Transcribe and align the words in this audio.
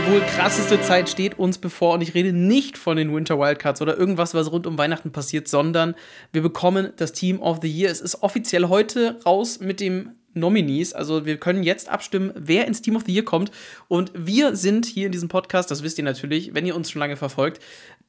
Die 0.00 0.06
wohl 0.06 0.22
krasseste 0.22 0.80
Zeit 0.80 1.10
steht 1.10 1.38
uns 1.38 1.58
bevor 1.58 1.92
und 1.92 2.00
ich 2.00 2.14
rede 2.14 2.32
nicht 2.32 2.78
von 2.78 2.96
den 2.96 3.14
Winter 3.14 3.38
Wildcards 3.38 3.82
oder 3.82 3.98
irgendwas, 3.98 4.32
was 4.32 4.50
rund 4.50 4.66
um 4.66 4.78
Weihnachten 4.78 5.12
passiert, 5.12 5.46
sondern 5.46 5.94
wir 6.32 6.40
bekommen 6.40 6.94
das 6.96 7.12
Team 7.12 7.42
of 7.42 7.58
the 7.60 7.68
Year. 7.68 7.90
Es 7.90 8.00
ist 8.00 8.22
offiziell 8.22 8.68
heute 8.68 9.20
raus 9.26 9.60
mit 9.60 9.78
dem 9.78 10.12
Nominees. 10.32 10.94
Also 10.94 11.26
wir 11.26 11.36
können 11.38 11.62
jetzt 11.62 11.88
abstimmen, 11.88 12.32
wer 12.34 12.66
ins 12.66 12.80
Team 12.80 12.96
of 12.96 13.02
the 13.04 13.12
Year 13.12 13.24
kommt. 13.24 13.50
Und 13.88 14.10
wir 14.14 14.56
sind 14.56 14.86
hier 14.86 15.06
in 15.06 15.12
diesem 15.12 15.28
Podcast, 15.28 15.70
das 15.70 15.82
wisst 15.82 15.98
ihr 15.98 16.04
natürlich, 16.04 16.54
wenn 16.54 16.64
ihr 16.64 16.76
uns 16.76 16.90
schon 16.90 17.00
lange 17.00 17.16
verfolgt, 17.16 17.60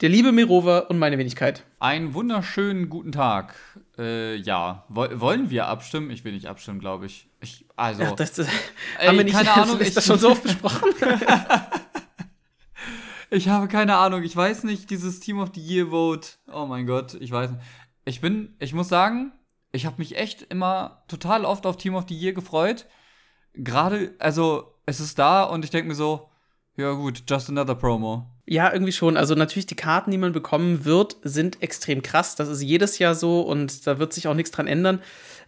der 0.01 0.09
liebe 0.09 0.31
Mirova 0.31 0.79
und 0.79 0.97
meine 0.97 1.17
Wenigkeit. 1.17 1.63
Einen 1.79 2.13
wunderschönen 2.13 2.89
guten 2.89 3.11
Tag. 3.11 3.55
Äh, 3.97 4.35
ja, 4.37 4.85
Woll 4.87 5.19
wollen 5.19 5.49
wir 5.49 5.67
abstimmen? 5.67 6.09
Ich 6.11 6.23
will 6.23 6.31
nicht 6.31 6.47
abstimmen, 6.47 6.79
glaube 6.79 7.07
ich. 7.07 7.27
ich. 7.41 7.65
Also, 7.75 8.03
Ach, 8.03 8.11
das, 8.13 8.33
das 8.33 8.47
ey, 8.99 9.07
haben 9.07 9.17
wir 9.17 9.23
nicht 9.25 9.35
keine 9.35 9.51
Ahnung, 9.55 9.79
ist 9.79 9.97
das 9.97 10.05
schon 10.05 10.19
so 10.19 10.31
oft 10.31 10.43
besprochen? 10.43 10.89
Ich 13.31 13.47
habe 13.49 13.67
keine 13.67 13.95
Ahnung. 13.95 14.23
Ich 14.23 14.35
weiß 14.35 14.65
nicht, 14.65 14.89
dieses 14.89 15.19
Team 15.19 15.39
of 15.39 15.49
the 15.55 15.61
Year 15.61 15.87
Vote. 15.87 16.31
Oh 16.51 16.65
mein 16.65 16.85
Gott, 16.85 17.15
ich 17.15 17.31
weiß 17.31 17.51
nicht. 17.51 17.61
Ich 18.03 18.21
bin, 18.21 18.55
ich 18.59 18.73
muss 18.73 18.89
sagen, 18.89 19.31
ich 19.71 19.85
habe 19.85 19.95
mich 19.99 20.17
echt 20.17 20.43
immer 20.43 21.03
total 21.07 21.45
oft 21.45 21.65
auf 21.65 21.77
Team 21.77 21.95
of 21.95 22.05
the 22.09 22.15
Year 22.15 22.33
gefreut. 22.33 22.85
Gerade, 23.53 24.15
also 24.19 24.75
es 24.85 24.99
ist 24.99 25.17
da 25.17 25.43
und 25.43 25.63
ich 25.63 25.71
denke 25.71 25.87
mir 25.87 25.95
so, 25.95 26.29
ja 26.75 26.91
gut, 26.91 27.23
just 27.29 27.49
another 27.49 27.75
promo. 27.75 28.27
Ja, 28.45 28.71
irgendwie 28.73 28.91
schon. 28.91 29.15
Also 29.15 29.33
natürlich 29.35 29.65
die 29.65 29.75
Karten, 29.75 30.11
die 30.11 30.17
man 30.17 30.33
bekommen 30.33 30.83
wird, 30.83 31.15
sind 31.23 31.61
extrem 31.61 32.01
krass. 32.01 32.35
Das 32.35 32.49
ist 32.49 32.61
jedes 32.61 32.99
Jahr 32.99 33.15
so 33.15 33.41
und 33.41 33.87
da 33.87 33.97
wird 33.97 34.11
sich 34.11 34.27
auch 34.27 34.33
nichts 34.33 34.51
dran 34.51 34.67
ändern. 34.67 35.01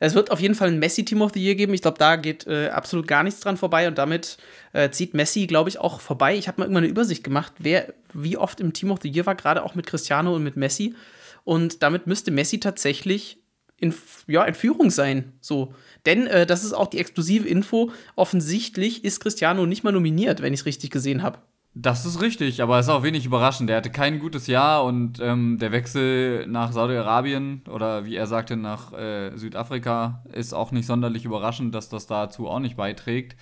Es 0.04 0.16
wird 0.16 0.32
auf 0.32 0.42
jeden 0.42 0.54
Fall 0.54 0.68
ein 0.68 0.80
Messi 0.80 1.06
Team 1.06 1.22
of 1.22 1.32
the 1.34 1.42
Year 1.42 1.56
geben. 1.56 1.74
Ich 1.74 1.82
glaube, 1.82 1.98
da 1.98 2.18
geht 2.18 2.46
äh, 2.46 2.68
absolut 2.68 3.08
gar 3.08 3.24
nichts 3.24 3.40
dran 3.40 3.56
vorbei 3.56 3.88
und 3.88 3.98
damit 3.98 4.36
äh, 4.74 4.90
zieht 4.90 5.14
Messi, 5.14 5.48
glaube 5.48 5.70
ich, 5.70 5.80
auch 5.80 6.02
vorbei. 6.02 6.36
Ich 6.36 6.50
habe 6.50 6.60
mal 6.60 6.66
irgendwann 6.66 6.84
eine 6.84 6.92
Übersicht 6.92 7.24
gemacht, 7.24 7.54
wer 7.60 7.94
wie 8.12 8.36
oft 8.36 8.60
im 8.60 8.74
Team 8.74 8.92
of 8.92 9.00
the 9.02 9.10
Year 9.10 9.26
war, 9.26 9.36
gerade 9.36 9.64
auch 9.64 9.76
mit 9.76 9.88
Cristiano 9.88 10.36
und 10.36 10.44
mit 10.44 10.58
Messi. 10.58 10.94
Und 11.46 11.84
damit 11.84 12.06
müsste 12.06 12.32
Messi 12.32 12.60
tatsächlich 12.60 13.38
in, 13.78 13.96
ja, 14.28 14.44
in 14.44 14.56
Führung 14.56 14.90
sein. 14.90 15.32
So. 15.40 15.74
Denn 16.06 16.28
äh, 16.28 16.46
das 16.46 16.66
ist 16.66 16.74
auch 16.74 16.88
die 16.88 17.00
exklusive 17.00 17.48
Info. 17.48 17.94
Offensichtlich 18.18 19.06
ist 19.06 19.22
Cristiano 19.22 19.66
nicht 19.66 19.86
mal 19.86 19.94
nominiert, 19.94 20.42
wenn 20.42 20.54
ich 20.54 20.60
es 20.60 20.66
richtig 20.66 20.92
gesehen 20.92 21.24
habe. 21.24 21.40
Das 21.76 22.06
ist 22.06 22.22
richtig, 22.22 22.62
aber 22.62 22.78
es 22.78 22.86
ist 22.86 22.92
auch 22.92 23.02
wenig 23.02 23.26
überraschend. 23.26 23.68
Der 23.68 23.78
hatte 23.78 23.90
kein 23.90 24.20
gutes 24.20 24.46
Jahr 24.46 24.84
und 24.84 25.20
ähm, 25.20 25.58
der 25.60 25.72
Wechsel 25.72 26.46
nach 26.46 26.72
Saudi-Arabien 26.72 27.64
oder 27.68 28.06
wie 28.06 28.16
er 28.16 28.28
sagte, 28.28 28.56
nach 28.56 28.94
äh, 28.94 29.36
Südafrika 29.36 30.24
ist 30.32 30.54
auch 30.54 30.72
nicht 30.72 30.86
sonderlich 30.86 31.26
überraschend, 31.26 31.74
dass 31.74 31.90
das 31.90 32.06
dazu 32.06 32.48
auch 32.48 32.60
nicht 32.60 32.78
beiträgt. 32.78 33.36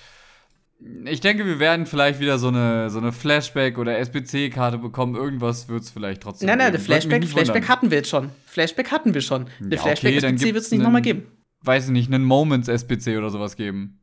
Ich 1.06 1.20
denke, 1.20 1.46
wir 1.46 1.59
werden 1.59 1.86
vielleicht 1.86 2.22
wieder 2.22 2.40
so 2.40 2.48
eine, 2.48 2.90
so 2.90 3.00
eine 3.00 3.12
Flashback- 3.12 3.78
oder 3.78 4.00
SBC-Karte 4.00 4.78
bekommen. 4.78 5.16
Irgendwas 5.16 5.68
wird 5.68 5.84
es 5.84 5.92
vielleicht 5.92 6.24
trotzdem 6.24 6.48
Nein, 6.48 6.58
nein, 6.58 6.72
der 6.72 6.82
Flashback, 6.82 7.26
Flashback 7.26 7.68
hatten 7.68 7.92
wir 7.92 7.98
jetzt 7.98 8.09
schon. 8.09 8.30
Flashback 8.48 8.92
hatten 8.92 9.14
wir 9.14 9.22
schon. 9.22 9.48
Der 9.59 9.78
ja, 9.78 9.84
Flashback-SBC 9.84 10.54
wird 10.54 10.64
es 10.64 10.72
nicht 10.72 10.82
nochmal 10.82 11.02
geben. 11.02 11.28
Weiß 11.64 11.86
ich 11.86 11.92
nicht, 11.92 12.12
einen 12.12 12.24
Moments-SBC 12.24 13.18
oder 13.18 13.30
sowas 13.30 13.58
geben. 13.58 14.00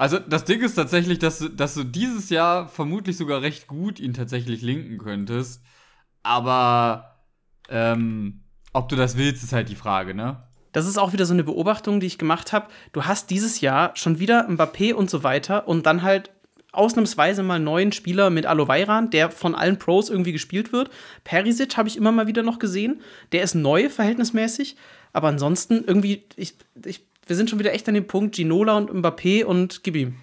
Also 0.00 0.18
das 0.18 0.44
Ding 0.44 0.62
ist 0.62 0.76
tatsächlich, 0.76 1.18
dass 1.18 1.40
du, 1.40 1.48
dass 1.50 1.74
du 1.74 1.84
dieses 1.84 2.30
Jahr 2.30 2.68
vermutlich 2.68 3.18
sogar 3.18 3.42
recht 3.42 3.66
gut 3.66 4.00
ihn 4.00 4.14
tatsächlich 4.14 4.62
linken 4.62 4.96
könntest. 4.96 5.62
Aber 6.22 7.16
ähm, 7.68 8.40
ob 8.72 8.88
du 8.88 8.96
das 8.96 9.18
willst, 9.18 9.44
ist 9.44 9.52
halt 9.52 9.68
die 9.68 9.76
Frage, 9.76 10.14
ne? 10.14 10.42
das 10.72 10.86
ist 10.86 10.98
auch 10.98 11.12
wieder 11.12 11.26
so 11.26 11.34
eine 11.34 11.44
Beobachtung, 11.44 12.00
die 12.00 12.06
ich 12.06 12.18
gemacht 12.18 12.52
habe. 12.52 12.68
Du 12.92 13.04
hast 13.04 13.30
dieses 13.30 13.60
Jahr 13.60 13.92
schon 13.94 14.18
wieder 14.18 14.48
Mbappé 14.48 14.94
und 14.94 15.10
so 15.10 15.22
weiter 15.22 15.66
und 15.68 15.86
dann 15.86 16.02
halt 16.02 16.30
ausnahmsweise 16.72 17.42
mal 17.42 17.58
neuen 17.58 17.90
Spieler 17.90 18.30
mit 18.30 18.46
Aloveiran, 18.46 19.10
der 19.10 19.30
von 19.30 19.56
allen 19.56 19.78
Pros 19.78 20.08
irgendwie 20.08 20.32
gespielt 20.32 20.72
wird. 20.72 20.90
Perisic 21.24 21.76
habe 21.76 21.88
ich 21.88 21.96
immer 21.96 22.12
mal 22.12 22.28
wieder 22.28 22.42
noch 22.42 22.60
gesehen. 22.60 23.00
Der 23.32 23.42
ist 23.42 23.54
neu 23.54 23.88
verhältnismäßig, 23.90 24.76
aber 25.12 25.28
ansonsten 25.28 25.84
irgendwie, 25.84 26.22
ich, 26.36 26.54
ich, 26.84 27.04
wir 27.30 27.36
sind 27.36 27.48
schon 27.48 27.60
wieder 27.60 27.72
echt 27.72 27.88
an 27.88 27.94
dem 27.94 28.06
Punkt 28.08 28.34
Ginola 28.34 28.76
und 28.76 28.90
Mbappé 28.90 29.44
und 29.44 29.84
gib 29.84 29.94
ihm. 29.94 30.16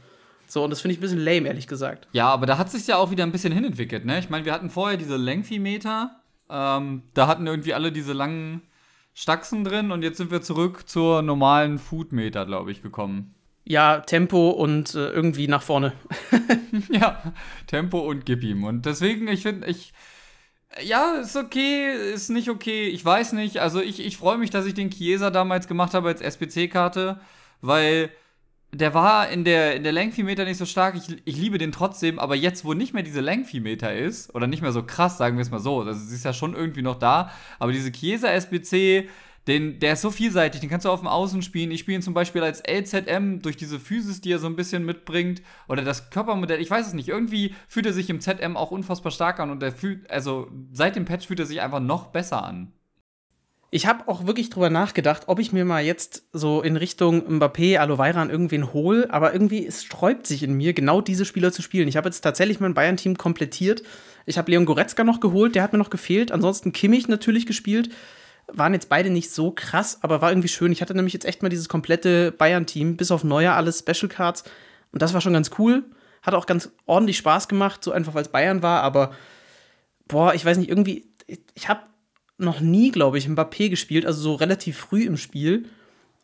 So, 0.46 0.64
und 0.64 0.70
das 0.70 0.82
finde 0.82 0.94
ich 0.94 1.00
ein 1.00 1.02
bisschen 1.02 1.20
lame, 1.20 1.48
ehrlich 1.48 1.68
gesagt. 1.68 2.08
Ja, 2.12 2.28
aber 2.28 2.46
da 2.46 2.58
hat 2.58 2.70
sich 2.70 2.86
ja 2.86 2.98
auch 2.98 3.12
wieder 3.12 3.24
ein 3.24 3.32
bisschen 3.32 3.54
hinentwickelt, 3.54 4.06
ne? 4.06 4.20
Ich 4.20 4.30
meine, 4.30 4.46
wir 4.46 4.54
hatten 4.54 4.70
vorher 4.70 4.98
diese 4.98 5.16
Lengthy-Meter. 5.16 6.12
Ähm, 6.50 7.04
da 7.14 7.28
hatten 7.28 7.48
irgendwie 7.48 7.74
alle 7.74 7.92
diese 7.92 8.14
langen 8.14 8.62
Stachsen 9.14 9.64
drin 9.64 9.92
und 9.92 10.04
jetzt 10.04 10.18
sind 10.18 10.32
wir 10.32 10.42
zurück 10.42 10.88
zur 10.88 11.22
normalen 11.22 11.80
Foodmeter, 11.80 12.46
glaube 12.46 12.72
ich, 12.72 12.82
gekommen. 12.82 13.34
Ja, 13.64 14.00
Tempo 14.02 14.50
und 14.50 14.94
äh, 14.96 15.10
irgendwie 15.10 15.48
nach 15.48 15.62
vorne. 15.62 15.94
ja, 16.90 17.34
Tempo 17.68 18.00
und 18.00 18.26
gib 18.26 18.44
ihm. 18.44 18.64
Und 18.64 18.86
deswegen, 18.86 19.28
ich 19.28 19.42
finde, 19.44 19.68
ich. 19.68 19.94
Ja, 20.84 21.16
ist 21.16 21.36
okay, 21.36 22.14
ist 22.14 22.30
nicht 22.30 22.50
okay. 22.50 22.88
Ich 22.88 23.04
weiß 23.04 23.34
nicht. 23.34 23.60
Also, 23.60 23.82
ich, 23.82 24.00
ich 24.00 24.18
freue 24.18 24.38
mich, 24.38 24.50
dass 24.50 24.66
ich 24.66 24.74
den 24.74 24.90
Chiesa 24.90 25.30
damals 25.32 25.68
gemacht 25.68 25.94
habe 25.94 26.10
als 26.10 26.22
SPC-Karte, 26.22 27.20
weil 27.62 28.12
der 28.74 28.94
war 28.94 29.30
in 29.30 29.44
der, 29.44 29.76
in 29.76 29.84
der 29.84 29.92
Lengthy-Meter 29.92 30.46
nicht 30.46 30.58
so 30.58 30.66
stark. 30.66 30.96
Ich, 30.96 31.22
ich 31.26 31.38
liebe 31.38 31.58
den 31.58 31.72
trotzdem, 31.72 32.20
aber 32.20 32.36
jetzt, 32.36 32.66
wo 32.66 32.74
nicht 32.74 32.94
mehr 32.94 33.04
diese 33.04 33.22
Lengthy-Meter 33.22 33.94
ist, 33.96 34.34
oder 34.36 34.48
nicht 34.48 34.62
mehr 34.62 34.72
so 34.74 34.84
krass, 34.84 35.18
sagen 35.18 35.38
wir 35.38 35.42
es 35.42 35.52
mal 35.52 35.60
so, 35.60 35.82
also 35.82 35.94
sie 35.94 36.16
ist 36.16 36.26
ja 36.26 36.34
schon 36.34 36.54
irgendwie 36.54 36.82
noch 36.82 37.00
da, 37.00 37.32
aber 37.60 37.72
diese 37.72 37.92
Chiesa 37.92 38.28
SBC, 38.28 39.10
den, 39.48 39.80
der 39.80 39.94
ist 39.94 40.02
so 40.02 40.12
vielseitig, 40.12 40.60
den 40.60 40.70
kannst 40.70 40.86
du 40.86 40.90
auf 40.90 41.00
dem 41.00 41.08
Außen 41.08 41.42
spielen. 41.42 41.72
Ich 41.72 41.80
spiele 41.80 41.98
ihn 41.98 42.02
zum 42.02 42.14
Beispiel 42.14 42.44
als 42.44 42.62
LZM 42.68 43.40
durch 43.40 43.56
diese 43.56 43.80
Physis, 43.80 44.20
die 44.20 44.32
er 44.32 44.40
so 44.40 44.48
ein 44.48 44.58
bisschen 44.58 44.86
mitbringt. 44.86 45.42
Oder 45.70 45.84
das 45.84 46.10
Körpermodell, 46.10 46.62
ich 46.62 46.70
weiß 46.70 46.88
es 46.88 46.94
nicht. 46.94 47.08
Irgendwie 47.08 47.56
fühlt 47.68 47.86
er 47.86 47.94
sich 47.94 48.10
im 48.10 48.20
ZM 48.20 48.58
auch 48.58 48.72
unfassbar 48.72 49.12
stark 49.12 49.40
an 49.40 49.50
und 49.50 49.64
er 49.64 49.72
fühlt, 49.72 50.12
also 50.12 50.52
seit 50.74 50.98
dem 50.98 51.06
Patch 51.06 51.28
fühlt 51.28 51.40
er 51.40 51.46
sich 51.46 51.62
einfach 51.62 51.80
noch 51.80 52.08
besser 52.08 52.44
an. 52.44 52.74
Ich 53.70 53.86
habe 53.86 54.08
auch 54.08 54.26
wirklich 54.26 54.50
drüber 54.50 54.70
nachgedacht, 54.70 55.24
ob 55.28 55.40
ich 55.40 55.52
mir 55.52 55.66
mal 55.66 55.84
jetzt 55.84 56.24
so 56.32 56.62
in 56.62 56.78
Richtung 56.78 57.28
Mbappé, 57.28 57.78
Aloveiran 57.78 58.30
irgendwen 58.30 58.72
hole, 58.72 59.12
aber 59.12 59.34
irgendwie 59.34 59.66
es 59.66 59.84
sträubt 59.84 60.26
sich 60.26 60.44
in 60.44 60.54
mir, 60.54 60.74
genau 60.74 61.02
diese 61.02 61.26
Spieler 61.26 61.52
zu 61.52 61.62
spielen. 61.62 61.90
Ich 61.90 61.98
habe 61.98 62.08
jetzt 62.08 62.22
tatsächlich 62.22 62.62
mein 62.62 62.74
Bayern-Team 62.74 63.18
komplettiert. 63.18 63.84
Ich 64.26 64.38
habe 64.38 64.52
Leon 64.52 64.66
Goretzka 64.66 65.04
noch 65.04 65.20
geholt, 65.20 65.56
der 65.56 65.64
hat 65.64 65.74
mir 65.74 65.80
noch 65.80 65.90
gefehlt. 65.90 66.32
Ansonsten 66.32 66.72
Kimmich 66.72 67.10
natürlich 67.10 67.46
gespielt. 67.46 67.90
Waren 68.48 68.74
jetzt 68.74 68.90
beide 68.90 69.10
nicht 69.10 69.32
so 69.32 69.52
krass, 69.52 70.00
aber 70.02 70.22
war 70.22 70.32
irgendwie 70.32 70.48
schön. 70.48 70.72
Ich 70.72 70.82
hatte 70.82 70.94
nämlich 70.94 71.14
jetzt 71.14 71.26
echt 71.26 71.44
mal 71.44 71.50
dieses 71.50 71.68
komplette 71.68 72.32
Bayern-Team, 72.32 72.96
bis 72.98 73.12
auf 73.12 73.24
Neuer 73.24 73.54
alles 73.54 73.80
Special 73.80 74.08
Cards. 74.08 74.44
Und 74.92 75.02
das 75.02 75.14
war 75.14 75.22
schon 75.22 75.34
ganz 75.34 75.52
cool. 75.60 75.84
Hat 76.22 76.34
auch 76.34 76.46
ganz 76.46 76.72
ordentlich 76.86 77.18
Spaß 77.18 77.48
gemacht, 77.48 77.84
so 77.84 77.92
einfach 77.92 78.14
weil 78.14 78.24
es 78.24 78.30
Bayern 78.30 78.62
war, 78.62 78.82
aber 78.82 79.12
boah, 80.08 80.34
ich 80.34 80.44
weiß 80.44 80.58
nicht, 80.58 80.70
irgendwie, 80.70 81.08
ich, 81.56 81.68
habe 81.68 81.82
noch 82.38 82.60
nie, 82.60 82.92
glaube 82.92 83.18
ich, 83.18 83.28
Mbappé 83.28 83.70
gespielt, 83.70 84.06
also 84.06 84.22
so 84.22 84.36
relativ 84.36 84.78
früh 84.78 85.04
im 85.04 85.18
Spiel. 85.18 85.66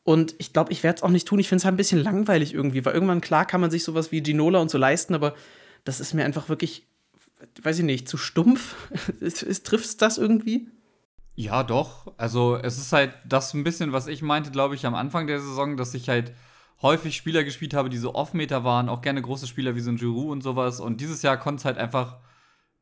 Und 0.03 0.35
ich 0.37 0.53
glaube, 0.53 0.71
ich 0.71 0.83
werde 0.83 0.97
es 0.97 1.03
auch 1.03 1.09
nicht 1.09 1.27
tun. 1.27 1.39
Ich 1.39 1.47
finde 1.47 1.61
es 1.61 1.65
halt 1.65 1.73
ein 1.73 1.77
bisschen 1.77 2.03
langweilig 2.03 2.53
irgendwie, 2.53 2.83
weil 2.85 2.93
irgendwann, 2.93 3.21
klar, 3.21 3.45
kann 3.45 3.61
man 3.61 3.71
sich 3.71 3.83
sowas 3.83 4.11
wie 4.11 4.21
Ginola 4.21 4.59
und 4.59 4.69
so 4.69 4.77
leisten, 4.77 5.15
aber 5.15 5.33
das 5.85 5.99
ist 5.99 6.13
mir 6.13 6.25
einfach 6.25 6.49
wirklich, 6.49 6.85
weiß 7.61 7.79
ich 7.79 7.85
nicht, 7.85 8.07
zu 8.07 8.17
stumpf. 8.17 8.75
Trifft 9.63 9.85
es 9.85 9.97
das 9.97 10.17
irgendwie? 10.17 10.67
Ja, 11.35 11.63
doch. 11.63 12.13
Also, 12.17 12.57
es 12.57 12.77
ist 12.77 12.93
halt 12.93 13.15
das 13.25 13.53
ein 13.53 13.63
bisschen, 13.63 13.91
was 13.91 14.07
ich 14.07 14.21
meinte, 14.21 14.51
glaube 14.51 14.75
ich, 14.75 14.85
am 14.85 14.93
Anfang 14.93 15.25
der 15.27 15.39
Saison, 15.39 15.77
dass 15.77 15.93
ich 15.95 16.07
halt 16.09 16.33
häufig 16.81 17.15
Spieler 17.15 17.43
gespielt 17.43 17.73
habe, 17.73 17.89
die 17.89 17.97
so 17.97 18.13
Off-Meter 18.13 18.63
waren, 18.63 18.89
auch 18.89 19.01
gerne 19.01 19.21
große 19.21 19.47
Spieler 19.47 19.75
wie 19.75 19.79
so 19.79 19.89
ein 19.89 19.97
Giroud 19.97 20.31
und 20.31 20.41
sowas. 20.43 20.79
Und 20.79 21.01
dieses 21.01 21.21
Jahr 21.23 21.37
konnte 21.37 21.61
es 21.61 21.65
halt 21.65 21.77
einfach 21.77 22.17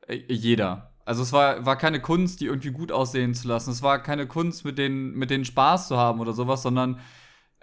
äh, 0.07 0.17
jeder. 0.28 0.94
Also 1.06 1.23
es 1.23 1.34
war, 1.34 1.66
war 1.66 1.78
keine 1.78 2.01
Kunst, 2.01 2.41
die 2.41 2.45
irgendwie 2.45 2.72
gut 2.72 2.91
aussehen 2.91 3.34
zu 3.34 3.47
lassen. 3.47 3.72
Es 3.72 3.81
war 3.84 4.01
keine 4.03 4.28
Kunst, 4.28 4.66
mit 4.66 4.78
denen, 4.78 5.13
mit 5.13 5.29
denen 5.29 5.45
Spaß 5.45 5.88
zu 5.88 5.97
haben 5.97 6.19
oder 6.19 6.34
sowas, 6.34 6.61
sondern 6.63 7.00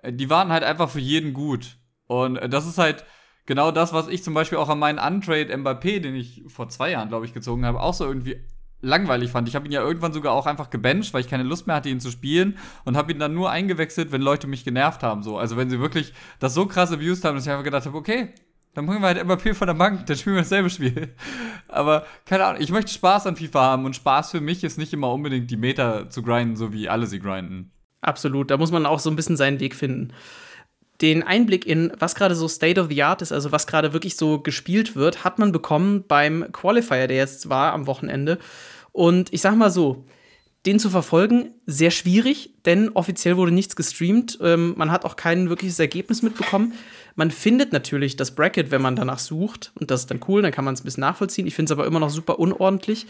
äh, 0.02 0.12
die 0.12 0.30
waren 0.30 0.50
halt 0.50 0.64
einfach 0.64 0.90
für 0.90 1.00
jeden 1.00 1.34
gut. 1.34 1.78
Und 2.06 2.36
äh, 2.36 2.48
das 2.48 2.66
ist 2.66 2.78
halt 2.78 3.04
genau 3.46 3.72
das, 3.72 3.92
was 3.92 4.08
ich 4.08 4.24
zum 4.24 4.34
Beispiel 4.34 4.58
auch 4.58 4.68
an 4.68 4.78
meinen 4.78 4.98
Untrade 4.98 5.54
Mbappé, 5.54 6.00
den 6.00 6.14
ich 6.14 6.44
vor 6.48 6.68
zwei 6.68 6.90
Jahren, 6.92 7.08
glaube 7.08 7.26
ich, 7.26 7.34
gezogen 7.34 7.66
habe, 7.66 7.80
auch 7.80 7.94
so 7.94 8.06
irgendwie 8.06 8.44
langweilig 8.80 9.30
fand. 9.30 9.48
Ich 9.48 9.54
habe 9.54 9.66
ihn 9.66 9.72
ja 9.72 9.82
irgendwann 9.82 10.12
sogar 10.12 10.32
auch 10.32 10.46
einfach 10.46 10.70
gebencht, 10.70 11.12
weil 11.12 11.20
ich 11.20 11.28
keine 11.28 11.42
Lust 11.42 11.66
mehr 11.66 11.76
hatte, 11.76 11.88
ihn 11.88 12.00
zu 12.00 12.10
spielen 12.10 12.58
und 12.84 12.96
habe 12.96 13.12
ihn 13.12 13.18
dann 13.18 13.34
nur 13.34 13.50
eingewechselt, 13.50 14.12
wenn 14.12 14.22
Leute 14.22 14.46
mich 14.46 14.64
genervt 14.64 15.02
haben. 15.02 15.22
So. 15.22 15.38
Also 15.38 15.56
wenn 15.56 15.70
sie 15.70 15.80
wirklich 15.80 16.12
das 16.38 16.54
so 16.54 16.66
krass 16.66 16.92
abused 16.92 17.24
haben, 17.24 17.34
dass 17.34 17.44
ich 17.44 17.50
einfach 17.50 17.64
gedacht 17.64 17.86
habe, 17.86 17.96
okay, 17.96 18.34
dann 18.74 18.86
bringen 18.86 19.00
wir 19.00 19.08
halt 19.08 19.26
MAP 19.26 19.56
von 19.56 19.66
der 19.66 19.74
Bank, 19.74 20.06
dann 20.06 20.16
spielen 20.16 20.36
wir 20.36 20.42
dasselbe 20.42 20.70
Spiel. 20.70 21.14
Aber 21.68 22.06
keine 22.24 22.44
Ahnung, 22.44 22.62
ich 22.62 22.70
möchte 22.70 22.92
Spaß 22.92 23.26
an 23.26 23.36
FIFA 23.36 23.60
haben 23.60 23.84
und 23.84 23.96
Spaß 23.96 24.30
für 24.30 24.40
mich 24.40 24.62
ist 24.62 24.78
nicht 24.78 24.92
immer 24.92 25.12
unbedingt 25.12 25.50
die 25.50 25.56
Meter 25.56 26.10
zu 26.10 26.22
grinden, 26.22 26.56
so 26.56 26.72
wie 26.72 26.88
alle 26.88 27.06
sie 27.06 27.18
grinden. 27.18 27.72
Absolut, 28.00 28.50
da 28.50 28.56
muss 28.56 28.70
man 28.70 28.86
auch 28.86 29.00
so 29.00 29.10
ein 29.10 29.16
bisschen 29.16 29.36
seinen 29.36 29.58
Weg 29.58 29.74
finden. 29.74 30.12
Den 31.00 31.22
Einblick 31.22 31.64
in, 31.66 31.92
was 31.98 32.14
gerade 32.14 32.34
so 32.34 32.48
State 32.48 32.80
of 32.80 32.88
the 32.90 33.02
Art 33.02 33.22
ist, 33.22 33.32
also 33.32 33.52
was 33.52 33.66
gerade 33.66 33.92
wirklich 33.92 34.16
so 34.16 34.40
gespielt 34.40 34.96
wird, 34.96 35.24
hat 35.24 35.38
man 35.38 35.52
bekommen 35.52 36.04
beim 36.08 36.46
Qualifier, 36.52 37.06
der 37.06 37.16
jetzt 37.16 37.48
war 37.48 37.72
am 37.72 37.86
Wochenende. 37.86 38.38
Und 38.92 39.32
ich 39.32 39.40
sag 39.40 39.54
mal 39.54 39.70
so, 39.70 40.04
den 40.66 40.80
zu 40.80 40.90
verfolgen, 40.90 41.54
sehr 41.66 41.90
schwierig, 41.90 42.52
denn 42.64 42.90
offiziell 42.90 43.36
wurde 43.36 43.52
nichts 43.52 43.76
gestreamt. 43.76 44.38
Ähm, 44.42 44.74
man 44.76 44.90
hat 44.90 45.04
auch 45.04 45.16
kein 45.16 45.48
wirkliches 45.48 45.78
Ergebnis 45.78 46.22
mitbekommen. 46.22 46.74
Man 47.14 47.30
findet 47.30 47.72
natürlich 47.72 48.16
das 48.16 48.34
Bracket, 48.34 48.70
wenn 48.70 48.82
man 48.82 48.96
danach 48.96 49.20
sucht. 49.20 49.72
Und 49.76 49.90
das 49.90 50.00
ist 50.00 50.10
dann 50.10 50.20
cool, 50.28 50.42
dann 50.42 50.52
kann 50.52 50.64
man 50.64 50.74
es 50.74 50.80
ein 50.80 50.84
bisschen 50.84 51.02
nachvollziehen. 51.02 51.46
Ich 51.46 51.54
finde 51.54 51.72
es 51.72 51.78
aber 51.78 51.86
immer 51.86 52.00
noch 52.00 52.10
super 52.10 52.38
unordentlich. 52.38 53.06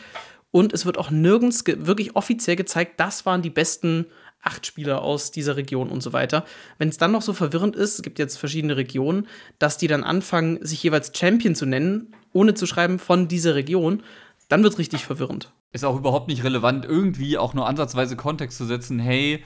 Und 0.51 0.73
es 0.73 0.87
wird 0.87 0.99
auch 0.99 1.11
nirgends 1.11 1.65
wirklich 1.67 2.17
offiziell 2.17 2.57
gezeigt, 2.57 3.01
das 3.01 3.27
waren 3.27 3.43
die 3.43 3.51
besten 3.51 4.07
acht 4.49 4.67
Spieler 4.67 5.03
aus 5.03 5.31
dieser 5.31 5.57
Region 5.57 5.91
und 5.91 6.03
so 6.03 6.13
weiter. 6.13 6.45
Wenn 6.79 6.89
es 6.89 6.97
dann 6.97 7.13
noch 7.13 7.23
so 7.23 7.35
verwirrend 7.35 7.77
ist, 7.77 7.97
es 7.97 8.03
gibt 8.03 8.19
jetzt 8.19 8.39
verschiedene 8.39 8.77
Regionen, 8.77 9.29
dass 9.59 9.77
die 9.77 9.87
dann 9.87 10.05
anfangen, 10.05 10.59
sich 10.65 10.83
jeweils 10.83 11.13
Champion 11.15 11.55
zu 11.55 11.67
nennen, 11.67 12.15
ohne 12.33 12.55
zu 12.55 12.67
schreiben 12.67 12.99
von 12.99 13.29
dieser 13.29 13.55
Region, 13.55 14.03
dann 14.49 14.63
wird 14.63 14.73
es 14.73 14.79
richtig 14.79 15.05
verwirrend. 15.05 15.53
Ist 15.73 15.85
auch 15.85 15.99
überhaupt 15.99 16.29
nicht 16.29 16.45
relevant, 16.45 16.87
irgendwie 16.87 17.37
auch 17.37 17.53
nur 17.53 17.69
ansatzweise 17.69 18.17
Kontext 18.17 18.57
zu 18.57 18.65
setzen. 18.65 18.99
Hey, 18.99 19.45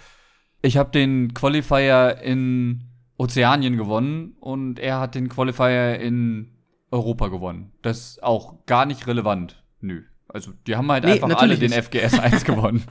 ich 0.62 0.76
habe 0.76 0.92
den 0.92 1.34
Qualifier 1.34 2.18
in 2.22 2.84
Ozeanien 3.18 3.76
gewonnen 3.76 4.36
und 4.38 4.78
er 4.78 5.00
hat 5.00 5.16
den 5.16 5.28
Qualifier 5.28 5.98
in 5.98 6.52
Europa 6.92 7.28
gewonnen. 7.28 7.72
Das 7.82 8.10
ist 8.10 8.22
auch 8.22 8.64
gar 8.66 8.86
nicht 8.86 9.06
relevant. 9.08 9.62
Nö. 9.80 10.02
Also, 10.28 10.52
die 10.66 10.76
haben 10.76 10.90
halt 10.90 11.04
nee, 11.04 11.12
einfach 11.12 11.36
alle 11.36 11.58
den 11.58 11.72
FGS 11.72 12.18
1 12.18 12.44
gewonnen. 12.44 12.84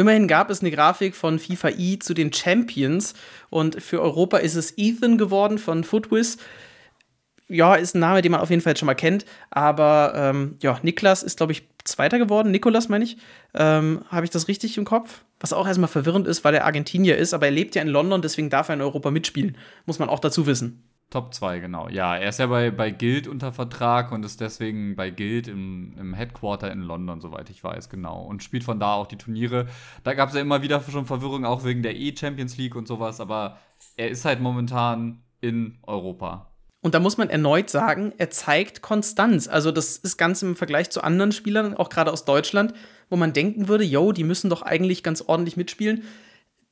Immerhin 0.00 0.28
gab 0.28 0.48
es 0.48 0.60
eine 0.60 0.70
Grafik 0.70 1.14
von 1.14 1.38
FIFA 1.38 1.68
E 1.76 1.98
zu 1.98 2.14
den 2.14 2.32
Champions 2.32 3.12
und 3.50 3.82
für 3.82 4.00
Europa 4.00 4.38
ist 4.38 4.54
es 4.54 4.72
Ethan 4.78 5.18
geworden 5.18 5.58
von 5.58 5.84
Footwiz 5.84 6.38
ja, 7.50 7.74
ist 7.74 7.94
ein 7.94 8.00
Name, 8.00 8.22
den 8.22 8.32
man 8.32 8.40
auf 8.40 8.50
jeden 8.50 8.62
Fall 8.62 8.76
schon 8.76 8.86
mal 8.86 8.94
kennt. 8.94 9.26
Aber 9.50 10.12
ähm, 10.14 10.56
ja, 10.62 10.78
Niklas 10.82 11.22
ist, 11.22 11.36
glaube 11.36 11.52
ich, 11.52 11.68
Zweiter 11.84 12.18
geworden. 12.18 12.50
Nikolas, 12.50 12.88
meine 12.88 13.04
ich. 13.04 13.16
Ähm, 13.54 14.02
Habe 14.08 14.24
ich 14.24 14.30
das 14.30 14.46
richtig 14.48 14.78
im 14.78 14.84
Kopf? 14.84 15.24
Was 15.40 15.52
auch 15.52 15.66
erstmal 15.66 15.88
verwirrend 15.88 16.28
ist, 16.28 16.44
weil 16.44 16.54
er 16.54 16.64
Argentinier 16.64 17.16
ist, 17.16 17.34
aber 17.34 17.46
er 17.46 17.52
lebt 17.52 17.74
ja 17.74 17.82
in 17.82 17.88
London, 17.88 18.22
deswegen 18.22 18.50
darf 18.50 18.68
er 18.68 18.74
in 18.74 18.82
Europa 18.82 19.10
mitspielen. 19.10 19.56
Muss 19.84 19.98
man 19.98 20.08
auch 20.08 20.20
dazu 20.20 20.46
wissen. 20.46 20.84
Top 21.10 21.34
2, 21.34 21.58
genau. 21.58 21.88
Ja, 21.88 22.16
er 22.16 22.28
ist 22.28 22.38
ja 22.38 22.46
bei, 22.46 22.70
bei 22.70 22.92
Guild 22.92 23.26
unter 23.26 23.52
Vertrag 23.52 24.12
und 24.12 24.24
ist 24.24 24.40
deswegen 24.40 24.94
bei 24.94 25.10
Guild 25.10 25.48
im, 25.48 25.96
im 25.98 26.14
Headquarter 26.14 26.70
in 26.70 26.82
London, 26.82 27.20
soweit 27.20 27.50
ich 27.50 27.64
weiß, 27.64 27.90
genau. 27.90 28.22
Und 28.22 28.44
spielt 28.44 28.62
von 28.62 28.78
da 28.78 28.94
auch 28.94 29.08
die 29.08 29.18
Turniere. 29.18 29.66
Da 30.04 30.14
gab 30.14 30.28
es 30.28 30.36
ja 30.36 30.40
immer 30.40 30.62
wieder 30.62 30.80
schon 30.80 31.06
Verwirrung, 31.06 31.44
auch 31.44 31.64
wegen 31.64 31.82
der 31.82 31.96
E-Champions 31.96 32.56
League 32.56 32.76
und 32.76 32.86
sowas, 32.86 33.20
aber 33.20 33.58
er 33.96 34.08
ist 34.08 34.24
halt 34.24 34.40
momentan 34.40 35.24
in 35.40 35.78
Europa. 35.82 36.46
Und 36.80 36.94
da 36.94 37.00
muss 37.00 37.18
man 37.18 37.28
erneut 37.28 37.68
sagen, 37.70 38.12
er 38.16 38.30
zeigt 38.30 38.80
Konstanz. 38.80 39.48
Also, 39.48 39.72
das 39.72 39.96
ist 39.96 40.16
ganz 40.16 40.42
im 40.42 40.54
Vergleich 40.54 40.90
zu 40.90 41.02
anderen 41.02 41.32
Spielern, 41.32 41.74
auch 41.74 41.90
gerade 41.90 42.12
aus 42.12 42.24
Deutschland, 42.24 42.72
wo 43.10 43.16
man 43.16 43.32
denken 43.32 43.68
würde, 43.68 43.84
yo, 43.84 44.12
die 44.12 44.24
müssen 44.24 44.48
doch 44.48 44.62
eigentlich 44.62 45.02
ganz 45.02 45.22
ordentlich 45.26 45.56
mitspielen. 45.56 46.04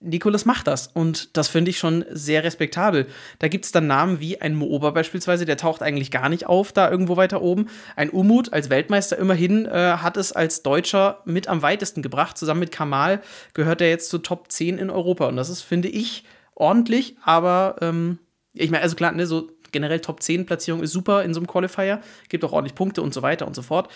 Nikolas 0.01 0.45
macht 0.45 0.69
das 0.69 0.87
und 0.87 1.37
das 1.37 1.49
finde 1.49 1.71
ich 1.71 1.79
schon 1.79 2.05
sehr 2.11 2.45
respektabel. 2.45 3.07
Da 3.41 3.49
gibt 3.49 3.65
es 3.65 3.73
dann 3.73 3.89
Namen 3.89 4.21
wie 4.21 4.41
ein 4.41 4.55
Mooba 4.55 4.91
beispielsweise, 4.91 5.45
der 5.45 5.57
taucht 5.57 5.83
eigentlich 5.83 6.13
gar 6.13 6.29
nicht 6.29 6.47
auf, 6.47 6.73
da 6.73 6.89
irgendwo 6.89 7.17
weiter 7.17 7.43
oben. 7.43 7.67
Ein 7.97 8.11
Umut 8.11 8.53
als 8.53 8.71
Weltmeister 8.71 9.19
immerhin 9.19 9.67
äh, 9.67 9.97
hat 10.01 10.17
es 10.17 10.33
als 10.33 10.63
Deutscher 10.63 11.23
mit 11.25 11.49
am 11.49 11.63
weitesten 11.63 12.03
gebracht. 12.03 12.39
Zusammen 12.39 12.61
mit 12.61 12.71
Kamal 12.71 13.21
gehört 13.55 13.81
er 13.81 13.89
jetzt 13.89 14.09
zu 14.09 14.19
Top 14.19 14.53
10 14.53 14.79
in 14.79 14.91
Europa 14.91 15.27
und 15.27 15.37
das 15.37 15.49
ist, 15.49 15.63
finde 15.63 15.89
ich, 15.89 16.25
ordentlich, 16.55 17.17
aber 17.25 17.77
ähm, 17.81 18.19
ich 18.53 18.71
meine, 18.71 18.83
also 18.83 18.95
klar, 18.95 19.13
ne, 19.13 19.27
so 19.27 19.51
generell 19.73 20.01
Top 20.01 20.23
10 20.23 20.47
Platzierung 20.47 20.83
ist 20.83 20.93
super 20.93 21.25
in 21.25 21.35
so 21.35 21.41
einem 21.41 21.49
Qualifier, 21.49 22.01
gibt 22.29 22.45
auch 22.45 22.53
ordentlich 22.53 22.77
Punkte 22.77 23.03
und 23.03 23.13
so 23.13 23.23
weiter 23.23 23.47
und 23.47 23.55
so 23.55 23.63
fort. 23.63 23.89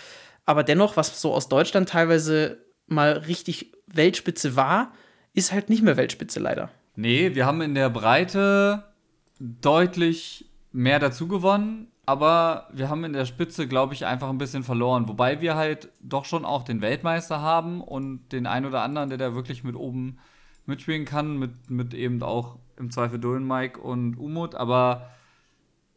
Aber 0.44 0.64
dennoch, 0.64 0.96
was 0.96 1.20
so 1.20 1.32
aus 1.32 1.48
Deutschland 1.48 1.88
teilweise 1.88 2.58
mal 2.86 3.12
richtig 3.12 3.72
Weltspitze 3.86 4.56
war, 4.56 4.92
ist 5.34 5.52
halt 5.52 5.70
nicht 5.70 5.82
mehr 5.82 5.96
Weltspitze 5.96 6.40
leider. 6.40 6.70
Nee, 6.94 7.34
wir 7.34 7.46
haben 7.46 7.62
in 7.62 7.74
der 7.74 7.90
Breite 7.90 8.84
deutlich 9.38 10.50
mehr 10.72 10.98
dazu 10.98 11.26
gewonnen, 11.26 11.88
aber 12.04 12.68
wir 12.72 12.88
haben 12.88 13.04
in 13.04 13.12
der 13.12 13.26
Spitze, 13.26 13.66
glaube 13.66 13.94
ich, 13.94 14.06
einfach 14.06 14.28
ein 14.28 14.38
bisschen 14.38 14.62
verloren. 14.62 15.08
Wobei 15.08 15.40
wir 15.40 15.56
halt 15.56 15.90
doch 16.00 16.24
schon 16.24 16.44
auch 16.44 16.62
den 16.62 16.80
Weltmeister 16.80 17.40
haben 17.40 17.80
und 17.80 18.32
den 18.32 18.46
einen 18.46 18.66
oder 18.66 18.82
anderen, 18.82 19.08
der 19.08 19.18
da 19.18 19.34
wirklich 19.34 19.64
mit 19.64 19.76
oben 19.76 20.18
mitspielen 20.66 21.04
kann, 21.04 21.38
mit, 21.38 21.70
mit 21.70 21.94
eben 21.94 22.22
auch 22.22 22.58
im 22.76 22.90
Zweifel 22.90 23.18
Dullen 23.18 23.46
Mike 23.46 23.80
und 23.80 24.16
Umut, 24.16 24.54
aber 24.54 25.10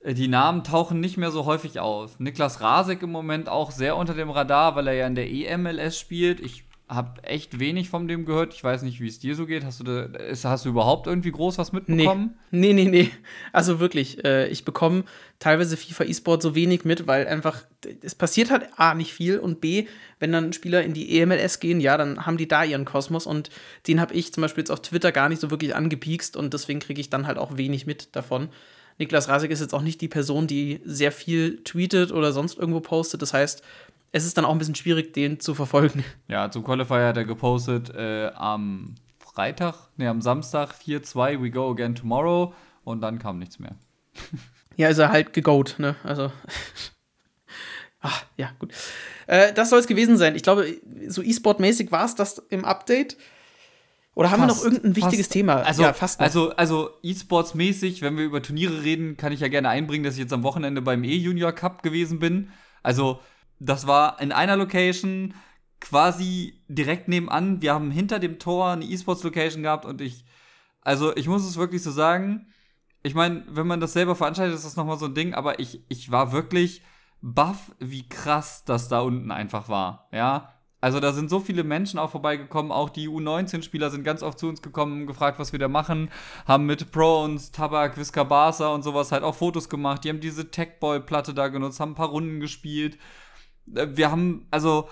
äh, 0.01 0.13
die 0.13 0.27
Namen 0.27 0.63
tauchen 0.63 0.99
nicht 0.99 1.17
mehr 1.17 1.31
so 1.31 1.45
häufig 1.45 1.79
auf. 1.79 2.19
Niklas 2.19 2.61
Rasek 2.61 3.01
im 3.01 3.11
Moment 3.11 3.49
auch 3.49 3.71
sehr 3.71 3.97
unter 3.97 4.13
dem 4.13 4.29
Radar, 4.29 4.75
weil 4.75 4.87
er 4.87 4.93
ja 4.93 5.07
in 5.07 5.15
der 5.15 5.29
EMLS 5.29 5.99
spielt. 5.99 6.39
Ich 6.39 6.65
habe 6.87 7.23
echt 7.23 7.59
wenig 7.59 7.89
von 7.89 8.07
dem 8.07 8.25
gehört. 8.25 8.53
Ich 8.53 8.63
weiß 8.63 8.83
nicht, 8.83 8.99
wie 8.99 9.07
es 9.07 9.17
dir 9.17 9.35
so 9.35 9.47
geht. 9.47 9.65
Hast 9.65 9.79
du, 9.79 9.83
da, 9.83 10.07
hast 10.43 10.65
du 10.65 10.69
überhaupt 10.69 11.07
irgendwie 11.07 11.31
groß 11.31 11.57
was 11.57 11.71
mitbekommen? 11.73 12.37
Nee, 12.51 12.73
nee, 12.73 12.85
nee. 12.85 13.03
nee. 13.03 13.11
Also 13.51 13.79
wirklich, 13.79 14.23
äh, 14.23 14.47
ich 14.49 14.65
bekomme 14.65 15.03
teilweise 15.39 15.77
FIFA 15.77 16.03
E-Sport 16.03 16.43
so 16.43 16.53
wenig 16.53 16.85
mit, 16.85 17.07
weil 17.07 17.27
einfach, 17.27 17.63
es 18.01 18.13
passiert 18.13 18.51
halt 18.51 18.67
A, 18.77 18.93
nicht 18.93 19.13
viel 19.13 19.39
und 19.39 19.61
B, 19.61 19.87
wenn 20.19 20.31
dann 20.31 20.53
Spieler 20.53 20.83
in 20.83 20.93
die 20.93 21.19
EMLS 21.19 21.59
gehen, 21.59 21.81
ja, 21.81 21.97
dann 21.97 22.25
haben 22.25 22.37
die 22.37 22.47
da 22.47 22.63
ihren 22.63 22.85
Kosmos 22.85 23.25
und 23.25 23.49
den 23.87 23.99
habe 23.99 24.13
ich 24.13 24.31
zum 24.31 24.41
Beispiel 24.41 24.61
jetzt 24.61 24.71
auf 24.71 24.81
Twitter 24.81 25.11
gar 25.11 25.27
nicht 25.27 25.41
so 25.41 25.49
wirklich 25.49 25.75
angepiekst 25.75 26.37
und 26.37 26.53
deswegen 26.53 26.79
kriege 26.79 27.01
ich 27.01 27.09
dann 27.09 27.25
halt 27.25 27.39
auch 27.39 27.57
wenig 27.57 27.87
mit 27.87 28.15
davon. 28.15 28.49
Niklas 28.97 29.27
Rasek 29.27 29.51
ist 29.51 29.59
jetzt 29.59 29.73
auch 29.73 29.81
nicht 29.81 29.99
die 30.01 30.07
Person, 30.07 30.47
die 30.47 30.79
sehr 30.85 31.11
viel 31.11 31.61
tweetet 31.63 32.11
oder 32.11 32.31
sonst 32.31 32.57
irgendwo 32.57 32.79
postet. 32.79 33.21
Das 33.21 33.33
heißt, 33.33 33.61
es 34.15 34.25
ist 34.25 34.37
dann 34.37 34.45
auch 34.45 34.51
ein 34.51 34.57
bisschen 34.57 34.75
schwierig, 34.75 35.13
den 35.13 35.41
zu 35.41 35.53
verfolgen. 35.53 36.05
Ja, 36.29 36.49
zum 36.49 36.63
Qualifier 36.63 37.07
hat 37.07 37.17
er 37.17 37.25
gepostet 37.25 37.93
äh, 37.93 38.31
am 38.33 38.95
Freitag, 39.19 39.89
ne, 39.97 40.09
am 40.09 40.21
Samstag 40.21 40.73
4-2, 40.73 41.41
we 41.41 41.51
go 41.51 41.69
again 41.69 41.95
tomorrow 41.95 42.53
und 42.85 43.01
dann 43.01 43.19
kam 43.19 43.39
nichts 43.39 43.59
mehr. 43.59 43.75
ja, 44.77 44.87
ist 44.87 44.99
er 44.99 45.09
halt 45.11 45.33
gegoat, 45.33 45.75
ne? 45.79 45.97
Also. 46.03 46.31
Ach, 47.99 48.25
ja, 48.37 48.51
gut. 48.57 48.71
Äh, 49.27 49.51
das 49.51 49.69
soll 49.69 49.79
es 49.79 49.87
gewesen 49.87 50.15
sein. 50.15 50.35
Ich 50.35 50.43
glaube, 50.43 50.65
so 51.07 51.21
E-Sport-mäßig 51.21 51.91
war 51.91 52.05
es 52.05 52.15
das 52.15 52.37
im 52.49 52.63
Update. 52.63 53.17
Oder 54.13 54.31
haben 54.31 54.39
fast, 54.39 54.63
wir 54.63 54.69
noch 54.69 54.73
irgendein 54.73 54.95
wichtiges 54.95 55.25
fast. 55.25 55.33
Thema? 55.33 55.55
Also, 55.55 55.83
ja, 55.83 55.91
fast 55.91 56.21
noch. 56.21 56.25
also, 56.25 56.55
also 56.55 56.91
E-Sports-mäßig, 57.03 58.01
wenn 58.01 58.15
wir 58.17 58.23
über 58.23 58.41
Turniere 58.41 58.81
reden, 58.83 59.17
kann 59.17 59.33
ich 59.33 59.41
ja 59.41 59.49
gerne 59.49 59.67
einbringen, 59.67 60.05
dass 60.05 60.13
ich 60.13 60.21
jetzt 60.21 60.33
am 60.33 60.43
Wochenende 60.43 60.81
beim 60.81 61.03
E-Junior 61.03 61.51
Cup 61.51 61.83
gewesen 61.83 62.19
bin. 62.19 62.51
Also, 62.81 63.19
das 63.59 63.87
war 63.87 64.19
in 64.21 64.31
einer 64.31 64.57
Location 64.57 65.33
quasi 65.79 66.61
direkt 66.67 67.07
nebenan. 67.07 67.61
Wir 67.61 67.73
haben 67.73 67.91
hinter 67.91 68.19
dem 68.19 68.39
Tor 68.39 68.71
eine 68.71 68.85
E-Sports-Location 68.85 69.63
gehabt 69.63 69.85
und 69.85 70.01
ich, 70.01 70.25
also 70.81 71.15
ich 71.15 71.27
muss 71.27 71.45
es 71.45 71.57
wirklich 71.57 71.83
so 71.83 71.91
sagen, 71.91 72.47
ich 73.03 73.13
meine, 73.13 73.43
wenn 73.47 73.67
man 73.67 73.79
das 73.79 73.93
selber 73.93 74.15
veranstaltet, 74.15 74.55
ist 74.55 74.65
das 74.65 74.75
nochmal 74.75 74.97
so 74.97 75.05
ein 75.05 75.13
Ding, 75.13 75.33
aber 75.33 75.59
ich, 75.59 75.81
ich 75.89 76.11
war 76.11 76.31
wirklich 76.31 76.81
baff, 77.21 77.71
wie 77.79 78.07
krass 78.09 78.63
das 78.65 78.87
da 78.87 79.01
unten 79.01 79.31
einfach 79.31 79.69
war. 79.69 80.09
Ja, 80.11 80.55
also 80.81 80.99
da 80.99 81.13
sind 81.13 81.29
so 81.29 81.39
viele 81.39 81.63
Menschen 81.63 81.97
auch 81.97 82.11
vorbeigekommen, 82.11 82.71
auch 82.71 82.89
die 82.89 83.09
U19-Spieler 83.09 83.89
sind 83.89 84.03
ganz 84.03 84.21
oft 84.21 84.37
zu 84.37 84.47
uns 84.47 84.61
gekommen, 84.61 85.07
gefragt, 85.07 85.39
was 85.39 85.51
wir 85.51 85.57
da 85.59 85.67
machen, 85.67 86.11
haben 86.47 86.67
mit 86.67 86.91
Pro 86.91 87.23
und 87.23 87.53
Tabak, 87.53 87.97
Visca 87.97 88.23
Barca 88.23 88.67
und 88.67 88.83
sowas 88.83 89.11
halt 89.11 89.23
auch 89.23 89.33
Fotos 89.33 89.69
gemacht. 89.69 90.03
Die 90.03 90.09
haben 90.09 90.19
diese 90.19 90.51
Techboy-Platte 90.51 91.33
da 91.33 91.47
genutzt, 91.47 91.79
haben 91.79 91.93
ein 91.93 91.95
paar 91.95 92.09
Runden 92.09 92.39
gespielt. 92.39 92.99
Äh, 93.73 93.87
wir 93.91 94.11
haben, 94.11 94.47
also, 94.51 94.89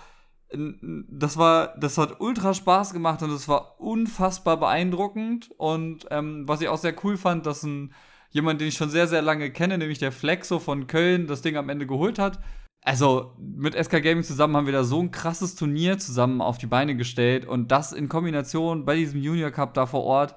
das 0.52 1.38
war, 1.38 1.76
das 1.78 1.98
hat 1.98 2.20
ultra 2.22 2.54
Spaß 2.54 2.94
gemacht 2.94 3.24
und 3.24 3.32
es 3.32 3.48
war 3.48 3.80
unfassbar 3.80 4.58
beeindruckend. 4.58 5.50
Und 5.58 6.06
ähm, 6.12 6.48
was 6.48 6.62
ich 6.62 6.68
auch 6.68 6.78
sehr 6.78 6.94
cool 7.04 7.18
fand, 7.18 7.46
dass 7.46 7.64
ein 7.64 7.94
jemand, 8.34 8.60
den 8.60 8.68
ich 8.68 8.76
schon 8.76 8.90
sehr, 8.90 9.08
sehr 9.08 9.22
lange 9.22 9.52
kenne, 9.52 9.78
nämlich 9.78 10.00
der 10.00 10.12
Flexo 10.12 10.60
von 10.60 10.88
Köln, 10.88 11.28
das 11.28 11.42
Ding 11.42 11.56
am 11.56 11.70
Ende 11.70 11.88
geholt 11.88 12.20
hat. 12.20 12.40
Also 12.82 13.34
mit 13.40 13.76
SK 13.76 14.04
Gaming 14.04 14.24
zusammen 14.24 14.58
haben 14.58 14.66
wir 14.66 14.74
da 14.74 14.84
so 14.84 15.00
ein 15.00 15.12
krasses 15.12 15.56
Turnier 15.56 16.00
zusammen 16.00 16.42
auf 16.42 16.58
die 16.58 16.68
Beine 16.68 16.98
gestellt. 16.98 17.46
Und 17.46 17.72
das 17.72 17.94
in 17.94 18.10
Kombination 18.10 18.86
bei 18.86 18.96
diesem 18.96 19.22
Junior 19.22 19.52
Cup 19.52 19.74
da 19.74 19.86
vor 19.86 20.04
Ort 20.04 20.36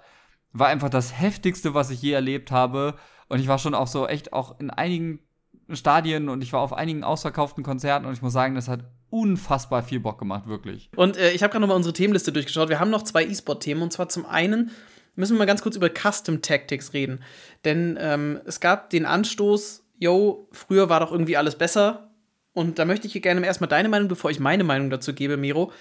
war 0.53 0.69
einfach 0.69 0.91
das 0.91 1.19
heftigste, 1.19 1.75
was 1.75 1.91
ich 1.91 2.01
je 2.03 2.13
erlebt 2.13 2.51
habe. 2.51 2.95
Und 3.29 3.41
ich 3.41 3.49
war 3.49 3.59
schon 3.59 3.75
auch 3.75 3.89
so 3.89 4.07
echt 4.07 4.33
auch 4.33 4.61
in 4.61 4.71
einigen 4.71 5.21
Stadien 5.73 6.29
und 6.29 6.43
ich 6.43 6.53
war 6.53 6.61
auf 6.61 6.73
einigen 6.73 7.03
ausverkauften 7.03 7.65
Konzerten 7.65 8.07
und 8.07 8.13
ich 8.13 8.23
muss 8.23 8.33
sagen, 8.33 8.55
das 8.55 8.69
hat 8.69 8.85
unfassbar 9.11 9.83
viel 9.83 10.01
Bock 10.01 10.19
gemacht, 10.19 10.47
wirklich. 10.47 10.91
Und 10.97 11.17
äh, 11.17 11.33
ich 11.33 11.43
habe 11.43 11.51
gerade 11.51 11.63
noch 11.63 11.69
mal 11.69 11.75
unsere 11.75 11.93
Themenliste 11.93 12.33
durchgeschaut. 12.33 12.69
Wir 12.69 12.79
haben 12.79 12.91
noch 12.91 13.03
zwei 13.03 13.25
E-Sport-Themen 13.25 13.83
und 13.83 13.93
zwar 13.93 14.09
zum 14.09 14.27
einen 14.27 14.71
müssen 15.17 15.35
wir 15.35 15.39
mal 15.39 15.47
ganz 15.47 15.63
kurz 15.63 15.77
über 15.77 15.89
Custom 15.89 16.43
Tactics 16.43 16.93
reden, 16.93 17.21
denn 17.65 17.99
ähm, 18.01 18.41
es 18.45 18.61
gab 18.61 18.91
den 18.91 19.07
Anstoß, 19.07 19.85
yo, 19.99 20.49
früher 20.53 20.89
war 20.89 21.01
doch 21.01 21.11
irgendwie 21.11 21.37
alles 21.37 21.57
besser 21.57 22.11
und 22.53 22.79
da 22.79 22.85
möchte 22.85 23.07
ich 23.07 23.13
hier 23.13 23.23
gerne 23.23 23.45
erstmal 23.45 23.69
deine 23.69 23.89
Meinung, 23.89 24.09
bevor 24.09 24.31
ich 24.31 24.41
meine 24.41 24.65
Meinung 24.65 24.91
dazu 24.91 25.15
gebe, 25.15 25.37
Miro. 25.37 25.73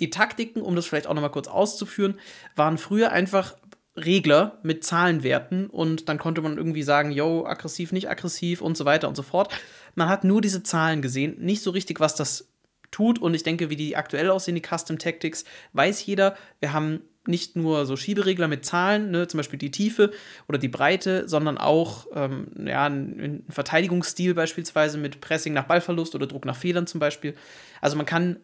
Die 0.00 0.10
Taktiken, 0.10 0.62
um 0.62 0.76
das 0.76 0.86
vielleicht 0.86 1.06
auch 1.06 1.14
nochmal 1.14 1.30
kurz 1.30 1.46
auszuführen, 1.46 2.18
waren 2.56 2.78
früher 2.78 3.12
einfach 3.12 3.54
Regler 3.96 4.58
mit 4.62 4.84
Zahlenwerten 4.84 5.68
und 5.68 6.08
dann 6.08 6.18
konnte 6.18 6.42
man 6.42 6.56
irgendwie 6.56 6.82
sagen, 6.82 7.10
yo, 7.10 7.44
aggressiv, 7.44 7.92
nicht 7.92 8.08
aggressiv 8.08 8.62
und 8.62 8.76
so 8.76 8.84
weiter 8.84 9.08
und 9.08 9.16
so 9.16 9.22
fort. 9.22 9.52
Man 9.94 10.08
hat 10.08 10.24
nur 10.24 10.40
diese 10.40 10.62
Zahlen 10.62 11.02
gesehen, 11.02 11.36
nicht 11.38 11.62
so 11.62 11.70
richtig, 11.70 12.00
was 12.00 12.14
das 12.14 12.48
tut. 12.90 13.18
Und 13.18 13.34
ich 13.34 13.42
denke, 13.42 13.70
wie 13.70 13.76
die 13.76 13.96
aktuell 13.96 14.30
aussehen, 14.30 14.54
die 14.54 14.62
Custom 14.62 14.98
Tactics, 14.98 15.44
weiß 15.72 16.04
jeder. 16.06 16.36
Wir 16.60 16.72
haben 16.72 17.02
nicht 17.26 17.54
nur 17.54 17.84
so 17.86 17.96
Schieberegler 17.96 18.48
mit 18.48 18.64
Zahlen, 18.64 19.10
ne, 19.10 19.28
zum 19.28 19.38
Beispiel 19.38 19.58
die 19.58 19.70
Tiefe 19.70 20.10
oder 20.48 20.58
die 20.58 20.68
Breite, 20.68 21.28
sondern 21.28 21.58
auch 21.58 22.06
ähm, 22.14 22.48
ja, 22.64 22.86
einen 22.86 23.44
Verteidigungsstil 23.48 24.34
beispielsweise 24.34 24.98
mit 24.98 25.20
Pressing 25.20 25.52
nach 25.52 25.66
Ballverlust 25.66 26.14
oder 26.14 26.26
Druck 26.26 26.44
nach 26.44 26.56
Fehlern 26.56 26.86
zum 26.86 26.98
Beispiel. 26.98 27.34
Also 27.80 27.96
man 27.96 28.06
kann, 28.06 28.40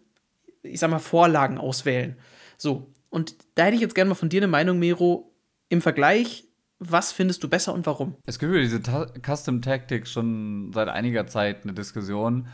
ich 0.63 0.79
sag 0.79 0.91
mal, 0.91 0.99
Vorlagen 0.99 1.59
auswählen. 1.59 2.17
So, 2.59 2.93
und 3.09 3.37
da 3.55 3.65
hätte 3.65 3.77
ich 3.77 3.81
jetzt 3.81 3.95
gerne 3.95 4.11
mal 4.11 4.15
von 4.15 4.29
dir 4.29 4.41
eine 4.41 4.49
Meinung, 4.49 4.79
Mero, 4.79 5.33
im 5.69 5.83
Vergleich 5.83 6.47
was 6.79 7.13
findest 7.13 7.43
du 7.43 7.49
besser 7.49 7.73
und 7.73 7.87
warum? 7.87 8.17
Es 8.27 8.39
gibt 8.39 8.51
über 8.51 8.61
diese 8.61 8.83
Ta 8.83 9.07
Custom 9.25 9.63
Tactics 9.63 10.13
schon 10.13 10.73
seit 10.75 10.89
einiger 10.89 11.27
Zeit 11.27 11.65
eine 11.65 11.73
Diskussion. 11.73 12.49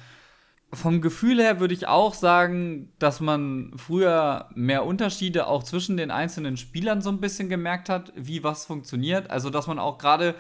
Vom 0.73 1.01
Gefühl 1.03 1.41
her 1.41 1.61
würde 1.61 1.75
ich 1.75 1.87
auch 1.89 2.15
sagen, 2.15 2.93
dass 2.99 3.21
man 3.21 3.73
früher 3.77 4.49
mehr 4.55 4.87
Unterschiede 4.87 5.47
auch 5.47 5.65
zwischen 5.65 5.97
den 5.97 6.11
einzelnen 6.11 6.57
Spielern 6.57 7.03
so 7.03 7.11
ein 7.11 7.21
bisschen 7.21 7.49
gemerkt 7.49 7.89
hat, 7.89 8.13
wie 8.17 8.43
was 8.43 8.65
funktioniert. 8.65 9.29
Also, 9.29 9.51
dass 9.51 9.67
man 9.67 9.79
auch 9.79 9.99
gerade 9.99 10.35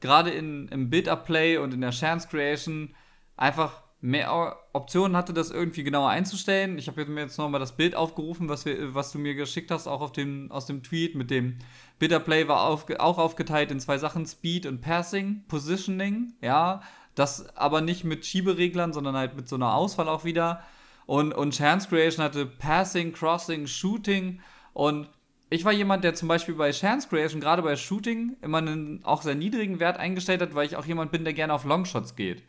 gerade 0.00 0.30
im 0.30 0.90
Build-Up-Play 0.90 1.58
und 1.58 1.74
in 1.74 1.80
der 1.80 1.90
Chance 1.90 2.28
Creation 2.28 2.94
einfach 3.36 3.82
mehr 4.00 4.56
Optionen 4.72 5.16
hatte, 5.16 5.32
das 5.32 5.50
irgendwie 5.50 5.82
genauer 5.82 6.10
einzustellen. 6.10 6.78
Ich 6.78 6.86
habe 6.86 7.04
mir 7.06 7.22
jetzt 7.22 7.36
nochmal 7.36 7.60
das 7.60 7.76
Bild 7.76 7.96
aufgerufen, 7.96 8.48
was, 8.48 8.64
wir, 8.64 8.94
was 8.94 9.10
du 9.10 9.18
mir 9.18 9.34
geschickt 9.34 9.70
hast, 9.70 9.88
auch 9.88 10.00
auf 10.00 10.12
dem, 10.12 10.52
aus 10.52 10.66
dem 10.66 10.82
Tweet 10.82 11.16
mit 11.16 11.30
dem 11.30 11.58
Bitterplay 11.98 12.46
war 12.46 12.62
auf, 12.62 12.86
auch 12.98 13.18
aufgeteilt 13.18 13.72
in 13.72 13.80
zwei 13.80 13.98
Sachen, 13.98 14.24
Speed 14.24 14.66
und 14.66 14.80
Passing, 14.80 15.44
Positioning, 15.48 16.34
ja, 16.40 16.80
das 17.16 17.56
aber 17.56 17.80
nicht 17.80 18.04
mit 18.04 18.24
Schiebereglern, 18.24 18.92
sondern 18.92 19.16
halt 19.16 19.34
mit 19.34 19.48
so 19.48 19.56
einer 19.56 19.74
Auswahl 19.74 20.08
auch 20.08 20.24
wieder. 20.24 20.62
Und, 21.06 21.34
und 21.34 21.54
Chance 21.54 21.88
Creation 21.88 22.24
hatte 22.24 22.46
Passing, 22.46 23.12
Crossing, 23.12 23.66
Shooting 23.66 24.40
und 24.74 25.08
ich 25.50 25.64
war 25.64 25.72
jemand, 25.72 26.04
der 26.04 26.14
zum 26.14 26.28
Beispiel 26.28 26.54
bei 26.54 26.70
Chance 26.70 27.08
Creation, 27.08 27.40
gerade 27.40 27.62
bei 27.62 27.74
Shooting, 27.74 28.36
immer 28.42 28.58
einen 28.58 29.02
auch 29.04 29.22
sehr 29.22 29.34
niedrigen 29.34 29.80
Wert 29.80 29.96
eingestellt 29.96 30.42
hat, 30.42 30.54
weil 30.54 30.66
ich 30.66 30.76
auch 30.76 30.84
jemand 30.84 31.10
bin, 31.10 31.24
der 31.24 31.32
gerne 31.32 31.54
auf 31.54 31.64
Longshots 31.64 32.14
geht. 32.14 32.42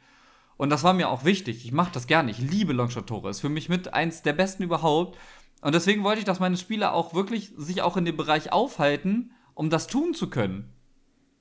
Und 0.59 0.71
das 0.71 0.83
war 0.83 0.93
mir 0.93 1.07
auch 1.07 1.23
wichtig. 1.23 1.63
Ich 1.63 1.71
mache 1.71 1.93
das 1.93 2.05
gerne. 2.05 2.31
Ich 2.31 2.37
liebe 2.37 2.73
Longshot-Tore. 2.73 3.29
Ist 3.29 3.39
für 3.39 3.47
mich 3.47 3.69
mit 3.69 3.93
eins 3.93 4.23
der 4.23 4.33
besten 4.33 4.61
überhaupt. 4.61 5.17
Und 5.61 5.73
deswegen 5.73 6.03
wollte 6.03 6.19
ich, 6.19 6.25
dass 6.25 6.41
meine 6.41 6.57
Spieler 6.57 6.93
auch 6.93 7.13
wirklich 7.13 7.53
sich 7.55 7.81
auch 7.81 7.95
in 7.95 8.03
dem 8.03 8.17
Bereich 8.17 8.51
aufhalten, 8.51 9.31
um 9.53 9.69
das 9.69 9.87
tun 9.87 10.13
zu 10.13 10.29
können. 10.29 10.73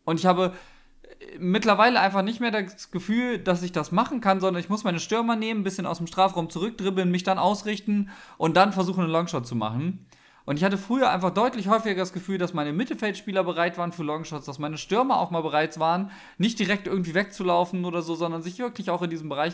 Und 0.04 0.20
ich 0.20 0.26
habe 0.26 0.54
äh, 1.02 1.36
mittlerweile 1.40 1.98
einfach 1.98 2.22
nicht 2.22 2.38
mehr 2.38 2.52
das 2.52 2.92
Gefühl, 2.92 3.40
dass 3.40 3.64
ich 3.64 3.72
das 3.72 3.90
machen 3.90 4.20
kann, 4.20 4.38
sondern 4.38 4.62
ich 4.62 4.68
muss 4.68 4.84
meine 4.84 5.00
Stürmer 5.00 5.34
nehmen, 5.34 5.62
ein 5.62 5.64
bisschen 5.64 5.84
aus 5.84 5.98
dem 5.98 6.06
Strafraum 6.06 6.48
zurückdribbeln, 6.48 7.10
mich 7.10 7.24
dann 7.24 7.40
ausrichten 7.40 8.10
und 8.36 8.56
dann 8.56 8.72
versuchen, 8.72 9.02
einen 9.02 9.12
Longshot 9.12 9.48
zu 9.48 9.56
machen. 9.56 10.06
Und 10.48 10.56
ich 10.56 10.64
hatte 10.64 10.78
früher 10.78 11.10
einfach 11.10 11.28
deutlich 11.28 11.68
häufiger 11.68 11.96
das 11.96 12.14
Gefühl, 12.14 12.38
dass 12.38 12.54
meine 12.54 12.72
Mittelfeldspieler 12.72 13.44
bereit 13.44 13.76
waren 13.76 13.92
für 13.92 14.02
Longshots, 14.02 14.46
dass 14.46 14.58
meine 14.58 14.78
Stürmer 14.78 15.20
auch 15.20 15.30
mal 15.30 15.42
bereit 15.42 15.78
waren, 15.78 16.10
nicht 16.38 16.58
direkt 16.58 16.86
irgendwie 16.86 17.12
wegzulaufen 17.12 17.84
oder 17.84 18.00
so, 18.00 18.14
sondern 18.14 18.42
sich 18.42 18.58
wirklich 18.58 18.88
auch 18.88 19.02
in 19.02 19.10
diesem 19.10 19.28
Bereich 19.28 19.52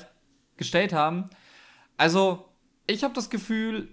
gestellt 0.57 0.93
haben. 0.93 1.25
Also, 1.97 2.45
ich 2.87 3.03
habe 3.03 3.13
das 3.13 3.29
Gefühl, 3.29 3.89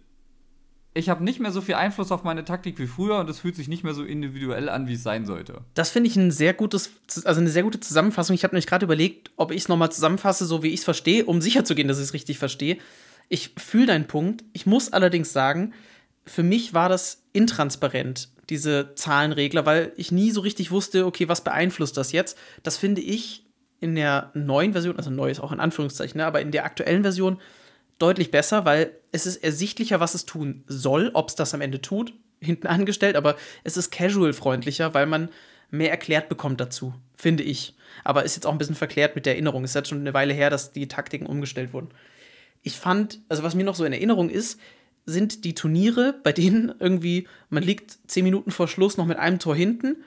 ich 0.93 1.10
habe 1.10 1.24
nicht 1.24 1.39
mehr 1.39 1.51
so 1.51 1.62
viel 1.62 1.74
Einfluss 1.74 2.12
auf 2.12 2.24
meine 2.24 2.46
Taktik 2.46 2.77
wie 2.77 2.86
früher 2.86 3.17
und 3.17 3.27
es 3.31 3.39
fühlt 3.39 3.55
sich 3.55 3.67
nicht 3.67 3.84
mehr 3.84 3.96
so 3.96 4.03
individuell 4.03 4.70
an, 4.70 4.88
wie 4.88 4.93
es 4.93 5.01
sein 5.01 5.25
sollte. 5.25 5.62
Das 5.74 5.89
finde 5.89 6.08
ich 6.08 6.15
ein 6.17 6.29
sehr 6.29 6.53
gutes, 6.53 6.91
also 7.25 7.41
eine 7.41 7.50
sehr 7.50 7.63
gute 7.63 7.79
Zusammenfassung. 7.79 8.36
Ich 8.36 8.43
habe 8.43 8.53
nämlich 8.53 8.67
gerade 8.67 8.86
überlegt, 8.86 9.31
ob 9.38 9.50
ich 9.50 9.63
es 9.63 9.70
nochmal 9.70 9.91
zusammenfasse, 9.91 10.46
so 10.46 10.62
wie 10.62 10.67
ich 10.67 10.81
es 10.81 10.84
verstehe, 10.84 11.25
um 11.25 11.41
sicherzugehen, 11.41 11.88
dass 11.88 11.98
ich 11.98 12.03
es 12.03 12.13
richtig 12.13 12.38
verstehe. 12.38 12.77
Ich 13.27 13.55
fühle 13.58 13.88
deinen 13.88 14.05
Punkt. 14.05 14.43
Ich 14.53 14.67
muss 14.67 14.93
allerdings 14.93 15.34
sagen, 15.34 15.74
für 16.25 16.43
mich 16.43 16.73
war 16.73 16.89
das 16.89 17.23
intransparent, 17.33 18.29
diese 18.49 18.95
Zahlenregler, 18.95 19.65
weil 19.65 19.93
ich 19.95 20.11
nie 20.11 20.31
so 20.31 20.41
richtig 20.41 20.71
wusste, 20.71 21.05
okay, 21.05 21.27
was 21.29 21.43
beeinflusst 21.43 21.97
das 21.97 22.11
jetzt? 22.11 22.37
Das 22.63 22.77
finde 22.77 23.01
ich 23.01 23.45
in 23.79 23.95
der 23.95 24.31
neuen 24.33 24.73
Version, 24.73 24.97
also 24.97 25.09
neu 25.09 25.31
ist 25.31 25.39
auch 25.39 25.51
in 25.51 25.59
Anführungszeichen, 25.59 26.17
ne, 26.17 26.25
aber 26.25 26.41
in 26.41 26.51
der 26.51 26.65
aktuellen 26.65 27.01
Version 27.01 27.39
deutlich 27.97 28.31
besser, 28.31 28.65
weil 28.65 28.91
es 29.11 29.25
ist 29.25 29.37
ersichtlicher, 29.37 29.99
was 29.99 30.15
es 30.15 30.25
tun 30.25 30.63
soll, 30.67 31.11
ob 31.13 31.29
es 31.29 31.35
das 31.35 31.53
am 31.53 31.61
Ende 31.61 31.81
tut, 31.81 32.13
hinten 32.39 32.67
angestellt, 32.67 33.15
aber 33.15 33.35
es 33.63 33.77
ist 33.77 33.91
casual-freundlicher, 33.91 34.93
weil 34.93 35.05
man 35.05 35.29
mehr 35.69 35.89
erklärt 35.89 36.29
bekommt 36.29 36.59
dazu, 36.59 36.93
finde 37.15 37.43
ich. 37.43 37.75
Aber 38.03 38.23
ist 38.23 38.35
jetzt 38.35 38.45
auch 38.45 38.51
ein 38.51 38.57
bisschen 38.57 38.75
verklärt 38.75 39.15
mit 39.15 39.25
der 39.25 39.33
Erinnerung. 39.33 39.63
Es 39.63 39.71
ist 39.71 39.75
jetzt 39.75 39.89
schon 39.89 39.99
eine 39.99 40.13
Weile 40.13 40.33
her, 40.33 40.49
dass 40.49 40.73
die 40.73 40.87
Taktiken 40.87 41.25
umgestellt 41.25 41.73
wurden. 41.73 41.89
Ich 42.61 42.77
fand, 42.77 43.21
also 43.29 43.43
was 43.43 43.55
mir 43.55 43.63
noch 43.63 43.75
so 43.75 43.85
in 43.85 43.93
Erinnerung 43.93 44.29
ist, 44.29 44.59
sind 45.05 45.43
die 45.43 45.55
Turniere, 45.55 46.20
bei 46.24 46.31
denen 46.31 46.74
irgendwie 46.79 47.27
man 47.50 47.63
liegt 47.63 47.98
zehn 48.08 48.24
Minuten 48.24 48.51
vor 48.51 48.67
Schluss 48.67 48.98
noch 48.98 49.05
mit 49.05 49.17
einem 49.17 49.39
Tor 49.39 49.55
hinten, 49.55 49.98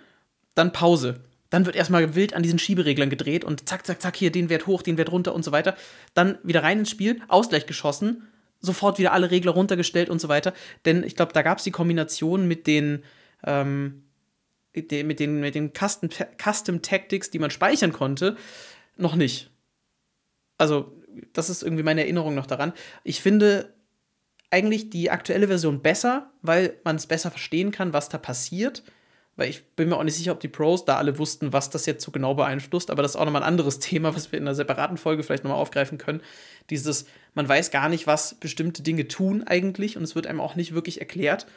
dann 0.55 0.73
Pause. 0.73 1.21
Dann 1.51 1.67
wird 1.67 1.77
erstmal 1.77 2.15
wild 2.15 2.35
an 2.35 2.43
diesen 2.43 2.59
Schiebereglern 2.59 3.11
gedreht 3.11 3.45
und 3.45 3.69
zack, 3.69 3.87
zack, 3.87 4.01
zack, 4.01 4.17
hier 4.17 4.33
den 4.33 4.49
Wert 4.49 4.67
hoch, 4.67 4.83
den 4.83 4.97
Wert 4.97 5.13
runter 5.13 5.35
und 5.35 5.45
so 5.45 5.53
weiter. 5.53 5.77
Dann 6.15 6.39
wieder 6.43 6.63
rein 6.63 6.81
ins 6.81 6.91
Spiel, 6.91 7.21
Ausgleich 7.29 7.67
geschossen, 7.67 8.27
sofort 8.61 8.99
wieder 8.99 9.13
alle 9.13 9.31
Regler 9.31 9.53
runtergestellt 9.53 10.09
und 10.09 10.21
so 10.21 10.29
weiter. 10.29 10.53
Denn 10.85 11.05
ich 11.05 11.17
glaube, 11.17 11.33
da 11.33 11.43
gab 11.43 11.59
es 11.59 11.65
die 11.65 11.71
Kombination 11.71 12.49
mit 12.49 12.67
den, 12.67 13.05
ähm, 13.45 14.03
mit 14.73 14.91
den, 14.91 15.41
mit 15.41 15.55
den 15.55 15.73
Custom, 15.73 16.09
Custom 16.43 16.83
Tactics, 16.83 17.31
die 17.31 17.39
man 17.39 17.51
speichern 17.51 17.93
konnte, 17.93 18.37
noch 18.97 19.15
nicht. 19.15 19.51
Also, 20.59 20.93
das 21.33 21.51
ist 21.51 21.63
irgendwie 21.63 21.83
meine 21.83 22.03
Erinnerung 22.03 22.35
noch 22.35 22.47
daran. 22.47 22.73
Ich 23.05 23.21
finde, 23.21 23.75
eigentlich 24.55 24.89
die 24.89 25.11
aktuelle 25.11 25.49
Version 25.49 25.83
besser, 25.83 26.31
weil 26.41 26.77
man 26.85 26.95
es 26.95 27.09
besser 27.09 27.33
verstehen 27.33 27.73
kann, 27.73 27.93
was 27.93 28.09
da 28.09 28.19
passiert. 28.19 28.85
Weil 29.35 29.51
ich 29.51 29.65
bin 29.75 29.89
mir 29.89 29.97
auch 29.97 30.05
nicht 30.05 30.15
sicher, 30.15 30.31
ob 30.31 30.39
die 30.39 30.47
Pros 30.47 30.85
da 30.85 30.97
alle 30.97 31.19
wussten, 31.19 31.53
was 31.53 31.69
das 31.69 31.87
jetzt 31.87 32.05
so 32.05 32.13
genau 32.13 32.35
beeinflusst. 32.35 32.89
Aber 32.89 33.03
das 33.03 33.13
ist 33.13 33.17
auch 33.17 33.25
nochmal 33.25 33.43
ein 33.43 33.49
anderes 33.49 33.79
Thema, 33.81 34.15
was 34.15 34.31
wir 34.31 34.39
in 34.39 34.45
einer 34.45 34.55
separaten 34.55 34.97
Folge 34.97 35.25
vielleicht 35.25 35.43
nochmal 35.43 35.59
aufgreifen 35.59 35.99
können. 35.99 36.21
Dieses, 36.71 37.07
man 37.35 37.49
weiß 37.49 37.73
gar 37.73 37.89
nicht, 37.89 38.07
was 38.07 38.37
bestimmte 38.37 38.83
Dinge 38.83 39.09
tun 39.09 39.43
eigentlich 39.43 39.97
und 39.97 40.05
es 40.05 40.15
wird 40.15 40.29
einem 40.29 40.41
auch 40.41 40.55
nicht 40.55 40.73
wirklich 40.73 41.01
erklärt, 41.01 41.49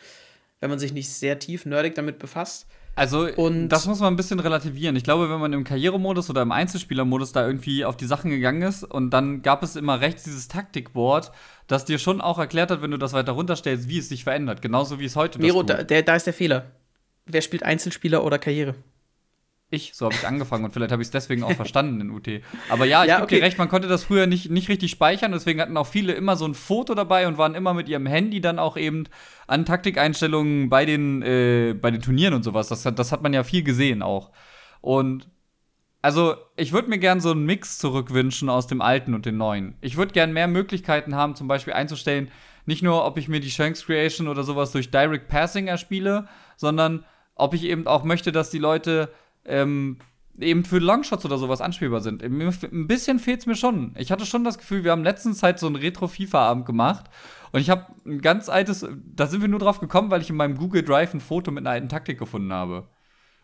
wenn 0.60 0.72
man 0.72 0.80
sich 0.80 0.92
nicht 0.92 1.10
sehr 1.10 1.38
tief 1.38 1.68
nerdig 1.68 1.94
damit 1.94 2.18
befasst. 2.18 2.66
Also, 2.98 3.27
und 3.36 3.70
das 3.70 3.86
muss 3.86 4.00
man 4.00 4.12
ein 4.12 4.16
bisschen 4.16 4.39
relativieren. 4.39 4.96
Ich 4.96 5.04
glaube, 5.04 5.30
wenn 5.30 5.39
man 5.39 5.54
im 5.54 5.63
Karrieremodus 5.63 6.32
oder 6.32 6.42
im 6.42 6.51
Einzelspielermodus 6.51 7.32
da 7.32 7.46
irgendwie 7.46 7.86
auf 7.86 7.96
die 7.96 8.08
Sachen 8.08 8.32
gegangen 8.32 8.63
ist 8.63 8.84
und 8.84 9.12
dann 9.12 9.44
gab 9.44 9.62
es 9.62 9.75
immer 9.75 10.01
rechts 10.01 10.24
dieses 10.24 10.48
Taktikboard, 10.48 11.32
das 11.68 11.86
dir 11.86 12.00
schon 12.00 12.22
auch 12.22 12.39
erklärt 12.39 12.72
hat, 12.72 12.82
wenn 12.82 12.89
du 12.89 12.98
das 12.98 13.13
weiter 13.13 13.34
runterstellst, 13.34 13.88
wie 13.88 14.00
es 14.00 14.10
sich 14.10 14.24
verändert. 14.24 14.63
Genauso 14.63 15.00
wie 15.00 15.06
es 15.06 15.16
heute 15.16 15.38
Miro, 15.38 15.62
das 15.62 15.77
tut. 15.77 15.80
Da, 15.82 15.84
der, 15.84 16.01
da 16.01 16.16
ist 16.16 16.25
der 16.25 16.34
Fehler. 16.34 16.72
Wer 17.27 17.42
spielt 17.42 17.62
Einzelspieler 17.62 18.24
oder 18.24 18.39
Karriere? 18.39 18.74
Ich, 19.69 19.95
so 19.95 20.05
habe 20.05 20.15
ich 20.15 20.25
angefangen 20.25 20.63
und 20.63 20.71
vielleicht 20.71 20.93
habe 20.93 21.01
ich 21.01 21.07
es 21.07 21.12
deswegen 21.12 21.43
auch 21.43 21.51
verstanden 21.55 22.00
in 22.00 22.12
UT. 22.12 22.27
Aber 22.69 22.86
ja, 22.86 23.03
ich 23.03 23.09
ja, 23.09 23.15
gebe 23.15 23.25
okay. 23.25 23.36
dir 23.36 23.43
recht, 23.43 23.57
man 23.57 23.67
konnte 23.67 23.88
das 23.88 24.05
früher 24.05 24.25
nicht, 24.25 24.50
nicht 24.50 24.69
richtig 24.69 24.91
speichern, 24.91 25.33
deswegen 25.33 25.59
hatten 25.59 25.75
auch 25.75 25.88
viele 25.88 26.13
immer 26.13 26.38
so 26.38 26.45
ein 26.45 26.53
Foto 26.53 26.95
dabei 26.95 27.27
und 27.27 27.38
waren 27.38 27.53
immer 27.53 27.74
mit 27.74 27.89
ihrem 27.89 28.05
Handy 28.05 28.39
dann 28.39 28.59
auch 28.59 28.77
eben 28.77 29.05
an 29.45 29.65
Taktikeinstellungen 29.65 30.69
bei 30.69 30.86
den, 30.86 31.21
äh, 31.21 31.74
bei 31.74 31.91
den 31.91 32.01
Turnieren 32.01 32.33
und 32.33 32.43
sowas. 32.43 32.69
Das, 32.69 32.83
das 32.83 33.12
hat 33.12 33.21
man 33.21 33.33
ja 33.33 33.43
viel 33.43 33.63
gesehen 33.63 34.01
auch. 34.01 34.31
Und 34.79 35.27
also, 36.01 36.36
ich 36.55 36.71
würde 36.71 36.89
mir 36.89 37.00
gern 37.00 37.19
so 37.19 37.31
einen 37.31 37.45
Mix 37.45 37.79
zurückwünschen 37.79 38.50
aus 38.50 38.67
dem 38.67 38.81
alten 38.81 39.13
und 39.13 39.25
dem 39.25 39.38
neuen. 39.38 39.75
Ich 39.81 39.97
würde 39.97 40.13
gern 40.13 40.31
mehr 40.31 40.47
Möglichkeiten 40.47 41.15
haben, 41.15 41.36
zum 41.36 41.50
Beispiel 41.50 41.74
einzustellen, 41.74 42.31
nicht 42.65 42.83
nur, 42.83 43.05
ob 43.05 43.17
ich 43.17 43.27
mir 43.27 43.41
die 43.41 43.50
Shanks 43.50 43.86
Creation 43.86 44.27
oder 44.27 44.43
sowas 44.43 44.71
durch 44.71 44.91
Direct 44.91 45.27
Passing 45.27 45.67
erspiele, 45.67 46.27
sondern 46.55 47.03
ob 47.36 47.53
ich 47.53 47.63
eben 47.63 47.88
auch 47.88 48.03
möchte, 48.03 48.31
dass 48.31 48.50
die 48.50 48.59
Leute 48.59 49.12
ähm, 49.48 49.98
eben 50.39 50.66
für 50.66 50.80
Longshots 50.80 51.25
oder 51.25 51.38
sowas 51.38 51.62
anspielbar 51.62 52.01
sind. 52.01 52.24
Ein 52.24 52.88
bisschen 52.88 53.20
fehlt 53.20 53.39
es 53.39 53.46
mir 53.46 53.56
schon. 53.56 53.96
Ich 53.98 54.12
hatte 54.12 54.25
schon 54.25 54.44
das 54.44 54.58
Gefühl, 54.58 54.84
wir 54.84 54.92
haben 54.92 55.04
letztens 55.04 55.39
Zeit 55.39 55.60
so 55.60 55.68
einen 55.68 55.75
Retro-FIFA-Abend 55.75 56.66
gemacht 56.66 57.06
und 57.51 57.60
ich 57.60 57.70
habe 57.70 57.88
ein 58.06 58.22
ganz 58.22 58.50
altes, 58.50 58.86
da 59.16 59.27
sind 59.27 59.42
wir 59.42 59.48
nur 59.48 59.60
drauf 59.60 59.80
gekommen, 59.80 60.12
weil 60.12 60.22
ich 60.22 60.30
in 60.30 60.36
meinem 60.36 60.58
Google 60.58 60.84
Drive 60.84 61.13
ein 61.13 61.22
Foto 61.22 61.51
mit 61.51 61.63
einer 61.63 61.72
alten 61.72 61.89
Taktik 61.89 62.20
gefunden 62.20 62.54
habe. 62.54 62.88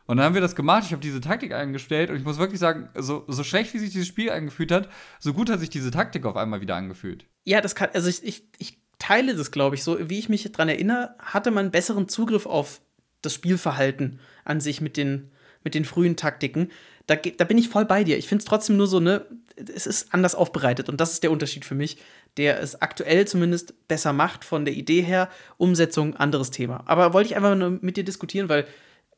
Und 0.06 0.18
dann 0.18 0.26
haben 0.26 0.34
wir 0.34 0.42
das 0.42 0.56
gemacht, 0.56 0.84
ich 0.86 0.92
habe 0.92 1.02
diese 1.02 1.22
Taktik 1.22 1.54
eingestellt 1.54 2.10
und 2.10 2.18
ich 2.18 2.26
muss 2.26 2.38
wirklich 2.38 2.60
sagen, 2.60 2.90
so, 2.96 3.24
so 3.28 3.44
schlecht 3.44 3.74
wie 3.74 3.80
sich 3.80 3.92
dieses 3.92 4.08
Spiel 4.08 4.30
angefühlt 4.30 4.72
hat, 4.72 4.90
so 5.20 5.34
gut 5.34 5.50
hat 5.50 5.62
sich 5.62 5.70
diese 5.70 5.92
Taktik 5.92 6.26
auf 6.26 6.36
einmal 6.36 6.60
wieder 6.62 6.76
angefühlt. 6.76 7.26
Ja, 7.46 7.62
das 7.62 7.74
kann, 7.74 7.90
also 7.94 8.10
ich, 8.10 8.22
ich, 8.24 8.44
ich 8.58 8.78
teile 9.00 9.36
das, 9.36 9.52
glaube 9.52 9.76
ich, 9.76 9.84
so. 9.84 10.10
Wie 10.10 10.20
ich 10.20 10.28
mich 10.28 10.44
daran 10.52 10.68
erinnere, 10.68 11.16
hatte 11.20 11.52
man 11.52 11.72
besseren 11.72 12.10
Zugriff 12.10 12.46
auf 12.46 12.82
das 13.22 13.34
Spielverhalten 13.34 14.20
an 14.44 14.60
sich 14.60 14.82
mit 14.82 14.98
den 14.98 15.32
mit 15.64 15.76
den 15.76 15.86
frühen 15.86 16.16
Taktiken. 16.16 16.72
Da, 17.08 17.16
da 17.16 17.44
bin 17.44 17.58
ich 17.58 17.70
voll 17.70 17.86
bei 17.86 18.04
dir. 18.04 18.18
Ich 18.18 18.28
finde 18.28 18.42
es 18.42 18.46
trotzdem 18.46 18.78
nur 18.78 18.88
so, 18.88 19.00
ne, 19.00 19.26
es 19.56 19.88
ist 19.88 20.14
anders 20.14 20.36
aufbereitet 20.36 20.90
und 20.90 21.00
das 21.02 21.14
ist 21.14 21.24
der 21.24 21.32
Unterschied 21.32 21.66
für 21.66 21.76
mich, 21.76 21.98
der 22.38 22.62
es 22.62 22.82
aktuell 22.82 23.28
zumindest 23.28 23.88
besser 23.88 24.14
macht 24.14 24.46
von 24.46 24.66
der 24.66 24.74
Idee 24.74 25.02
her. 25.02 25.30
Umsetzung, 25.58 26.16
anderes 26.16 26.52
Thema. 26.52 26.84
Aber 26.86 27.14
wollte 27.14 27.30
ich 27.30 27.36
einfach 27.36 27.56
nur 27.56 27.78
mit 27.82 27.98
dir 27.98 28.04
diskutieren, 28.04 28.50
weil 28.50 28.66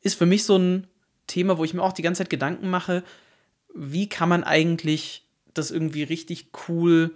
ist 0.02 0.18
für 0.18 0.26
mich 0.26 0.44
so 0.44 0.56
ein 0.56 0.86
Thema, 1.26 1.58
wo 1.58 1.64
ich 1.64 1.74
mir 1.74 1.82
auch 1.82 1.92
die 1.92 2.02
ganze 2.02 2.18
Zeit 2.18 2.30
Gedanken 2.30 2.70
mache, 2.70 3.02
wie 3.74 4.08
kann 4.08 4.28
man 4.28 4.44
eigentlich 4.44 5.26
das 5.54 5.70
irgendwie 5.70 6.02
richtig 6.02 6.48
cool 6.68 7.14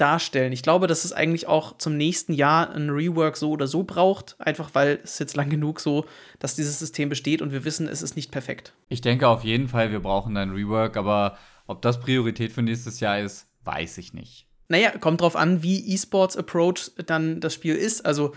darstellen. 0.00 0.52
Ich 0.52 0.62
glaube, 0.62 0.86
dass 0.86 1.04
es 1.04 1.12
eigentlich 1.12 1.46
auch 1.46 1.76
zum 1.78 1.96
nächsten 1.96 2.32
Jahr 2.32 2.70
ein 2.70 2.90
Rework 2.90 3.36
so 3.36 3.50
oder 3.50 3.66
so 3.66 3.82
braucht, 3.82 4.36
einfach 4.40 4.70
weil 4.74 5.00
es 5.04 5.18
jetzt 5.18 5.36
lang 5.36 5.50
genug 5.50 5.80
so, 5.80 6.06
dass 6.38 6.56
dieses 6.56 6.78
System 6.78 7.08
besteht 7.08 7.42
und 7.42 7.52
wir 7.52 7.64
wissen, 7.64 7.88
es 7.88 8.02
ist 8.02 8.16
nicht 8.16 8.30
perfekt. 8.30 8.72
Ich 8.88 9.00
denke 9.00 9.28
auf 9.28 9.44
jeden 9.44 9.68
Fall, 9.68 9.92
wir 9.92 10.00
brauchen 10.00 10.36
ein 10.36 10.50
Rework, 10.50 10.96
aber 10.96 11.36
ob 11.66 11.82
das 11.82 12.00
Priorität 12.00 12.52
für 12.52 12.62
nächstes 12.62 13.00
Jahr 13.00 13.20
ist, 13.20 13.46
weiß 13.64 13.98
ich 13.98 14.14
nicht. 14.14 14.46
Naja, 14.68 14.90
kommt 14.98 15.20
drauf 15.20 15.36
an, 15.36 15.62
wie 15.62 15.94
eSports 15.94 16.36
Approach 16.36 16.92
dann 17.06 17.40
das 17.40 17.54
Spiel 17.54 17.74
ist. 17.74 18.06
Also, 18.06 18.34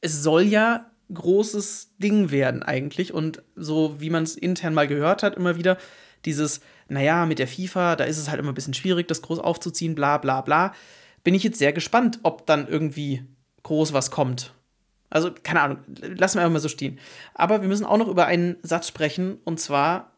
es 0.00 0.22
soll 0.22 0.42
ja 0.42 0.90
großes 1.12 1.96
Ding 1.98 2.30
werden 2.30 2.62
eigentlich 2.62 3.12
und 3.12 3.42
so 3.56 4.00
wie 4.00 4.10
man 4.10 4.22
es 4.22 4.36
intern 4.36 4.74
mal 4.74 4.88
gehört 4.88 5.22
hat, 5.22 5.36
immer 5.36 5.56
wieder 5.56 5.76
dieses 6.24 6.60
naja, 6.90 7.24
mit 7.26 7.38
der 7.38 7.48
FIFA, 7.48 7.96
da 7.96 8.04
ist 8.04 8.18
es 8.18 8.28
halt 8.28 8.40
immer 8.40 8.52
ein 8.52 8.54
bisschen 8.54 8.74
schwierig, 8.74 9.08
das 9.08 9.22
groß 9.22 9.38
aufzuziehen, 9.38 9.94
bla 9.94 10.18
bla 10.18 10.40
bla. 10.40 10.74
Bin 11.22 11.34
ich 11.34 11.42
jetzt 11.42 11.58
sehr 11.58 11.72
gespannt, 11.72 12.18
ob 12.22 12.46
dann 12.46 12.66
irgendwie 12.68 13.24
groß 13.62 13.92
was 13.92 14.10
kommt. 14.10 14.52
Also, 15.08 15.30
keine 15.42 15.60
Ahnung, 15.60 15.78
lassen 15.86 16.38
wir 16.38 16.42
einfach 16.42 16.52
mal 16.52 16.60
so 16.60 16.68
stehen. 16.68 16.98
Aber 17.34 17.62
wir 17.62 17.68
müssen 17.68 17.84
auch 17.84 17.98
noch 17.98 18.08
über 18.08 18.26
einen 18.26 18.56
Satz 18.62 18.88
sprechen, 18.88 19.38
und 19.44 19.58
zwar, 19.58 20.12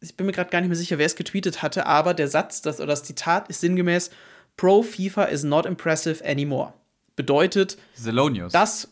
ich 0.00 0.16
bin 0.16 0.26
mir 0.26 0.32
gerade 0.32 0.50
gar 0.50 0.60
nicht 0.60 0.68
mehr 0.68 0.76
sicher, 0.76 0.98
wer 0.98 1.06
es 1.06 1.16
getweetet 1.16 1.62
hatte, 1.62 1.86
aber 1.86 2.14
der 2.14 2.28
Satz, 2.28 2.62
das, 2.62 2.78
oder 2.78 2.88
das 2.88 3.02
Zitat 3.02 3.48
ist 3.48 3.60
sinngemäß: 3.60 4.10
Pro 4.56 4.82
FIFA 4.82 5.24
is 5.24 5.42
not 5.42 5.66
impressive 5.66 6.24
anymore. 6.24 6.72
Bedeutet, 7.16 7.76
Zelonius. 7.94 8.52
das 8.52 8.88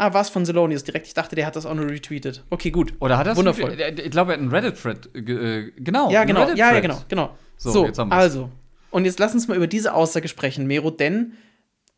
Ah, 0.00 0.14
war 0.14 0.22
es 0.22 0.30
von 0.30 0.46
Zelonius 0.46 0.82
direkt. 0.82 1.06
Ich 1.08 1.12
dachte, 1.12 1.36
der 1.36 1.44
hat 1.44 1.56
das 1.56 1.66
auch 1.66 1.74
nur 1.74 1.86
retweetet. 1.86 2.42
Okay, 2.48 2.70
gut. 2.70 2.94
Oder 3.00 3.18
hat 3.18 3.26
er 3.26 3.36
Wundervoll. 3.36 3.72
Ich 3.72 4.10
glaube, 4.10 4.32
er 4.32 4.38
hat 4.38 4.40
einen 4.40 4.50
Reddit-Thread. 4.50 5.14
Äh, 5.14 5.72
genau. 5.76 6.10
Ja, 6.10 6.24
genau. 6.24 6.48
Ja, 6.54 6.72
ja, 6.72 6.80
genau. 6.80 7.02
genau. 7.06 7.36
So, 7.58 7.70
So, 7.70 7.84
jetzt 7.84 7.98
haben 7.98 8.08
wir's. 8.08 8.18
also. 8.18 8.50
Und 8.90 9.04
jetzt 9.04 9.18
lass 9.18 9.34
uns 9.34 9.46
mal 9.46 9.58
über 9.58 9.66
diese 9.66 9.92
Aussage 9.92 10.28
sprechen, 10.28 10.66
Mero, 10.66 10.90
denn 10.90 11.34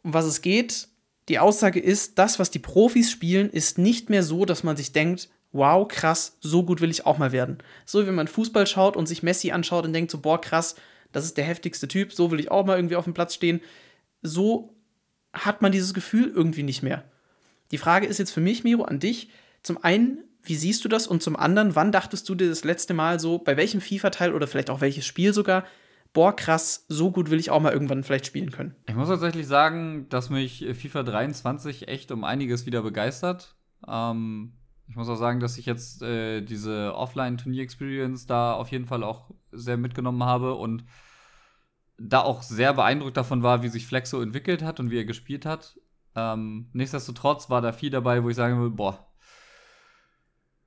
um 0.03 0.15
was 0.15 0.25
es 0.25 0.41
geht, 0.43 0.89
die 1.29 1.39
Aussage 1.39 1.79
ist, 1.79 2.19
das, 2.19 2.41
was 2.41 2.51
die 2.51 2.59
Profis 2.59 3.09
spielen, 3.09 3.49
ist 3.51 3.79
nicht 3.79 4.11
mehr 4.11 4.25
so, 4.25 4.45
dass 4.47 4.65
man 4.65 4.77
sich 4.77 4.91
denkt, 4.91 5.29
wow, 5.53 5.87
krass, 5.87 6.39
so 6.41 6.65
gut 6.65 6.81
will 6.81 6.91
ich 6.91 7.07
auch 7.07 7.19
mal 7.19 7.31
werden. 7.31 7.59
So, 7.87 8.05
wenn 8.05 8.17
man 8.17 8.27
Fußball 8.27 8.67
schaut 8.67 8.97
und 8.97 9.07
sich 9.07 9.23
Messi 9.23 9.53
anschaut 9.53 9.85
und 9.85 9.93
denkt 9.93 10.11
so, 10.11 10.19
boah, 10.19 10.41
krass, 10.41 10.75
das 11.13 11.25
ist 11.25 11.37
der 11.37 11.45
heftigste 11.45 11.87
Typ, 11.87 12.13
so 12.13 12.33
will 12.33 12.41
ich 12.41 12.51
auch 12.51 12.67
mal 12.67 12.77
irgendwie 12.79 12.97
auf 12.97 13.05
dem 13.05 13.15
Platz 13.15 13.35
stehen. 13.35 13.61
So 14.23 14.75
hat 15.33 15.63
man 15.63 15.71
dieses 15.71 15.95
Gefühl 15.95 16.33
irgendwie 16.35 16.65
nicht 16.65 16.83
mehr. 16.83 17.05
Die 17.73 17.79
Frage 17.79 18.07
ist 18.07 18.19
jetzt 18.19 18.33
für 18.33 18.41
mich, 18.41 18.65
Miro, 18.65 18.85
an 18.85 19.01
dich. 19.01 19.31
Zum 19.63 19.83
einen, 19.83 20.25
wie 20.43 20.55
siehst 20.55 20.85
du 20.85 20.89
das? 20.89 21.07
Und 21.07 21.23
zum 21.23 21.37
anderen, 21.37 21.75
wann 21.75 21.91
dachtest 21.91 22.29
du 22.29 22.35
dir 22.35 22.49
das 22.49 22.65
letzte 22.65 22.95
Mal 22.95 23.19
so, 23.19 23.39
bei 23.39 23.57
welchem 23.57 23.81
FIFA-Teil 23.81 24.35
oder 24.35 24.47
vielleicht 24.47 24.71
auch 24.71 24.81
welches 24.81 25.07
Spiel 25.07 25.33
sogar, 25.33 25.65
boah, 26.13 26.37
krass, 26.37 26.85
so 26.89 27.11
gut 27.11 27.31
will 27.31 27.41
ich 27.41 27.51
auch 27.51 27.61
mal 27.61 27.73
irgendwann 27.73 28.05
vielleicht 28.05 28.27
spielen 28.27 28.51
können? 28.51 28.77
Ich 28.87 28.95
muss 28.95 29.09
tatsächlich 29.09 29.47
sagen, 29.47 30.07
dass 30.11 30.31
mich 30.31 30.67
FIFA 30.75 31.03
23 31.03 31.89
echt 31.89 32.13
um 32.13 32.25
einiges 32.25 32.67
wieder 32.67 32.83
begeistert. 32.83 33.57
Ähm, 33.89 34.53
ich 34.89 34.97
muss 34.97 35.09
auch 35.09 35.17
sagen, 35.17 35.41
dass 35.41 35.57
ich 35.57 35.65
jetzt 35.65 36.03
äh, 36.03 36.43
diese 36.43 36.95
Offline-Turnier-Experience 36.95 38.27
da 38.27 38.53
auf 38.53 38.69
jeden 38.69 38.87
Fall 38.87 39.03
auch 39.03 39.31
sehr 39.51 39.79
mitgenommen 39.79 40.25
habe 40.25 40.55
und 40.55 40.85
da 41.99 42.21
auch 42.21 42.43
sehr 42.43 42.75
beeindruckt 42.75 43.17
davon 43.17 43.43
war, 43.43 43.63
wie 43.63 43.69
sich 43.69 43.87
Flexo 43.87 44.21
entwickelt 44.21 44.63
hat 44.63 44.81
und 44.81 44.91
wie 44.91 44.99
er 44.99 45.05
gespielt 45.05 45.47
hat. 45.47 45.79
Ähm, 46.15 46.69
nichtsdestotrotz 46.73 47.49
war 47.51 47.61
da 47.61 47.73
viel 47.73 47.91
dabei, 47.91 48.23
wo 48.23 48.29
ich 48.29 48.37
sagen 48.37 48.59
würde, 48.59 48.75
boah, 48.75 49.07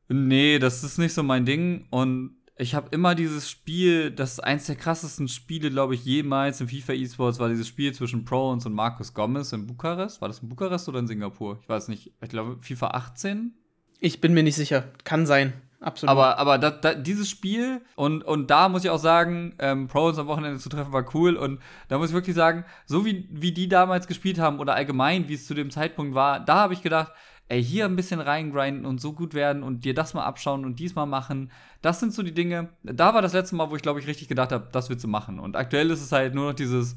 nee, 0.07 0.59
das 0.59 0.83
ist 0.83 0.97
nicht 0.97 1.13
so 1.13 1.23
mein 1.23 1.45
Ding. 1.45 1.87
Und 1.91 2.37
ich 2.57 2.73
habe 2.73 2.87
immer 2.91 3.15
dieses 3.15 3.49
Spiel, 3.49 4.11
das 4.11 4.33
ist 4.33 4.39
eins 4.39 4.65
der 4.65 4.75
krassesten 4.75 5.27
Spiele, 5.27 5.69
glaube 5.69 5.95
ich, 5.95 6.05
jemals 6.05 6.61
im 6.61 6.69
FIFA 6.69 6.93
eSports, 6.93 7.39
war 7.39 7.49
dieses 7.49 7.67
Spiel 7.67 7.93
zwischen 7.93 8.23
Proons 8.23 8.65
und 8.65 8.73
Markus 8.73 9.13
Gomez 9.13 9.51
in 9.51 9.67
Bukarest. 9.67 10.21
War 10.21 10.29
das 10.29 10.39
in 10.39 10.49
Bukarest 10.49 10.87
oder 10.87 10.99
in 10.99 11.07
Singapur? 11.07 11.59
Ich 11.61 11.69
weiß 11.69 11.89
nicht. 11.89 12.13
Ich 12.21 12.29
glaube, 12.29 12.57
FIFA 12.61 12.87
18. 12.87 13.53
Ich 13.99 14.21
bin 14.21 14.33
mir 14.33 14.43
nicht 14.43 14.55
sicher. 14.55 14.91
Kann 15.03 15.25
sein. 15.25 15.53
Absolut. 15.85 16.09
Aber, 16.09 16.39
aber 16.39 16.57
da, 16.57 16.71
da, 16.71 16.95
dieses 16.95 17.29
Spiel 17.29 17.81
und, 17.95 18.23
und 18.23 18.49
da 18.49 18.69
muss 18.69 18.83
ich 18.83 18.89
auch 18.89 18.99
sagen, 18.99 19.53
ähm, 19.59 19.87
Pros 19.87 20.17
am 20.17 20.25
Wochenende 20.25 20.57
zu 20.57 20.67
treffen 20.67 20.91
war 20.91 21.05
cool 21.13 21.35
und 21.35 21.61
da 21.89 21.99
muss 21.99 22.09
ich 22.09 22.15
wirklich 22.15 22.35
sagen, 22.35 22.65
so 22.87 23.05
wie, 23.05 23.29
wie 23.31 23.51
die 23.51 23.69
damals 23.69 24.07
gespielt 24.07 24.39
haben 24.39 24.59
oder 24.59 24.73
allgemein, 24.73 25.29
wie 25.29 25.35
es 25.35 25.45
zu 25.45 25.53
dem 25.53 25.69
Zeitpunkt 25.69 26.15
war, 26.15 26.39
da 26.39 26.55
habe 26.55 26.73
ich 26.73 26.81
gedacht, 26.81 27.11
ey, 27.49 27.63
hier 27.63 27.85
ein 27.85 27.95
bisschen 27.95 28.19
reingrinden 28.19 28.87
und 28.87 28.99
so 28.99 29.13
gut 29.13 29.35
werden 29.35 29.61
und 29.61 29.85
dir 29.85 29.93
das 29.93 30.15
mal 30.15 30.23
abschauen 30.23 30.65
und 30.65 30.79
diesmal 30.79 31.05
machen. 31.05 31.51
Das 31.83 31.99
sind 31.99 32.13
so 32.13 32.23
die 32.23 32.33
Dinge. 32.33 32.69
Da 32.81 33.13
war 33.13 33.21
das 33.21 33.33
letzte 33.33 33.55
Mal, 33.55 33.69
wo 33.69 33.75
ich 33.75 33.83
glaube 33.83 33.99
ich 33.99 34.07
richtig 34.07 34.27
gedacht 34.27 34.51
habe, 34.51 34.69
das 34.71 34.89
willst 34.89 35.03
du 35.03 35.07
machen. 35.07 35.39
Und 35.39 35.55
aktuell 35.55 35.91
ist 35.91 36.01
es 36.01 36.11
halt 36.11 36.33
nur 36.33 36.47
noch 36.49 36.55
dieses 36.55 36.95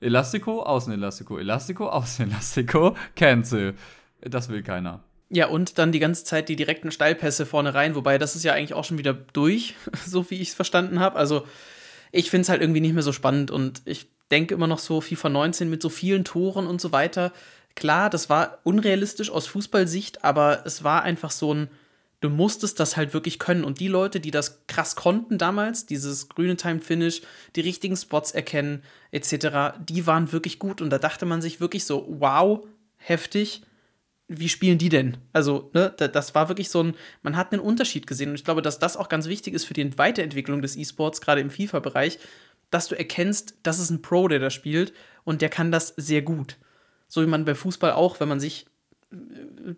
Elastico, 0.00 0.62
Außenelastico, 0.62 1.38
Elastico, 1.38 1.90
Außenelastico, 1.90 2.96
Cancel. 3.16 3.74
Das 4.22 4.48
will 4.48 4.62
keiner. 4.62 5.04
Ja, 5.30 5.46
und 5.48 5.78
dann 5.78 5.92
die 5.92 5.98
ganze 5.98 6.24
Zeit 6.24 6.48
die 6.48 6.56
direkten 6.56 6.90
Steilpässe 6.90 7.46
vorne 7.46 7.74
rein, 7.74 7.94
wobei 7.94 8.18
das 8.18 8.36
ist 8.36 8.44
ja 8.44 8.52
eigentlich 8.52 8.74
auch 8.74 8.84
schon 8.84 8.98
wieder 8.98 9.14
durch, 9.14 9.74
so 10.06 10.30
wie 10.30 10.40
ich 10.40 10.48
es 10.48 10.54
verstanden 10.54 11.00
habe. 11.00 11.16
Also 11.16 11.46
ich 12.12 12.30
finde 12.30 12.42
es 12.42 12.48
halt 12.48 12.60
irgendwie 12.60 12.80
nicht 12.80 12.94
mehr 12.94 13.02
so 13.02 13.12
spannend 13.12 13.50
und 13.50 13.82
ich 13.84 14.06
denke 14.30 14.54
immer 14.54 14.66
noch 14.66 14.78
so 14.78 15.00
FIFA 15.00 15.28
19 15.30 15.70
mit 15.70 15.82
so 15.82 15.88
vielen 15.88 16.24
Toren 16.24 16.66
und 16.66 16.80
so 16.80 16.92
weiter. 16.92 17.32
Klar, 17.74 18.10
das 18.10 18.30
war 18.30 18.58
unrealistisch 18.62 19.30
aus 19.30 19.46
Fußballsicht, 19.46 20.24
aber 20.24 20.64
es 20.64 20.84
war 20.84 21.02
einfach 21.02 21.30
so 21.30 21.52
ein, 21.52 21.68
du 22.20 22.30
musstest 22.30 22.78
das 22.78 22.96
halt 22.96 23.14
wirklich 23.14 23.38
können. 23.38 23.64
Und 23.64 23.80
die 23.80 23.88
Leute, 23.88 24.20
die 24.20 24.30
das 24.30 24.66
krass 24.66 24.94
konnten 24.94 25.38
damals, 25.38 25.86
dieses 25.86 26.28
grüne 26.28 26.56
Time-Finish, 26.56 27.22
die 27.56 27.60
richtigen 27.60 27.96
Spots 27.96 28.30
erkennen, 28.30 28.82
etc., 29.10 29.76
die 29.80 30.06
waren 30.06 30.30
wirklich 30.30 30.58
gut. 30.58 30.80
Und 30.80 30.90
da 30.90 30.98
dachte 30.98 31.26
man 31.26 31.42
sich 31.42 31.60
wirklich 31.60 31.84
so, 31.84 32.06
wow, 32.08 32.64
heftig 32.96 33.62
wie 34.28 34.48
spielen 34.48 34.78
die 34.78 34.88
denn? 34.88 35.18
Also, 35.32 35.70
ne, 35.74 35.90
das 35.90 36.34
war 36.34 36.48
wirklich 36.48 36.70
so 36.70 36.82
ein, 36.82 36.94
man 37.22 37.36
hat 37.36 37.52
einen 37.52 37.60
Unterschied 37.60 38.06
gesehen. 38.06 38.30
Und 38.30 38.36
ich 38.36 38.44
glaube, 38.44 38.62
dass 38.62 38.78
das 38.78 38.96
auch 38.96 39.08
ganz 39.08 39.26
wichtig 39.26 39.54
ist 39.54 39.64
für 39.64 39.74
die 39.74 39.98
Weiterentwicklung 39.98 40.62
des 40.62 40.76
E-Sports, 40.76 41.20
gerade 41.20 41.40
im 41.40 41.50
FIFA-Bereich, 41.50 42.18
dass 42.70 42.88
du 42.88 42.96
erkennst, 42.96 43.58
das 43.62 43.78
ist 43.78 43.90
ein 43.90 44.02
Pro, 44.02 44.28
der 44.28 44.38
da 44.38 44.50
spielt 44.50 44.92
und 45.24 45.42
der 45.42 45.48
kann 45.48 45.70
das 45.70 45.94
sehr 45.96 46.22
gut. 46.22 46.56
So 47.06 47.22
wie 47.22 47.26
man 47.26 47.44
beim 47.44 47.54
Fußball 47.54 47.92
auch, 47.92 48.18
wenn 48.18 48.28
man 48.28 48.40
sich 48.40 48.66
äh, 49.12 49.16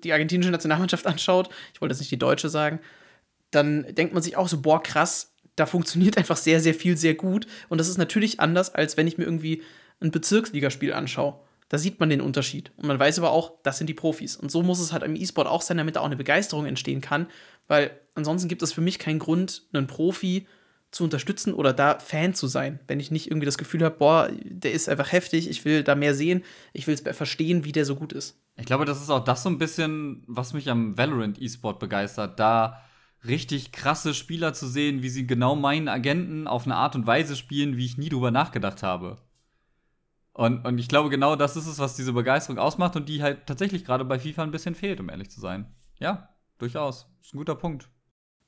die 0.03 0.13
argentinische 0.13 0.51
Nationalmannschaft 0.51 1.07
anschaut, 1.07 1.51
ich 1.75 1.81
wollte 1.81 1.93
jetzt 1.93 2.01
nicht 2.01 2.13
die 2.13 2.19
deutsche 2.19 2.49
sagen, 2.49 2.79
dann 3.51 3.95
denkt 3.95 4.15
man 4.15 4.23
sich 4.23 4.37
auch 4.37 4.49
so, 4.49 4.61
boah, 4.61 4.83
krass, 4.83 5.35
da 5.57 5.67
funktioniert 5.67 6.17
einfach 6.19 6.37
sehr, 6.37 6.61
sehr 6.61 6.75
viel 6.75 6.97
sehr 6.97 7.15
gut. 7.15 7.47
Und 7.69 7.79
das 7.79 7.89
ist 7.89 7.99
natürlich 7.99 8.39
anders, 8.39 8.75
als 8.75 8.97
wenn 8.97 9.09
ich 9.09 9.19
mir 9.19 9.25
irgendwie 9.25 9.63
ein 10.01 10.11
Bezirksligaspiel 10.11 10.93
anschaue. 10.93 11.41
Da 11.69 11.79
sieht 11.79 11.99
man 11.99 12.11
den 12.11 12.21
Unterschied. 12.21 12.73
Und 12.77 12.87
man 12.87 12.99
weiß 12.99 13.19
aber 13.19 13.31
auch, 13.31 13.55
das 13.63 13.79
sind 13.79 13.89
die 13.89 13.95
Profis. 13.95 14.37
Und 14.37 14.51
so 14.51 14.63
muss 14.63 14.79
es 14.79 14.93
halt 14.93 15.03
im 15.03 15.17
E-Sport 15.17 15.49
auch 15.49 15.63
sein, 15.63 15.77
damit 15.77 15.97
da 15.97 16.01
auch 16.01 16.07
eine 16.07 16.17
Begeisterung 16.17 16.67
entstehen 16.67 17.01
kann. 17.01 17.27
Weil 17.67 17.91
ansonsten 18.15 18.49
gibt 18.49 18.63
es 18.63 18.73
für 18.73 18.81
mich 18.81 18.99
keinen 18.99 19.19
Grund, 19.19 19.67
einen 19.73 19.87
Profi 19.87 20.47
zu 20.93 21.05
unterstützen 21.05 21.53
oder 21.53 21.73
da 21.73 21.99
Fan 21.99 22.35
zu 22.35 22.47
sein. 22.47 22.81
Wenn 22.87 23.01
ich 23.01 23.11
nicht 23.11 23.27
irgendwie 23.27 23.47
das 23.47 23.59
Gefühl 23.59 23.85
habe, 23.85 23.97
boah, 23.99 24.31
der 24.45 24.73
ist 24.73 24.89
einfach 24.89 25.13
heftig, 25.13 25.51
ich 25.51 25.65
will 25.65 25.83
da 25.83 25.95
mehr 25.95 26.15
sehen, 26.15 26.45
ich 26.73 26.87
will 26.87 26.95
es 26.95 27.17
verstehen, 27.17 27.65
wie 27.65 27.73
der 27.73 27.85
so 27.85 27.97
gut 27.97 28.13
ist. 28.13 28.41
Ich 28.57 28.67
glaube, 28.67 28.85
das 28.85 29.03
ist 29.03 29.11
auch 29.11 29.25
das 29.25 29.43
so 29.43 29.49
ein 29.49 29.59
bisschen, 29.59 30.23
was 30.27 30.55
mich 30.55 30.71
am 30.71 30.97
Valorant 30.97 31.41
E-Sport 31.41 31.81
begeistert, 31.81 32.39
da 32.39 32.81
richtig 33.27 33.73
krasse 33.73 34.15
Spieler 34.15 34.55
zu 34.55 34.67
sehen, 34.67 35.03
wie 35.03 35.09
sie 35.09 35.27
genau 35.27 35.57
meinen 35.57 35.89
Agenten 35.89 36.47
auf 36.47 36.65
eine 36.65 36.77
Art 36.77 36.95
und 36.95 37.07
Weise 37.07 37.37
spielen, 37.37 37.77
wie 37.77 37.85
ich 37.85 37.99
nie 37.99 38.09
drüber 38.09 38.31
nachgedacht 38.31 38.83
habe. 38.83 39.19
Und, 40.37 40.67
und 40.67 40.77
ich 40.77 40.89
glaube, 40.89 41.09
genau 41.09 41.35
das 41.35 41.57
ist 41.57 41.67
es, 41.67 41.79
was 41.79 41.97
diese 41.97 42.13
Begeisterung 42.13 42.59
ausmacht 42.59 42.95
und 42.95 43.09
die 43.09 43.23
halt 43.23 43.47
tatsächlich 43.47 43.87
gerade 43.87 44.05
bei 44.05 44.19
FIFA 44.19 44.43
ein 44.43 44.51
bisschen 44.51 44.75
fehlt, 44.75 45.01
um 45.01 45.09
ehrlich 45.09 45.31
zu 45.31 45.41
sein. 45.41 45.65
Ja, 45.99 46.29
durchaus. 46.59 47.07
Ist 47.23 47.33
ein 47.33 47.39
guter 47.39 47.55
Punkt. 47.55 47.89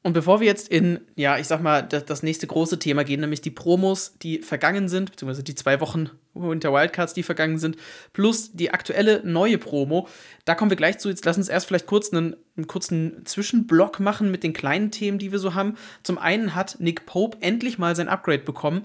Und 0.03 0.13
bevor 0.13 0.41
wir 0.41 0.47
jetzt 0.47 0.69
in, 0.69 1.01
ja, 1.17 1.39
ich 1.39 1.47
sag 1.47 1.63
mal, 1.63 1.83
das, 1.83 2.23
nächste 2.23 2.47
große 2.47 2.79
Thema 2.79 3.05
gehen, 3.05 3.21
nämlich 3.21 3.41
die 3.41 3.51
Promos, 3.51 4.19
die 4.19 4.43
vergangen 4.43 4.91
sind, 4.91 5.13
beziehungsweise 5.13 5.43
die 5.43 5.55
zwei 5.55 5.81
Wochen 5.81 6.11
Winter 6.35 6.75
Wildcards, 6.75 7.15
die 7.15 7.23
vergangen 7.23 7.59
sind, 7.59 7.79
plus 8.13 8.53
die 8.53 8.71
aktuelle 8.71 9.23
neue 9.25 9.57
Promo, 9.57 10.09
da 10.45 10.55
kommen 10.55 10.71
wir 10.71 10.77
gleich 10.77 10.99
zu. 10.99 11.09
Jetzt 11.09 11.25
lass 11.25 11.39
uns 11.39 11.49
erst 11.49 11.69
vielleicht 11.69 11.87
kurz 11.87 12.13
einen, 12.13 12.37
einen 12.59 12.67
kurzen 12.67 13.25
Zwischenblock 13.25 13.99
machen 13.99 14.31
mit 14.31 14.43
den 14.45 14.53
kleinen 14.53 14.91
Themen, 14.91 15.19
die 15.19 15.33
wir 15.33 15.39
so 15.39 15.55
haben. 15.55 15.75
Zum 16.03 16.19
einen 16.19 16.55
hat 16.55 16.77
Nick 16.81 17.07
Pope 17.07 17.39
endlich 17.41 17.79
mal 17.79 17.97
sein 17.97 18.09
Upgrade 18.09 18.45
bekommen. 18.45 18.85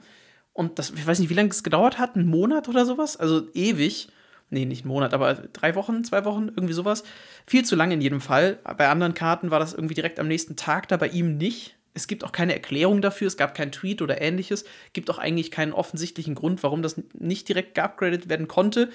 Und 0.54 0.80
das, 0.80 0.92
ich 0.92 1.06
weiß 1.06 1.20
nicht, 1.20 1.30
wie 1.30 1.36
lange 1.36 1.50
es 1.50 1.64
gedauert 1.64 1.98
hat, 1.98 2.16
einen 2.16 2.28
Monat 2.28 2.70
oder 2.70 2.86
sowas, 2.86 3.18
also 3.18 3.48
ewig. 3.54 4.08
Nee, 4.50 4.66
nicht 4.66 4.84
einen 4.84 4.90
Monat, 4.90 5.16
aber 5.16 5.34
drei 5.34 5.74
Wochen, 5.74 6.04
zwei 6.04 6.26
Wochen, 6.26 6.50
irgendwie 6.50 6.74
sowas. 6.74 7.04
Viel 7.48 7.66
zu 7.66 7.76
lang 7.76 7.90
in 7.90 8.02
jedem 8.02 8.22
Fall. 8.22 8.60
Bei 8.78 8.88
anderen 8.88 9.16
Karten 9.16 9.50
war 9.50 9.60
das 9.60 9.74
irgendwie 9.74 9.96
direkt 9.96 10.20
am 10.20 10.28
nächsten 10.28 10.56
Tag 10.56 10.88
da, 10.88 10.98
bei 10.98 11.08
ihm 11.08 11.38
nicht. 11.38 11.76
Es 11.96 12.08
gibt 12.08 12.24
auch 12.24 12.32
keine 12.32 12.54
Erklärung 12.54 13.02
dafür, 13.02 13.28
es 13.28 13.38
gab 13.38 13.56
keinen 13.56 13.72
Tweet 13.72 14.02
oder 14.04 14.22
ähnliches. 14.22 14.64
Gibt 14.94 15.10
auch 15.10 15.18
eigentlich 15.18 15.50
keinen 15.50 15.74
offensichtlichen 15.74 16.36
Grund, 16.36 16.62
warum 16.62 16.84
das 16.84 17.02
nicht 17.14 17.50
direkt 17.50 17.74
geupgradet 17.74 18.30
werden 18.30 18.48
konnte. 18.48 18.90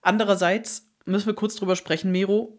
Andererseits 0.00 0.88
müssen 1.04 1.26
wir 1.26 1.34
kurz 1.34 1.56
drüber 1.56 1.76
sprechen, 1.76 2.10
Mero, 2.10 2.58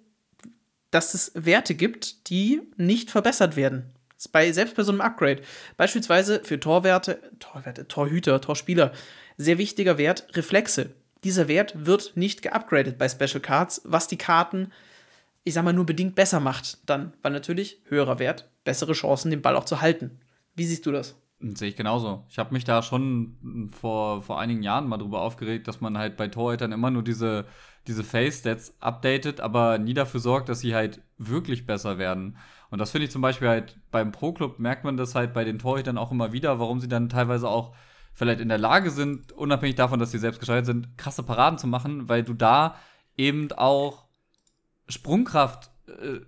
dass 0.91 1.15
es 1.15 1.31
Werte 1.33 1.73
gibt, 1.73 2.29
die 2.29 2.61
nicht 2.77 3.09
verbessert 3.09 3.55
werden. 3.55 3.94
Bei, 4.27 4.51
selbst 4.51 4.75
bei 4.75 4.83
so 4.83 4.91
einem 4.91 5.01
Upgrade. 5.01 5.41
Beispielsweise 5.77 6.41
für 6.43 6.59
Torwerte, 6.59 7.19
Torwerte, 7.39 7.87
Torhüter, 7.87 8.41
Torspieler, 8.41 8.91
sehr 9.37 9.57
wichtiger 9.57 9.97
Wert, 9.97 10.27
Reflexe. 10.33 10.91
dieser 11.23 11.47
Wert 11.47 11.85
wird 11.85 12.13
nicht 12.15 12.41
geupgradet 12.41 12.97
bei 12.97 13.09
Special 13.09 13.39
Cards, 13.41 13.81
was 13.83 14.07
die 14.07 14.17
Karten, 14.17 14.71
ich 15.43 15.53
sag 15.53 15.63
mal, 15.63 15.73
nur 15.73 15.85
bedingt 15.85 16.15
besser 16.15 16.39
macht. 16.39 16.77
Dann, 16.85 17.13
weil 17.21 17.31
natürlich 17.31 17.79
höherer 17.85 18.19
Wert, 18.19 18.47
bessere 18.63 18.93
Chancen, 18.93 19.31
den 19.31 19.41
Ball 19.41 19.55
auch 19.55 19.65
zu 19.65 19.81
halten. 19.81 20.19
Wie 20.55 20.65
siehst 20.65 20.85
du 20.85 20.91
das? 20.91 21.15
Sehe 21.39 21.69
ich 21.69 21.75
genauso. 21.75 22.23
Ich 22.29 22.39
habe 22.39 22.53
mich 22.53 22.63
da 22.63 22.81
schon 22.81 23.69
vor, 23.79 24.21
vor 24.21 24.39
einigen 24.39 24.63
Jahren 24.63 24.87
mal 24.87 24.97
drüber 24.97 25.21
aufgeregt, 25.21 25.67
dass 25.67 25.81
man 25.81 25.97
halt 25.97 26.15
bei 26.15 26.27
Torhütern 26.27 26.71
immer 26.71 26.91
nur 26.91 27.03
diese, 27.03 27.45
diese 27.87 28.03
Face-Stats 28.03 28.75
updatet, 28.79 29.41
aber 29.41 29.77
nie 29.77 29.93
dafür 29.93 30.21
sorgt, 30.21 30.47
dass 30.47 30.61
sie 30.61 30.73
halt 30.73 31.01
wirklich 31.17 31.65
besser 31.65 31.97
werden. 31.97 32.37
Und 32.69 32.79
das 32.79 32.91
finde 32.91 33.05
ich 33.05 33.11
zum 33.11 33.21
Beispiel 33.21 33.47
halt 33.47 33.77
beim 33.91 34.11
Pro-Club 34.11 34.59
merkt 34.59 34.83
man 34.83 34.97
das 34.97 35.15
halt 35.15 35.33
bei 35.33 35.43
den 35.43 35.59
Torhütern 35.59 35.97
auch 35.97 36.11
immer 36.11 36.31
wieder, 36.31 36.59
warum 36.59 36.79
sie 36.79 36.87
dann 36.87 37.09
teilweise 37.09 37.47
auch 37.47 37.75
vielleicht 38.13 38.39
in 38.39 38.49
der 38.49 38.57
Lage 38.57 38.91
sind, 38.91 39.33
unabhängig 39.33 39.75
davon, 39.75 39.99
dass 39.99 40.11
sie 40.11 40.17
selbst 40.17 40.39
geschaltet 40.39 40.65
sind, 40.65 40.97
krasse 40.97 41.23
Paraden 41.23 41.59
zu 41.59 41.67
machen, 41.67 42.07
weil 42.09 42.23
du 42.23 42.33
da 42.33 42.75
eben 43.17 43.51
auch 43.51 44.05
Sprungkraft, 44.87 45.69
äh, 45.87 46.19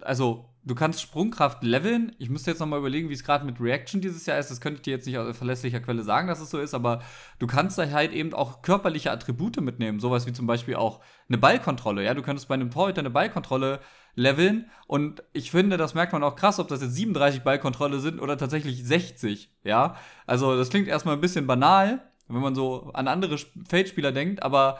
also 0.00 0.54
du 0.64 0.74
kannst 0.74 1.02
Sprungkraft 1.02 1.62
leveln. 1.62 2.12
Ich 2.18 2.30
müsste 2.30 2.50
jetzt 2.50 2.60
nochmal 2.60 2.78
überlegen, 2.78 3.08
wie 3.08 3.14
es 3.14 3.24
gerade 3.24 3.44
mit 3.44 3.60
Reaction 3.60 4.00
dieses 4.00 4.24
Jahr 4.26 4.38
ist. 4.38 4.50
Das 4.50 4.60
könnte 4.60 4.76
ich 4.76 4.82
dir 4.82 4.92
jetzt 4.92 5.06
nicht 5.06 5.18
aus 5.18 5.36
verlässlicher 5.36 5.80
Quelle 5.80 6.02
sagen, 6.02 6.28
dass 6.28 6.40
es 6.40 6.50
so 6.50 6.58
ist, 6.58 6.74
aber 6.74 7.02
du 7.38 7.46
kannst 7.46 7.78
da 7.78 7.90
halt 7.90 8.12
eben 8.12 8.32
auch 8.32 8.62
körperliche 8.62 9.10
Attribute 9.10 9.60
mitnehmen. 9.60 10.00
Sowas 10.00 10.26
wie 10.26 10.32
zum 10.32 10.46
Beispiel 10.46 10.76
auch 10.76 11.00
eine 11.28 11.38
Ballkontrolle. 11.38 12.04
Ja, 12.04 12.14
du 12.14 12.22
könntest 12.22 12.48
bei 12.48 12.54
einem 12.54 12.70
Torhüter 12.70 13.00
eine 13.00 13.10
Ballkontrolle 13.10 13.80
leveln 14.14 14.70
und 14.86 15.22
ich 15.32 15.50
finde, 15.50 15.76
das 15.76 15.94
merkt 15.94 16.12
man 16.12 16.22
auch 16.22 16.36
krass, 16.36 16.58
ob 16.58 16.68
das 16.68 16.82
jetzt 16.82 16.94
37 16.94 17.42
Ballkontrolle 17.42 18.00
sind 18.00 18.20
oder 18.20 18.36
tatsächlich 18.36 18.84
60. 18.84 19.50
Ja, 19.64 19.96
also 20.26 20.56
das 20.56 20.70
klingt 20.70 20.88
erstmal 20.88 21.16
ein 21.16 21.20
bisschen 21.20 21.46
banal, 21.46 22.02
wenn 22.28 22.40
man 22.40 22.54
so 22.54 22.90
an 22.94 23.08
andere 23.08 23.38
Feldspieler 23.68 24.12
denkt, 24.12 24.42
aber 24.42 24.78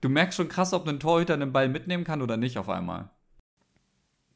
du 0.00 0.08
merkst 0.08 0.36
schon 0.36 0.48
krass, 0.48 0.72
ob 0.72 0.88
ein 0.88 1.00
Torhüter 1.00 1.34
einen 1.34 1.52
Ball 1.52 1.68
mitnehmen 1.68 2.04
kann 2.04 2.22
oder 2.22 2.36
nicht 2.36 2.58
auf 2.58 2.68
einmal. 2.68 3.10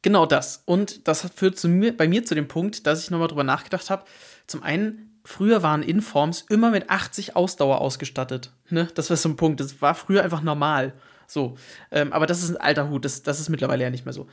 Genau 0.01 0.25
das. 0.25 0.63
Und 0.65 1.07
das 1.07 1.29
führt 1.35 1.61
mir, 1.65 1.95
bei 1.95 2.07
mir 2.07 2.25
zu 2.25 2.35
dem 2.35 2.47
Punkt, 2.47 2.87
dass 2.87 3.03
ich 3.03 3.11
nochmal 3.11 3.27
drüber 3.27 3.43
nachgedacht 3.43 3.89
habe. 3.89 4.05
Zum 4.47 4.63
einen, 4.63 5.19
früher 5.25 5.61
waren 5.61 5.83
Informs 5.83 6.45
immer 6.49 6.69
mit 6.69 6.89
80 6.89 7.35
Ausdauer 7.35 7.81
ausgestattet. 7.81 8.53
Ne? 8.69 8.87
Das 8.95 9.09
war 9.09 9.17
so 9.17 9.29
ein 9.29 9.35
Punkt. 9.35 9.59
Das 9.59 9.81
war 9.81 9.95
früher 9.95 10.23
einfach 10.23 10.41
normal. 10.41 10.93
So. 11.29 11.57
Ähm, 11.91 12.11
aber 12.11 12.25
das 12.25 12.43
ist 12.43 12.49
ein 12.49 12.57
alter 12.57 12.89
Hut. 12.89 13.05
Das, 13.05 13.23
das 13.23 13.39
ist 13.39 13.49
mittlerweile 13.49 13.83
ja 13.83 13.89
nicht 13.89 14.05
mehr 14.05 14.13
so. 14.13 14.27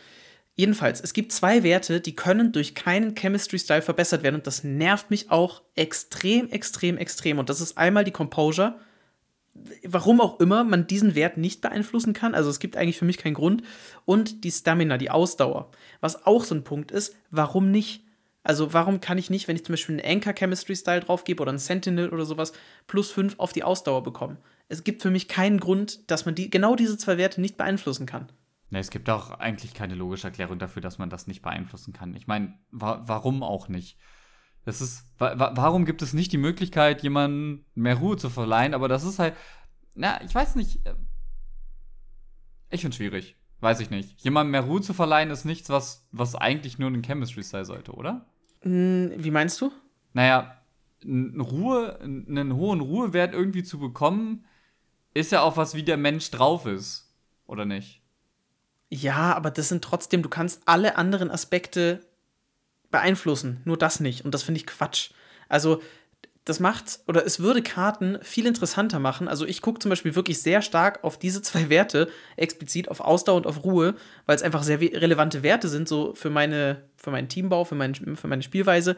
Jedenfalls, 0.55 1.01
es 1.01 1.13
gibt 1.13 1.33
zwei 1.33 1.63
Werte, 1.63 2.01
die 2.01 2.15
können 2.15 2.51
durch 2.51 2.75
keinen 2.75 3.15
Chemistry-Style 3.15 3.83
verbessert 3.83 4.23
werden. 4.23 4.37
Und 4.37 4.47
das 4.47 4.65
nervt 4.65 5.11
mich 5.11 5.31
auch 5.31 5.63
extrem, 5.75 6.49
extrem, 6.49 6.97
extrem. 6.97 7.39
Und 7.39 7.51
das 7.51 7.61
ist 7.61 7.77
einmal 7.77 8.05
die 8.05 8.13
Composure 8.13 8.77
warum 9.85 10.21
auch 10.21 10.41
immer 10.41 10.65
man 10.65 10.87
diesen 10.87 11.15
Wert 11.15 11.37
nicht 11.37 11.61
beeinflussen 11.61 12.13
kann. 12.13 12.35
Also 12.35 12.51
es 12.51 12.61
gibt 12.61 12.77
eigentlich 12.77 12.99
für 12.99 13.05
mich 13.05 13.19
keinen 13.19 13.35
Grund. 13.35 13.63
Und 14.05 14.45
die 14.45 14.51
Stamina, 14.51 14.99
die 14.99 15.11
Ausdauer. 15.11 15.71
Was 16.01 16.27
auch 16.27 16.45
so 16.45 16.55
ein 16.55 16.65
Punkt 16.65 16.91
ist, 16.91 17.15
warum 17.31 17.71
nicht? 17.71 18.05
Also 18.43 18.73
warum 18.73 19.01
kann 19.01 19.19
ich 19.19 19.31
nicht, 19.31 19.49
wenn 19.49 19.57
ich 19.57 19.65
zum 19.65 19.73
Beispiel 19.73 19.99
einen 19.99 20.19
Anchor 20.19 20.35
Chemistry 20.35 20.77
Style 20.77 21.01
draufgebe 21.01 21.43
oder 21.43 21.51
einen 21.51 21.59
Sentinel 21.59 22.11
oder 22.11 22.25
sowas, 22.25 22.53
plus 22.87 23.11
5 23.11 23.39
auf 23.39 23.53
die 23.53 23.65
Ausdauer 23.65 24.03
bekommen? 24.03 24.39
Es 24.69 24.85
gibt 24.85 25.03
für 25.03 25.11
mich 25.11 25.29
keinen 25.29 25.61
Grund, 25.61 26.11
dass 26.11 26.27
man 26.27 26.35
die, 26.35 26.51
genau 26.51 26.75
diese 26.75 26.99
zwei 26.99 27.19
Werte 27.19 27.41
nicht 27.41 27.57
beeinflussen 27.57 28.07
kann. 28.07 28.33
Ne, 28.71 28.81
es 28.81 28.91
gibt 28.91 29.09
auch 29.09 29.31
eigentlich 29.31 29.75
keine 29.75 29.95
logische 29.95 30.27
Erklärung 30.27 30.59
dafür, 30.59 30.83
dass 30.83 30.99
man 30.99 31.09
das 31.09 31.29
nicht 31.29 31.43
beeinflussen 31.43 31.93
kann. 31.93 32.15
Ich 32.17 32.27
meine, 32.27 32.59
wa 32.73 33.03
warum 33.07 33.43
auch 33.43 33.69
nicht? 33.69 33.97
Das 34.65 34.81
ist, 34.81 35.05
wa 35.19 35.53
warum 35.55 35.85
gibt 35.85 36.03
es 36.03 36.13
nicht 36.13 36.33
die 36.33 36.39
Möglichkeit, 36.39 37.03
jemandem 37.03 37.65
mehr 37.75 37.95
Ruhe 37.95 38.17
zu 38.17 38.29
verleihen? 38.29 38.75
Aber 38.75 38.89
das 38.89 39.05
ist 39.05 39.21
halt, 39.21 39.35
na, 39.95 40.21
ich 40.23 40.35
weiß 40.35 40.57
nicht. 40.57 40.85
Äh, 40.85 40.95
ich 42.71 42.81
finde 42.81 42.97
schwierig. 42.97 43.37
Weiß 43.61 43.79
ich 43.81 43.91
nicht. 43.91 44.21
Jemandem 44.21 44.51
mehr 44.51 44.63
Ruhe 44.63 44.81
zu 44.81 44.93
verleihen 44.93 45.31
ist 45.31 45.45
nichts, 45.45 45.71
was, 45.71 46.07
was 46.11 46.35
eigentlich 46.35 46.79
nur 46.79 46.91
ein 46.91 47.03
Chemistry 47.03 47.43
sein 47.43 47.65
sollte, 47.65 47.93
oder? 47.93 48.27
Hm, 48.63 49.13
wie 49.17 49.31
meinst 49.31 49.61
du? 49.61 49.71
Naja, 50.13 50.61
Ruhe, 51.05 51.99
einen 52.01 52.55
hohen 52.55 52.81
Ruhewert 52.81 53.33
irgendwie 53.33 53.63
zu 53.63 53.79
bekommen, 53.79 54.45
ist 55.17 55.33
ja 55.33 55.43
auch 55.43 55.57
was, 55.57 55.75
wie 55.75 55.83
der 55.83 55.97
Mensch 55.97 56.31
drauf 56.31 56.67
ist, 56.67 57.11
oder 57.47 57.65
nicht? 57.65 58.03
Ja, 58.89 59.35
aber 59.35 59.51
das 59.51 59.69
sind 59.69 59.83
trotzdem, 59.83 60.23
du 60.23 60.29
kannst 60.29 60.63
alle 60.67 60.97
anderen 60.97 61.31
Aspekte 61.31 62.01
beeinflussen, 62.91 63.61
nur 63.65 63.77
das 63.77 63.99
nicht. 64.01 64.25
Und 64.25 64.33
das 64.33 64.43
finde 64.43 64.61
ich 64.61 64.67
Quatsch. 64.67 65.11
Also, 65.49 65.83
das 66.45 66.61
macht, 66.61 67.01
oder 67.09 67.27
es 67.27 67.41
würde 67.41 67.61
Karten 67.61 68.19
viel 68.23 68.47
interessanter 68.47 69.01
machen. 69.01 69.27
Also, 69.27 69.45
ich 69.45 69.61
gucke 69.63 69.81
zum 69.81 69.89
Beispiel 69.89 70.15
wirklich 70.15 70.41
sehr 70.41 70.63
stark 70.63 71.03
auf 71.03 71.19
diese 71.19 71.43
zwei 71.43 71.69
Werte, 71.69 72.09
explizit 72.37 72.89
auf 72.89 73.01
Ausdauer 73.01 73.39
und 73.39 73.47
auf 73.47 73.65
Ruhe, 73.65 73.97
weil 74.27 74.37
es 74.37 74.43
einfach 74.43 74.63
sehr 74.63 74.81
relevante 74.81 75.43
Werte 75.43 75.69
sind, 75.69 75.89
so 75.89 76.15
für, 76.15 76.31
meine, 76.31 76.85
für 76.97 77.11
meinen 77.11 77.29
Teambau, 77.29 77.65
für, 77.65 77.75
mein, 77.75 77.95
für 77.95 78.29
meine 78.29 78.43
Spielweise. 78.43 78.97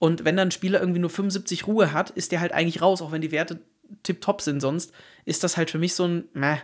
Und 0.00 0.24
wenn 0.24 0.36
dann 0.36 0.48
ein 0.48 0.52
Spieler 0.52 0.80
irgendwie 0.80 1.00
nur 1.00 1.10
75 1.10 1.66
Ruhe 1.68 1.92
hat, 1.92 2.10
ist 2.10 2.32
der 2.32 2.40
halt 2.40 2.52
eigentlich 2.52 2.82
raus, 2.82 3.02
auch 3.02 3.12
wenn 3.12 3.20
die 3.20 3.32
Werte 3.32 3.60
tipptopp 4.02 4.42
sind. 4.42 4.60
Sonst 4.60 4.92
ist 5.24 5.44
das 5.44 5.56
halt 5.56 5.70
für 5.70 5.78
mich 5.78 5.94
so 5.94 6.04
ein, 6.06 6.24
meh, 6.32 6.58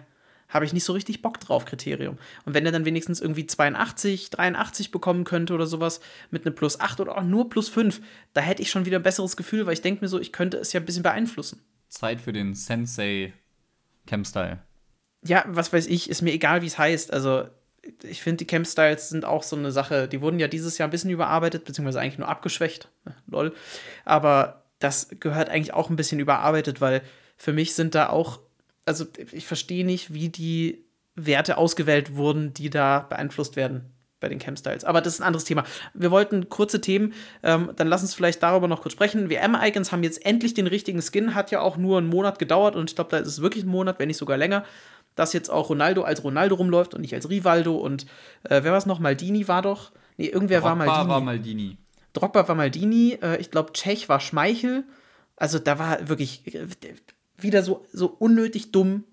habe 0.48 0.64
ich 0.64 0.72
nicht 0.72 0.84
so 0.84 0.92
richtig 0.92 1.22
Bock 1.22 1.40
drauf, 1.40 1.64
Kriterium. 1.64 2.18
Und 2.44 2.54
wenn 2.54 2.64
er 2.64 2.72
dann 2.72 2.84
wenigstens 2.84 3.20
irgendwie 3.20 3.46
82, 3.46 4.30
83 4.30 4.90
bekommen 4.90 5.24
könnte 5.24 5.54
oder 5.54 5.66
sowas 5.66 6.00
mit 6.30 6.46
einem 6.46 6.54
Plus 6.54 6.78
8 6.78 7.00
oder 7.00 7.18
auch 7.18 7.22
nur 7.22 7.48
Plus 7.50 7.68
5, 7.68 8.00
da 8.34 8.40
hätte 8.40 8.62
ich 8.62 8.70
schon 8.70 8.86
wieder 8.86 8.98
ein 8.98 9.02
besseres 9.02 9.36
Gefühl, 9.36 9.66
weil 9.66 9.72
ich 9.72 9.82
denke 9.82 10.04
mir 10.04 10.08
so, 10.08 10.20
ich 10.20 10.32
könnte 10.32 10.58
es 10.58 10.72
ja 10.72 10.80
ein 10.80 10.86
bisschen 10.86 11.02
beeinflussen. 11.02 11.60
Zeit 11.88 12.20
für 12.20 12.32
den 12.32 12.54
Sensei 12.54 13.32
Camp-Style. 14.06 14.60
Ja, 15.26 15.44
was 15.48 15.72
weiß 15.72 15.86
ich, 15.86 16.10
ist 16.10 16.22
mir 16.22 16.32
egal, 16.32 16.62
wie 16.62 16.66
es 16.66 16.78
heißt. 16.78 17.12
Also, 17.12 17.48
ich 18.02 18.22
finde, 18.22 18.38
die 18.38 18.46
Camp-Styles 18.46 19.08
sind 19.08 19.24
auch 19.24 19.42
so 19.42 19.56
eine 19.56 19.72
Sache. 19.72 20.08
Die 20.08 20.20
wurden 20.20 20.38
ja 20.38 20.48
dieses 20.48 20.78
Jahr 20.78 20.88
ein 20.88 20.90
bisschen 20.90 21.10
überarbeitet, 21.10 21.64
beziehungsweise 21.64 22.00
eigentlich 22.00 22.18
nur 22.18 22.28
abgeschwächt. 22.28 22.88
Lol. 23.26 23.54
Aber 24.04 24.63
das 24.84 25.08
gehört 25.18 25.48
eigentlich 25.48 25.74
auch 25.74 25.90
ein 25.90 25.96
bisschen 25.96 26.20
überarbeitet, 26.20 26.80
weil 26.80 27.02
für 27.36 27.52
mich 27.52 27.74
sind 27.74 27.94
da 27.94 28.10
auch 28.10 28.38
also 28.86 29.06
ich 29.32 29.46
verstehe 29.46 29.84
nicht, 29.84 30.12
wie 30.12 30.28
die 30.28 30.84
Werte 31.14 31.58
ausgewählt 31.58 32.16
wurden, 32.16 32.52
die 32.54 32.70
da 32.70 33.00
beeinflusst 33.00 33.56
werden 33.56 33.90
bei 34.20 34.28
den 34.28 34.38
Camp-Styles. 34.38 34.84
Aber 34.84 35.00
das 35.00 35.14
ist 35.14 35.20
ein 35.20 35.26
anderes 35.26 35.44
Thema. 35.44 35.64
Wir 35.92 36.10
wollten 36.10 36.48
kurze 36.48 36.80
Themen, 36.80 37.12
ähm, 37.42 37.70
dann 37.76 37.88
lass 37.88 38.02
uns 38.02 38.14
vielleicht 38.14 38.42
darüber 38.42 38.68
noch 38.68 38.80
kurz 38.82 38.92
sprechen. 38.92 39.28
WM-Icons 39.28 39.92
haben 39.92 40.02
jetzt 40.02 40.24
endlich 40.24 40.54
den 40.54 40.66
richtigen 40.66 41.02
Skin, 41.02 41.34
hat 41.34 41.50
ja 41.50 41.60
auch 41.60 41.76
nur 41.76 41.98
einen 41.98 42.08
Monat 42.08 42.38
gedauert 42.38 42.74
und 42.74 42.90
ich 42.90 42.96
glaube, 42.96 43.10
da 43.10 43.18
ist 43.18 43.28
es 43.28 43.42
wirklich 43.42 43.64
ein 43.64 43.70
Monat, 43.70 43.98
wenn 43.98 44.08
nicht 44.08 44.16
sogar 44.16 44.36
länger, 44.36 44.64
dass 45.14 45.32
jetzt 45.32 45.50
auch 45.50 45.68
Ronaldo 45.68 46.02
als 46.02 46.24
Ronaldo 46.24 46.56
rumläuft 46.56 46.94
und 46.94 47.02
nicht 47.02 47.14
als 47.14 47.28
Rivaldo 47.28 47.76
und 47.76 48.06
äh, 48.44 48.62
wer 48.62 48.72
war 48.72 48.78
es 48.78 48.86
noch? 48.86 48.98
Maldini 48.98 49.46
war 49.46 49.62
doch. 49.62 49.92
Nee, 50.16 50.26
irgendwer 50.26 50.60
Drogba 50.60 50.70
war 50.70 50.86
Maldini. 50.86 51.08
war 51.08 51.20
Maldini. 51.20 51.78
Drogba 52.14 52.48
war 52.48 52.54
Maldini, 52.54 53.18
äh, 53.20 53.36
ich 53.40 53.50
glaube, 53.50 53.72
Tschech 53.72 54.08
war 54.08 54.20
Schmeichel. 54.20 54.84
Also 55.36 55.58
da 55.58 55.78
war 55.78 56.08
wirklich, 56.08 56.54
äh, 56.54 56.66
wieder 57.36 57.62
so, 57.62 57.84
so 57.92 58.06
unnötig 58.06 58.72
dumm. 58.72 59.04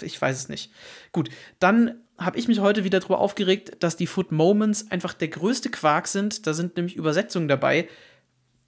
Ich 0.00 0.20
weiß 0.20 0.36
es 0.36 0.48
nicht. 0.48 0.72
Gut, 1.12 1.30
dann 1.58 2.00
habe 2.18 2.38
ich 2.38 2.48
mich 2.48 2.60
heute 2.60 2.84
wieder 2.84 3.00
darüber 3.00 3.18
aufgeregt, 3.18 3.76
dass 3.80 3.96
die 3.96 4.06
Foot 4.06 4.32
Moments 4.32 4.90
einfach 4.90 5.14
der 5.14 5.28
größte 5.28 5.70
Quark 5.70 6.08
sind. 6.08 6.46
Da 6.46 6.54
sind 6.54 6.76
nämlich 6.76 6.96
Übersetzungen 6.96 7.48
dabei. 7.48 7.88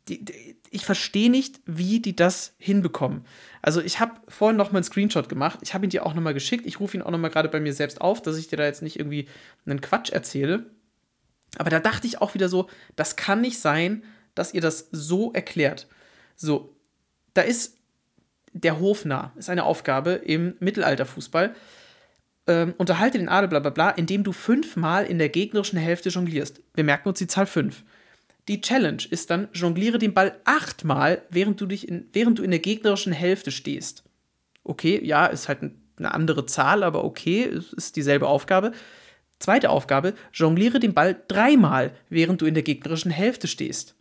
Die, 0.09 0.25
die, 0.25 0.57
ich 0.71 0.85
verstehe 0.85 1.31
nicht, 1.31 1.61
wie 1.67 2.01
die 2.01 2.17
das 2.17 2.55
hinbekommen. 2.59 3.25
Also 3.63 3.81
ich 3.81 4.01
habe 4.01 4.21
vorhin 4.29 4.57
noch 4.57 4.73
mal 4.73 4.79
einen 4.79 4.85
Screenshot 4.85 5.29
gemacht. 5.29 5.61
Ich 5.63 5.73
habe 5.73 5.87
ihn 5.87 5.91
dir 5.91 6.05
auch 6.05 6.15
noch 6.15 6.23
mal 6.23 6.35
geschickt. 6.35 6.67
Ich 6.67 6.81
rufe 6.81 6.97
ihn 6.97 7.03
auch 7.03 7.11
noch 7.11 7.19
mal 7.19 7.29
gerade 7.29 7.49
bei 7.49 7.61
mir 7.61 7.73
selbst 7.73 8.01
auf, 8.01 8.21
dass 8.21 8.37
ich 8.37 8.49
dir 8.49 8.57
da 8.57 8.65
jetzt 8.65 8.83
nicht 8.83 8.99
irgendwie 8.99 9.29
einen 9.65 9.81
Quatsch 9.81 10.11
erzähle. 10.11 10.67
Aber 11.59 11.71
da 11.71 11.81
dachte 11.81 12.07
ich 12.07 12.21
auch 12.21 12.35
wieder 12.35 12.49
so, 12.49 12.69
das 12.97 13.17
kann 13.17 13.41
nicht 13.41 13.59
sein, 13.59 14.03
dass 14.35 14.55
ihr 14.55 14.61
das 14.61 14.89
so 14.91 15.33
erklärt. 15.33 15.87
So, 16.37 16.75
da 17.35 17.43
ist 17.43 17.77
der 18.55 18.79
Hofnarr 18.79 19.33
ist 19.37 19.51
eine 19.51 19.65
Aufgabe 19.65 20.13
im 20.13 20.55
Mittelalterfußball. 20.61 21.55
Ähm, 22.47 22.75
unterhalte 22.79 23.19
den 23.19 23.29
Adel, 23.29 23.49
bla 23.49 23.59
bla 23.59 23.71
bla, 23.71 23.91
indem 23.91 24.23
du 24.23 24.33
fünfmal 24.33 25.07
in 25.07 25.19
der 25.19 25.29
gegnerischen 25.29 25.79
Hälfte 25.79 26.11
jonglierst. 26.11 26.63
Wir 26.75 26.85
merken 26.85 27.09
uns 27.09 27.19
die 27.19 27.27
Zahl 27.27 27.47
fünf. 27.47 27.83
Die 28.49 28.61
Challenge 28.61 29.03
ist 29.11 29.31
dann, 29.31 29.49
jongliere 29.55 29.99
den 29.99 30.15
Ball 30.15 30.39
achtmal, 30.45 31.23
während 31.31 31.61
du, 31.61 31.67
dich 31.67 31.89
in, 31.89 32.07
während 32.13 32.39
du 32.39 32.43
in 32.43 32.51
der 32.51 32.61
gegnerischen 32.61 33.13
Hälfte 33.13 33.51
stehst. 33.51 34.05
Okay, 34.63 35.01
ja, 35.03 35.27
ist 35.27 35.49
halt 35.49 35.61
eine 35.97 36.15
andere 36.15 36.47
Zahl, 36.47 36.83
aber 36.83 37.05
okay, 37.05 37.51
ist 37.77 37.97
dieselbe 37.97 38.29
Aufgabe. 38.29 38.73
Zweite 39.45 39.71
Aufgabe, 39.71 40.15
jongliere 40.33 40.81
den 40.81 40.95
Ball 40.95 41.17
dreimal, 41.29 41.93
während 42.09 42.41
du 42.41 42.47
in 42.47 42.55
der 42.55 42.63
gegnerischen 42.63 43.11
Hälfte 43.11 43.47
stehst 43.47 43.95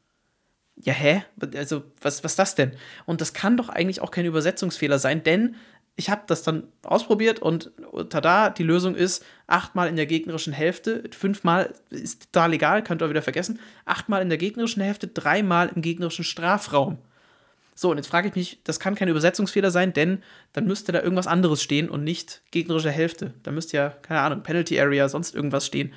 ja, 0.82 0.94
hä? 0.94 1.24
Also, 1.56 1.84
was, 2.02 2.24
was 2.24 2.36
das 2.36 2.56
denn? 2.56 2.72
Und 3.06 3.22
das 3.22 3.34
kann 3.34 3.58
doch 3.58 3.70
eigentlich 3.70 4.02
auch 4.02 4.12
kein 4.12 4.26
Übersetzungsfehler 4.26 5.00
sein, 5.00 5.24
denn 5.24 5.56
ich 5.96 6.10
habe 6.10 6.24
das 6.26 6.42
dann 6.42 6.64
ausprobiert 6.82 7.40
und 7.40 7.72
tada, 8.10 8.50
die 8.50 8.64
Lösung 8.64 8.96
ist 8.96 9.24
achtmal 9.46 9.88
in 9.88 9.96
der 9.96 10.08
gegnerischen 10.08 10.52
Hälfte, 10.52 11.04
fünfmal 11.12 11.74
ist 11.92 12.34
total 12.34 12.54
egal, 12.54 12.84
könnt 12.84 13.04
ihr 13.04 13.10
wieder 13.12 13.22
vergessen, 13.22 13.60
achtmal 13.86 14.24
in 14.24 14.30
der 14.30 14.40
gegnerischen 14.40 14.82
Hälfte, 14.82 15.08
dreimal 15.08 15.72
im 15.76 15.84
gegnerischen 15.84 16.26
Strafraum. 16.26 16.98
So, 17.76 17.92
und 17.92 17.98
jetzt 17.98 18.08
frage 18.08 18.28
ich 18.28 18.36
mich, 18.36 18.60
das 18.64 18.80
kann 18.80 18.96
kein 18.96 19.08
Übersetzungsfehler 19.08 19.72
sein, 19.72 19.94
denn 19.94 20.22
dann 20.54 20.66
müsste 20.66 20.92
da 20.92 21.02
irgendwas 21.02 21.28
anderes 21.28 21.64
stehen 21.64 21.90
und 21.90 22.04
nicht 22.04 22.44
gegnerische 22.52 22.92
Hälfte. 22.92 23.34
Da 23.44 23.52
müsste 23.52 23.78
ja, 23.78 23.90
keine 23.90 24.22
Ahnung, 24.22 24.44
Penalty 24.44 24.80
Area, 24.80 25.10
sonst 25.10 25.34
irgendwas 25.34 25.66
stehen. 25.66 25.94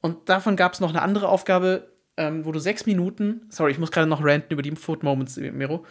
Und 0.00 0.28
davon 0.28 0.56
gab 0.56 0.74
es 0.74 0.80
noch 0.80 0.90
eine 0.90 1.02
andere 1.02 1.28
Aufgabe, 1.28 1.90
ähm, 2.16 2.44
wo 2.44 2.52
du 2.52 2.60
sechs 2.60 2.86
Minuten, 2.86 3.42
sorry, 3.48 3.72
ich 3.72 3.78
muss 3.78 3.90
gerade 3.90 4.06
noch 4.06 4.22
ranten 4.22 4.52
über 4.52 4.62
die 4.62 4.70
Foot 4.76 5.02
Moments, 5.02 5.36
Miro. 5.36 5.84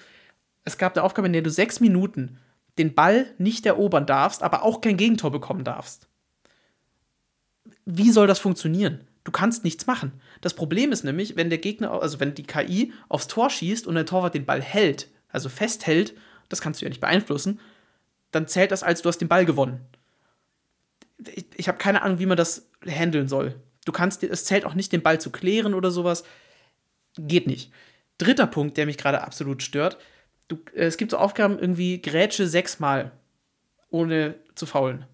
Es 0.63 0.77
gab 0.77 0.95
eine 0.95 1.03
Aufgabe, 1.03 1.27
in 1.27 1.33
der 1.33 1.41
du 1.41 1.49
sechs 1.49 1.79
Minuten 1.79 2.37
den 2.77 2.95
Ball 2.95 3.27
nicht 3.37 3.65
erobern 3.65 4.05
darfst, 4.05 4.41
aber 4.41 4.63
auch 4.63 4.81
kein 4.81 4.97
Gegentor 4.97 5.31
bekommen 5.31 5.63
darfst. 5.63 6.07
Wie 7.85 8.11
soll 8.11 8.27
das 8.27 8.39
funktionieren? 8.39 9.01
Du 9.23 9.31
kannst 9.31 9.63
nichts 9.63 9.87
machen. 9.87 10.19
Das 10.41 10.53
Problem 10.53 10.91
ist 10.91 11.03
nämlich, 11.03 11.35
wenn 11.35 11.49
der 11.49 11.59
Gegner, 11.59 11.91
also 11.91 12.19
wenn 12.19 12.33
die 12.33 12.43
KI 12.43 12.91
aufs 13.07 13.27
Tor 13.27 13.49
schießt 13.49 13.87
und 13.87 13.95
der 13.95 14.05
Torwart 14.05 14.35
den 14.35 14.45
Ball 14.45 14.61
hält, 14.61 15.07
also 15.29 15.49
festhält, 15.49 16.13
das 16.49 16.61
kannst 16.61 16.81
du 16.81 16.85
ja 16.85 16.89
nicht 16.89 17.01
beeinflussen, 17.01 17.59
dann 18.31 18.47
zählt 18.47 18.71
das 18.71 18.83
als 18.83 19.01
du 19.01 19.09
hast 19.09 19.19
den 19.19 19.29
Ball 19.29 19.45
gewonnen. 19.45 19.81
Ich, 21.33 21.45
ich 21.55 21.67
habe 21.67 21.77
keine 21.77 22.01
Ahnung, 22.01 22.19
wie 22.19 22.25
man 22.25 22.37
das 22.37 22.69
handeln 22.85 23.29
soll. 23.29 23.55
Du 23.85 23.91
kannst, 23.91 24.23
es 24.23 24.45
zählt 24.45 24.65
auch 24.65 24.73
nicht, 24.73 24.91
den 24.91 25.03
Ball 25.03 25.21
zu 25.21 25.29
klären 25.29 25.73
oder 25.73 25.91
sowas. 25.91 26.23
Geht 27.17 27.47
nicht. 27.47 27.71
Dritter 28.17 28.47
Punkt, 28.47 28.77
der 28.77 28.85
mich 28.85 28.97
gerade 28.97 29.21
absolut 29.21 29.63
stört. 29.63 29.97
Du, 30.47 30.57
äh, 30.73 30.85
es 30.85 30.97
gibt 30.97 31.11
so 31.11 31.17
Aufgaben 31.17 31.59
irgendwie 31.59 32.01
Grätsche 32.01 32.47
sechsmal, 32.47 33.11
ohne 33.89 34.35
zu 34.55 34.65
faulen. 34.65 35.05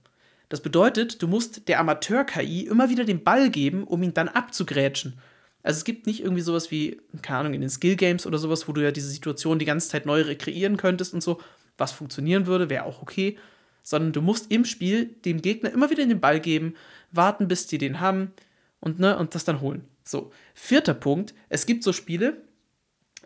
Das 0.50 0.62
bedeutet, 0.62 1.22
du 1.22 1.28
musst 1.28 1.68
der 1.68 1.80
Amateur-KI 1.80 2.62
immer 2.62 2.90
wieder 2.90 3.06
den 3.06 3.24
Ball 3.24 3.50
geben, 3.50 3.84
um 3.84 4.02
ihn 4.02 4.16
dann 4.16 4.28
abzugrätschen. 4.28 5.20
Also 5.62 5.78
es 5.78 5.84
gibt 5.84 6.08
nicht 6.08 6.22
irgendwie 6.22 6.42
sowas 6.42 6.72
wie, 6.72 7.00
keine 7.22 7.40
Ahnung, 7.40 7.54
in 7.54 7.62
den 7.62 7.70
Skill-Games 7.70 8.26
oder 8.26 8.40
sowas, 8.40 8.68
wo 8.68 8.74
du 8.74 8.82
ja 8.82 8.92
diese 8.92 9.10
Situation 9.10 9.60
die 9.60 9.66
ganze 9.66 9.90
Zeit 9.90 10.06
neu 10.06 10.22
rekreieren 10.22 10.78
könntest 10.78 11.14
und 11.14 11.22
so, 11.22 11.40
was 11.78 11.92
funktionieren 11.92 12.48
würde, 12.48 12.70
wäre 12.70 12.86
auch 12.86 13.02
okay. 13.02 13.38
Sondern 13.84 14.12
du 14.12 14.22
musst 14.22 14.52
im 14.52 14.66
Spiel 14.66 15.16
dem 15.26 15.42
Gegner 15.42 15.72
immer 15.72 15.90
wieder 15.90 16.06
den 16.06 16.20
Ball 16.20 16.40
geben, 16.40 16.76
warten, 17.12 17.48
bis 17.48 17.68
die 17.68 17.78
den 17.78 18.00
haben 18.00 18.34
und, 18.80 19.00
ne, 19.00 19.18
und 19.18 19.36
das 19.36 19.46
dann 19.46 19.62
holen. 19.62 19.86
So, 20.04 20.32
vierter 20.56 20.96
Punkt, 20.96 21.36
es 21.50 21.66
gibt 21.66 21.84
so 21.84 21.94
Spiele, 21.94 22.42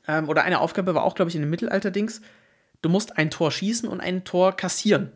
ähm, 0.08 0.28
oder 0.28 0.44
eine 0.44 0.60
Aufgabe 0.60 0.96
war 0.96 1.04
auch, 1.04 1.16
glaube 1.16 1.30
ich, 1.30 1.36
in 1.36 1.42
dem 1.42 1.50
Mittelalter-Dings, 1.50 2.22
du 2.82 2.90
musst 2.90 3.18
ein 3.18 3.30
Tor 3.30 3.52
schießen 3.52 3.88
und 3.88 4.02
ein 4.02 4.26
Tor 4.26 4.56
kassieren. 4.58 5.12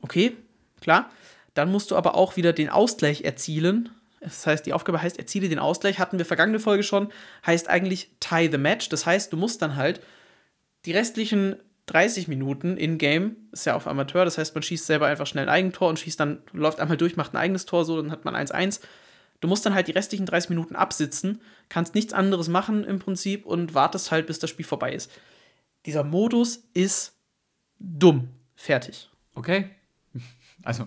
Okay, 0.00 0.36
klar. 0.80 1.10
Dann 1.54 1.70
musst 1.70 1.90
du 1.90 1.96
aber 1.96 2.14
auch 2.14 2.36
wieder 2.36 2.52
den 2.52 2.68
Ausgleich 2.68 3.22
erzielen. 3.22 3.90
Das 4.20 4.46
heißt, 4.46 4.64
die 4.64 4.72
Aufgabe 4.72 5.02
heißt, 5.02 5.18
erziele 5.18 5.48
den 5.48 5.58
Ausgleich. 5.58 5.98
Hatten 5.98 6.18
wir 6.18 6.24
vergangene 6.24 6.60
Folge 6.60 6.82
schon. 6.82 7.12
Heißt 7.46 7.68
eigentlich 7.68 8.10
tie 8.20 8.48
the 8.50 8.58
match. 8.58 8.88
Das 8.88 9.06
heißt, 9.06 9.32
du 9.32 9.36
musst 9.36 9.60
dann 9.62 9.76
halt 9.76 10.00
die 10.84 10.92
restlichen 10.92 11.56
30 11.86 12.28
Minuten 12.28 12.76
in-game, 12.76 13.36
ist 13.50 13.66
ja 13.66 13.74
auf 13.74 13.86
Amateur, 13.86 14.24
das 14.24 14.38
heißt, 14.38 14.54
man 14.54 14.62
schießt 14.62 14.86
selber 14.86 15.06
einfach 15.06 15.26
schnell 15.26 15.44
ein 15.44 15.48
Eigentor 15.48 15.88
und 15.88 15.98
schießt 15.98 16.18
dann, 16.18 16.42
läuft 16.52 16.80
einmal 16.80 16.96
durch, 16.96 17.16
macht 17.16 17.34
ein 17.34 17.38
eigenes 17.38 17.66
Tor, 17.66 17.84
so, 17.84 18.00
dann 18.00 18.12
hat 18.12 18.24
man 18.24 18.36
1-1. 18.36 18.80
Du 19.40 19.48
musst 19.48 19.66
dann 19.66 19.74
halt 19.74 19.88
die 19.88 19.92
restlichen 19.92 20.24
30 20.24 20.50
Minuten 20.50 20.76
absitzen, 20.76 21.40
kannst 21.68 21.94
nichts 21.96 22.12
anderes 22.12 22.48
machen 22.48 22.84
im 22.84 23.00
Prinzip 23.00 23.44
und 23.44 23.74
wartest 23.74 24.12
halt, 24.12 24.28
bis 24.28 24.38
das 24.38 24.50
Spiel 24.50 24.64
vorbei 24.64 24.92
ist. 24.92 25.10
Dieser 25.84 26.04
Modus 26.04 26.62
ist 26.74 27.14
dumm. 27.80 28.28
Fertig. 28.54 29.10
Okay. 29.34 29.70
Also, 30.62 30.86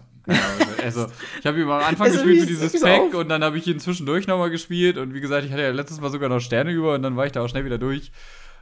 also 0.83 1.07
ich 1.39 1.45
habe 1.45 1.59
ihn 1.59 1.63
am 1.63 1.83
Anfang 1.83 2.11
gespielt 2.11 2.41
für 2.41 2.47
dieses 2.47 2.81
Pack 2.81 3.13
und 3.13 3.29
dann 3.29 3.43
habe 3.43 3.57
ich 3.57 3.67
ihn 3.67 3.79
zwischendurch 3.79 4.27
nochmal 4.27 4.49
gespielt 4.49 4.97
und 4.97 5.13
wie 5.13 5.21
gesagt, 5.21 5.45
ich 5.45 5.51
hatte 5.51 5.61
ja 5.61 5.71
letztes 5.71 6.01
Mal 6.01 6.11
sogar 6.11 6.29
noch 6.29 6.39
Sterne 6.39 6.71
über 6.71 6.95
und 6.95 7.01
dann 7.01 7.15
war 7.15 7.25
ich 7.25 7.31
da 7.31 7.41
auch 7.41 7.49
schnell 7.49 7.65
wieder 7.65 7.77
durch. 7.77 8.11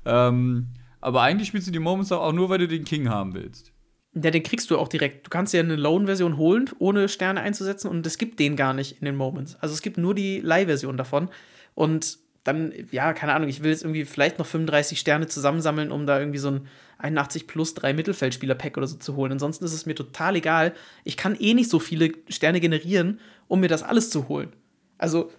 Ähm, 0.06 0.70
aber 1.02 1.22
eigentlich 1.22 1.50
spielst 1.50 1.68
du 1.68 1.72
die 1.72 1.80
Moments 1.80 2.12
auch 2.12 2.32
nur, 2.34 2.50
weil 2.50 2.60
du 2.60 2.68
den 2.68 2.86
King 2.86 3.10
haben 3.10 3.34
willst. 3.34 3.72
Ja, 4.16 4.30
den 4.30 4.44
kriegst 4.44 4.70
du 4.70 4.78
auch 4.78 4.88
direkt. 4.88 5.26
Du 5.26 5.30
kannst 5.30 5.54
ja 5.54 5.60
eine 5.60 5.76
Lone-Version 5.76 6.38
holen, 6.38 6.70
ohne 6.78 7.10
Sterne 7.10 7.42
einzusetzen 7.42 7.88
und 7.88 8.06
es 8.06 8.18
gibt 8.18 8.40
den 8.40 8.56
gar 8.56 8.74
nicht 8.74 9.00
in 9.00 9.06
den 9.06 9.16
Moments. 9.16 9.56
Also 9.60 9.74
es 9.74 9.82
gibt 9.82 9.98
nur 9.98 10.14
die 10.14 10.40
Leih-Version 10.40 10.98
davon 10.98 11.30
und 11.74 12.20
dann, 12.44 12.74
ja, 12.92 13.14
keine 13.14 13.34
Ahnung, 13.34 13.50
ich 13.50 13.64
will 13.64 13.72
jetzt 13.72 13.84
irgendwie 13.84 14.06
vielleicht 14.06 14.38
noch 14.38 14.46
35 14.46 15.00
Sterne 15.00 15.28
zusammensammeln, 15.28 15.92
um 15.92 16.06
da 16.06 16.20
irgendwie 16.20 16.40
so 16.40 16.50
ein 16.50 16.68
81 16.98 17.48
plus 17.48 17.74
3 17.74 17.94
Mittelfeldspieler-Pack 17.94 18.78
oder 18.78 18.88
so 18.88 18.98
zu 18.98 19.16
holen. 19.16 19.32
Ansonsten 19.32 19.66
ist 19.66 19.74
es 19.74 19.86
mir 19.86 19.96
total 19.96 20.36
egal. 20.36 20.74
Ich 21.04 21.18
kann 21.18 21.36
eh 21.36 21.54
nicht 21.54 21.70
so 21.70 21.80
viele 21.80 22.12
Sterne 22.30 22.60
generieren, 22.60 23.20
um 23.48 23.60
mir 23.60 23.68
das 23.68 23.84
alles 23.84 24.10
zu 24.10 24.28
holen. 24.28 24.54
Also, 24.98 25.32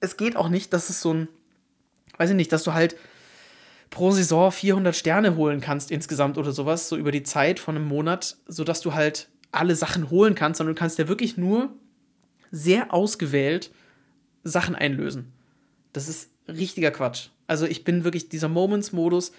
es 0.00 0.16
geht 0.16 0.36
auch 0.36 0.48
nicht, 0.48 0.72
dass 0.72 0.88
es 0.90 1.00
so 1.00 1.12
ein, 1.12 1.28
weiß 2.16 2.30
ich 2.30 2.36
nicht, 2.36 2.52
dass 2.52 2.64
du 2.64 2.72
halt 2.72 2.96
pro 3.90 4.12
Saison 4.12 4.50
400 4.50 4.94
Sterne 4.94 5.36
holen 5.36 5.60
kannst 5.60 5.90
insgesamt 5.90 6.38
oder 6.38 6.52
sowas, 6.52 6.88
so 6.88 6.96
über 6.96 7.10
die 7.10 7.24
Zeit 7.24 7.58
von 7.58 7.76
einem 7.76 7.86
Monat, 7.86 8.36
sodass 8.46 8.80
du 8.80 8.94
halt 8.94 9.28
alle 9.52 9.74
Sachen 9.74 10.10
holen 10.10 10.34
kannst, 10.34 10.58
sondern 10.58 10.76
du 10.76 10.78
kannst 10.78 10.98
ja 10.98 11.08
wirklich 11.08 11.36
nur 11.36 11.74
sehr 12.52 12.94
ausgewählt 12.94 13.70
Sachen 14.44 14.74
einlösen. 14.74 15.32
Das 15.92 16.08
ist 16.08 16.30
richtiger 16.48 16.90
Quatsch. 16.90 17.28
Also 17.46 17.66
ich 17.66 17.84
bin 17.84 18.04
wirklich 18.04 18.28
dieser 18.28 18.48
Moments-Modus, 18.48 19.32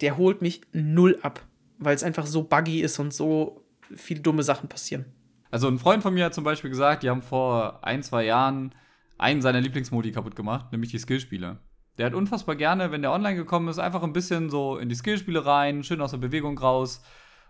der 0.00 0.16
holt 0.16 0.42
mich 0.42 0.62
null 0.72 1.18
ab, 1.22 1.44
weil 1.78 1.94
es 1.94 2.02
einfach 2.02 2.26
so 2.26 2.42
buggy 2.42 2.80
ist 2.80 2.98
und 2.98 3.12
so 3.12 3.64
viele 3.94 4.20
dumme 4.20 4.42
Sachen 4.42 4.68
passieren. 4.68 5.06
Also 5.50 5.68
ein 5.68 5.78
Freund 5.78 6.02
von 6.02 6.12
mir 6.12 6.26
hat 6.26 6.34
zum 6.34 6.44
Beispiel 6.44 6.70
gesagt, 6.70 7.02
die 7.02 7.10
haben 7.10 7.22
vor 7.22 7.84
ein, 7.84 8.02
zwei 8.02 8.24
Jahren 8.24 8.74
einen 9.18 9.42
seiner 9.42 9.60
Lieblingsmodi 9.60 10.12
kaputt 10.12 10.36
gemacht, 10.36 10.72
nämlich 10.72 10.90
die 10.90 10.98
Skillspiele. 10.98 11.58
Der 11.98 12.06
hat 12.06 12.14
unfassbar 12.14 12.56
gerne, 12.56 12.90
wenn 12.90 13.00
der 13.00 13.12
online 13.12 13.36
gekommen 13.36 13.68
ist, 13.68 13.78
einfach 13.78 14.02
ein 14.02 14.12
bisschen 14.12 14.50
so 14.50 14.76
in 14.76 14.88
die 14.88 14.94
Skillspiele 14.94 15.46
rein, 15.46 15.82
schön 15.82 16.00
aus 16.00 16.10
der 16.10 16.18
Bewegung 16.18 16.58
raus. 16.58 17.02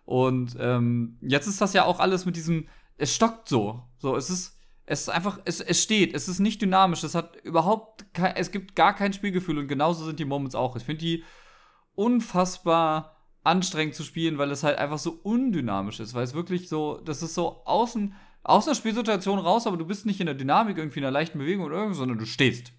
Und 0.05 0.57
ähm, 0.61 1.19
jetzt 1.21 1.49
ist 1.49 1.61
das 1.61 1.73
ja 1.73 1.85
auch 1.85 1.99
alles 1.99 2.27
mit 2.27 2.37
diesem, 2.37 2.69
es 2.97 3.15
stockt 3.15 3.49
so. 3.49 3.83
So, 3.99 4.15
es 4.15 4.31
ist, 4.31 4.61
es 4.85 5.03
ist 5.03 5.09
einfach, 5.09 5.41
es, 5.45 5.61
es 5.61 5.83
steht, 5.83 6.15
es 6.15 6.29
ist 6.29 6.39
nicht 6.39 6.63
dynamisch, 6.63 7.03
es 7.03 7.17
hat 7.17 7.35
überhaupt 7.43 8.15
kein, 8.15 8.37
es 8.37 8.53
gibt 8.53 8.77
gar 8.77 8.95
kein 8.95 9.13
Spielgefühl 9.13 9.59
und 9.59 9.67
genauso 9.67 10.05
sind 10.05 10.21
die 10.21 10.25
Moments 10.25 10.55
auch. 10.55 10.77
Ich 10.77 10.85
finde 10.85 11.01
die 11.01 11.25
unfassbar 11.97 13.17
anstrengend 13.43 13.95
zu 13.95 14.03
spielen, 14.03 14.39
weil 14.39 14.51
es 14.51 14.63
halt 14.63 14.79
einfach 14.79 14.99
so 14.99 15.19
undynamisch 15.23 16.01
ist, 16.01 16.15
weil 16.15 16.25
es 16.25 16.35
wirklich 16.35 16.69
so, 16.69 17.01
das 17.05 17.23
ist 17.23 17.35
so 17.35 17.63
außen, 17.65 18.15
aus 18.43 18.67
einer 18.67 18.75
Spielsituation 18.75 19.39
raus, 19.39 19.67
aber 19.67 19.77
du 19.77 19.85
bist 19.85 20.07
nicht 20.07 20.21
in 20.21 20.27
der 20.27 20.35
Dynamik, 20.35 20.79
irgendwie 20.79 21.01
in 21.01 21.05
einer 21.05 21.13
leichten 21.13 21.39
Bewegung 21.39 21.65
oder 21.65 21.77
irgendwas, 21.77 21.99
sondern 21.99 22.19
du 22.19 22.27
stehst. 22.27 22.73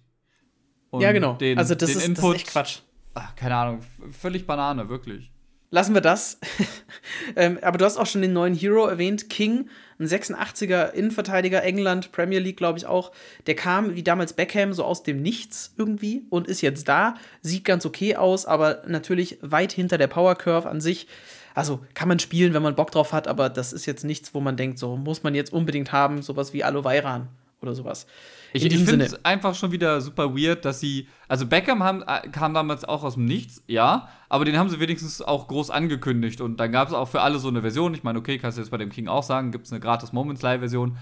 Und 0.90 1.02
ja, 1.02 1.12
genau. 1.12 1.34
Den, 1.34 1.58
also 1.58 1.74
das, 1.74 1.90
ist, 1.90 2.06
Input, 2.06 2.24
das 2.24 2.30
ist 2.30 2.36
echt 2.36 2.46
Quatsch. 2.48 2.78
Ach, 3.14 3.34
keine 3.34 3.56
Ahnung, 3.56 3.80
völlig 4.10 4.46
Banane, 4.46 4.88
wirklich. 4.88 5.30
Lassen 5.70 5.94
wir 5.94 6.00
das. 6.00 6.38
ähm, 7.36 7.58
aber 7.60 7.76
du 7.76 7.84
hast 7.84 7.98
auch 7.98 8.06
schon 8.06 8.22
den 8.22 8.32
neuen 8.32 8.54
Hero 8.54 8.86
erwähnt, 8.86 9.28
King, 9.28 9.68
ein 9.98 10.06
86er 10.06 10.92
Innenverteidiger, 10.92 11.62
England, 11.62 12.10
Premier 12.12 12.38
League, 12.38 12.56
glaube 12.56 12.78
ich 12.78 12.86
auch. 12.86 13.12
Der 13.46 13.54
kam 13.54 13.94
wie 13.94 14.02
damals 14.02 14.32
Beckham 14.32 14.72
so 14.72 14.84
aus 14.84 15.02
dem 15.02 15.20
Nichts 15.20 15.74
irgendwie 15.76 16.24
und 16.30 16.46
ist 16.46 16.62
jetzt 16.62 16.88
da. 16.88 17.16
Sieht 17.42 17.64
ganz 17.64 17.84
okay 17.84 18.16
aus, 18.16 18.46
aber 18.46 18.82
natürlich 18.86 19.38
weit 19.42 19.72
hinter 19.72 19.98
der 19.98 20.06
Power 20.06 20.36
Curve 20.36 20.68
an 20.68 20.80
sich. 20.80 21.06
Also 21.54 21.80
kann 21.92 22.08
man 22.08 22.18
spielen, 22.18 22.54
wenn 22.54 22.62
man 22.62 22.76
Bock 22.76 22.90
drauf 22.92 23.12
hat, 23.12 23.28
aber 23.28 23.50
das 23.50 23.72
ist 23.72 23.84
jetzt 23.84 24.04
nichts, 24.04 24.32
wo 24.32 24.40
man 24.40 24.56
denkt, 24.56 24.78
so 24.78 24.96
muss 24.96 25.22
man 25.22 25.34
jetzt 25.34 25.52
unbedingt 25.52 25.92
haben, 25.92 26.22
sowas 26.22 26.52
wie 26.52 26.64
Aloe 26.64 26.84
Vairan 26.84 27.28
oder 27.60 27.74
sowas. 27.74 28.06
Ich, 28.52 28.64
ich 28.64 28.84
finde 28.84 29.04
es 29.04 29.24
einfach 29.24 29.54
schon 29.54 29.72
wieder 29.72 30.00
super 30.00 30.34
weird, 30.36 30.64
dass 30.64 30.80
sie. 30.80 31.08
Also 31.28 31.46
Beckham 31.46 31.82
haben, 31.82 32.02
äh, 32.02 32.28
kam 32.28 32.54
damals 32.54 32.84
auch 32.84 33.02
aus 33.02 33.14
dem 33.14 33.26
Nichts, 33.26 33.62
ja, 33.66 34.08
aber 34.28 34.44
den 34.44 34.58
haben 34.58 34.70
sie 34.70 34.80
wenigstens 34.80 35.20
auch 35.20 35.48
groß 35.48 35.70
angekündigt. 35.70 36.40
Und 36.40 36.58
dann 36.58 36.72
gab 36.72 36.88
es 36.88 36.94
auch 36.94 37.08
für 37.08 37.20
alle 37.20 37.38
so 37.38 37.48
eine 37.48 37.60
Version. 37.62 37.94
Ich 37.94 38.02
meine, 38.02 38.18
okay, 38.18 38.38
kannst 38.38 38.58
du 38.58 38.62
jetzt 38.62 38.70
bei 38.70 38.78
dem 38.78 38.90
King 38.90 39.08
auch 39.08 39.22
sagen, 39.22 39.52
gibt 39.52 39.66
es 39.66 39.72
eine 39.72 39.80
gratis 39.80 40.12
Moments 40.12 40.42
Live-Version. 40.42 40.96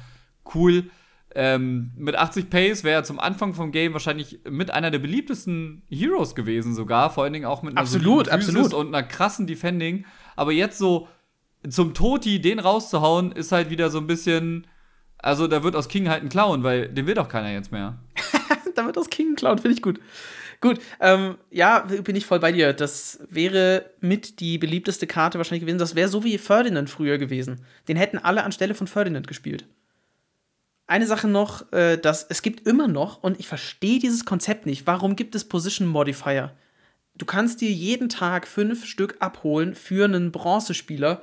Cool. 0.54 0.90
Ähm, 1.34 1.92
mit 1.96 2.16
80 2.16 2.48
Pace 2.48 2.82
wäre 2.82 3.00
er 3.00 3.04
zum 3.04 3.20
Anfang 3.20 3.52
vom 3.52 3.70
Game 3.70 3.92
wahrscheinlich 3.92 4.40
mit 4.48 4.70
einer 4.70 4.90
der 4.90 5.00
beliebtesten 5.00 5.82
Heroes 5.90 6.34
gewesen, 6.34 6.74
sogar. 6.74 7.10
Vor 7.10 7.24
allen 7.24 7.32
Dingen 7.32 7.44
auch 7.44 7.62
mit 7.62 7.72
einer 7.72 7.80
absolut, 7.80 8.28
absolut. 8.28 8.72
und 8.72 8.94
einer 8.94 9.06
krassen 9.06 9.46
Defending. 9.46 10.06
Aber 10.34 10.52
jetzt 10.52 10.78
so 10.78 11.08
zum 11.68 11.94
Toti 11.94 12.40
den 12.40 12.58
rauszuhauen, 12.58 13.32
ist 13.32 13.52
halt 13.52 13.70
wieder 13.70 13.90
so 13.90 13.98
ein 13.98 14.06
bisschen 14.06 14.66
also 15.18 15.46
da 15.46 15.62
wird 15.62 15.76
aus 15.76 15.88
King 15.88 16.08
halt 16.08 16.22
ein 16.22 16.28
Clown, 16.28 16.62
weil 16.62 16.88
den 16.88 17.06
will 17.06 17.14
doch 17.14 17.28
keiner 17.28 17.50
jetzt 17.50 17.72
mehr. 17.72 17.98
da 18.74 18.86
wird 18.86 18.98
aus 18.98 19.10
King 19.10 19.32
ein 19.32 19.36
Clown, 19.36 19.58
finde 19.58 19.74
ich 19.74 19.82
gut. 19.82 20.00
Gut, 20.60 20.80
ähm, 21.00 21.36
ja, 21.50 21.80
bin 21.80 22.16
ich 22.16 22.26
voll 22.26 22.40
bei 22.40 22.52
dir. 22.52 22.72
Das 22.72 23.20
wäre 23.28 23.90
mit 24.00 24.40
die 24.40 24.58
beliebteste 24.58 25.06
Karte 25.06 25.38
wahrscheinlich 25.38 25.62
gewesen. 25.62 25.78
Das 25.78 25.94
wäre 25.94 26.08
so 26.08 26.24
wie 26.24 26.38
Ferdinand 26.38 26.88
früher 26.88 27.18
gewesen. 27.18 27.60
Den 27.88 27.96
hätten 27.96 28.18
alle 28.18 28.42
anstelle 28.44 28.74
von 28.74 28.86
Ferdinand 28.86 29.28
gespielt. 29.28 29.66
Eine 30.86 31.06
Sache 31.06 31.28
noch, 31.28 31.72
äh, 31.72 31.98
dass 31.98 32.24
es 32.28 32.42
gibt 32.42 32.66
immer 32.66 32.88
noch, 32.88 33.22
und 33.22 33.40
ich 33.40 33.48
verstehe 33.48 33.98
dieses 33.98 34.24
Konzept 34.24 34.66
nicht, 34.66 34.86
warum 34.86 35.16
gibt 35.16 35.34
es 35.34 35.48
Position 35.48 35.88
Modifier? 35.88 36.52
Du 37.16 37.26
kannst 37.26 37.60
dir 37.60 37.70
jeden 37.70 38.08
Tag 38.08 38.46
fünf 38.46 38.86
Stück 38.86 39.16
abholen 39.20 39.74
für 39.74 40.04
einen 40.04 40.32
Bronzespieler, 40.32 41.22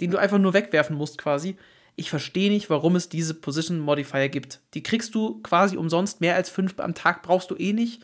den 0.00 0.10
du 0.10 0.18
einfach 0.18 0.38
nur 0.38 0.52
wegwerfen 0.52 0.96
musst 0.96 1.16
quasi 1.16 1.56
ich 1.98 2.10
verstehe 2.10 2.48
nicht, 2.50 2.70
warum 2.70 2.94
es 2.94 3.08
diese 3.08 3.34
Position 3.34 3.80
Modifier 3.80 4.28
gibt. 4.28 4.60
Die 4.74 4.84
kriegst 4.84 5.14
du 5.16 5.42
quasi 5.42 5.76
umsonst, 5.76 6.20
mehr 6.20 6.36
als 6.36 6.48
fünf 6.48 6.78
am 6.78 6.94
Tag 6.94 7.22
brauchst 7.22 7.50
du 7.50 7.56
eh 7.56 7.72
nicht. 7.72 8.02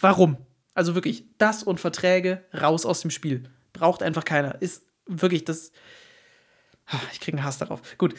Warum? 0.00 0.38
Also 0.74 0.94
wirklich, 0.94 1.24
das 1.36 1.62
und 1.62 1.80
Verträge 1.80 2.44
raus 2.58 2.86
aus 2.86 3.02
dem 3.02 3.10
Spiel. 3.10 3.44
Braucht 3.74 4.02
einfach 4.02 4.24
keiner. 4.24 4.60
Ist 4.62 4.86
wirklich 5.06 5.44
das. 5.44 5.70
Ah, 6.86 6.98
ich 7.12 7.20
kriege 7.20 7.36
einen 7.36 7.46
Hass 7.46 7.58
darauf. 7.58 7.82
Gut. 7.98 8.14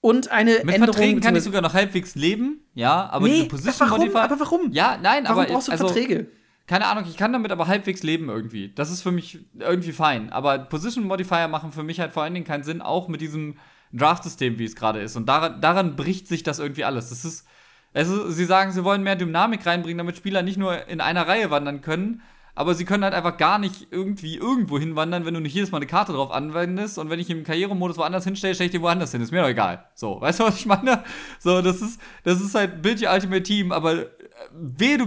Und 0.00 0.30
eine 0.30 0.52
Mit 0.52 0.60
Änderung. 0.76 0.94
Verträgen 0.94 1.20
kann 1.20 1.34
ich 1.34 1.42
sogar 1.42 1.60
noch 1.60 1.74
halbwegs 1.74 2.14
leben, 2.14 2.60
ja, 2.74 3.08
aber 3.10 3.26
nee, 3.26 3.34
diese 3.34 3.48
Position 3.48 3.90
warum? 3.90 3.98
Modifier. 3.98 4.22
Aber 4.22 4.38
warum? 4.38 4.72
Ja, 4.72 4.96
nein, 5.02 5.24
warum 5.24 5.38
aber 5.40 5.52
brauchst 5.52 5.66
du 5.66 5.72
also, 5.72 5.88
Verträge? 5.88 6.28
Keine 6.68 6.86
Ahnung, 6.86 7.04
ich 7.08 7.16
kann 7.16 7.32
damit 7.32 7.50
aber 7.50 7.66
halbwegs 7.66 8.02
leben 8.02 8.28
irgendwie. 8.28 8.68
Das 8.74 8.90
ist 8.90 9.02
für 9.02 9.10
mich 9.10 9.38
irgendwie 9.58 9.92
fein. 9.92 10.30
Aber 10.30 10.58
Position 10.58 11.06
Modifier 11.06 11.48
machen 11.48 11.72
für 11.72 11.82
mich 11.82 11.98
halt 11.98 12.12
vor 12.12 12.22
allen 12.22 12.34
Dingen 12.34 12.46
keinen 12.46 12.62
Sinn, 12.62 12.82
auch 12.82 13.08
mit 13.08 13.22
diesem 13.22 13.56
Draft-System, 13.94 14.58
wie 14.58 14.66
es 14.66 14.76
gerade 14.76 15.00
ist. 15.00 15.16
Und 15.16 15.26
daran, 15.26 15.62
daran 15.62 15.96
bricht 15.96 16.28
sich 16.28 16.42
das 16.42 16.58
irgendwie 16.58 16.84
alles. 16.84 17.08
Das 17.08 17.24
ist, 17.24 17.46
also, 17.94 18.30
sie 18.30 18.44
sagen, 18.44 18.70
sie 18.70 18.84
wollen 18.84 19.02
mehr 19.02 19.16
Dynamik 19.16 19.64
reinbringen, 19.64 19.96
damit 19.96 20.18
Spieler 20.18 20.42
nicht 20.42 20.58
nur 20.58 20.86
in 20.88 21.00
einer 21.00 21.26
Reihe 21.26 21.50
wandern 21.50 21.80
können, 21.80 22.20
aber 22.58 22.74
sie 22.74 22.84
können 22.84 23.04
halt 23.04 23.14
einfach 23.14 23.36
gar 23.36 23.60
nicht 23.60 23.86
irgendwie 23.92 24.36
irgendwo 24.36 24.80
hinwandern, 24.80 25.24
wenn 25.24 25.32
du 25.32 25.38
nicht 25.38 25.54
jedes 25.54 25.70
Mal 25.70 25.78
eine 25.78 25.86
Karte 25.86 26.12
drauf 26.12 26.32
anwendest 26.32 26.98
und 26.98 27.08
wenn 27.08 27.20
ich 27.20 27.30
im 27.30 27.44
Karrieremodus 27.44 27.98
woanders 27.98 28.24
hinstelle, 28.24 28.52
stelle 28.52 28.66
ich 28.66 28.72
den 28.72 28.82
woanders 28.82 29.12
hin. 29.12 29.20
Ist 29.20 29.30
mir 29.30 29.42
doch 29.42 29.48
egal. 29.48 29.86
So, 29.94 30.20
weißt 30.20 30.40
du, 30.40 30.44
was 30.44 30.56
ich 30.56 30.66
meine? 30.66 31.04
So, 31.38 31.62
das 31.62 31.80
ist, 31.80 32.00
das 32.24 32.40
ist 32.40 32.56
halt 32.56 32.82
Build 32.82 33.00
Your 33.00 33.12
Ultimate 33.12 33.44
Team, 33.44 33.70
aber 33.70 34.02
äh, 34.02 34.06
weh, 34.52 34.96
du 34.96 35.06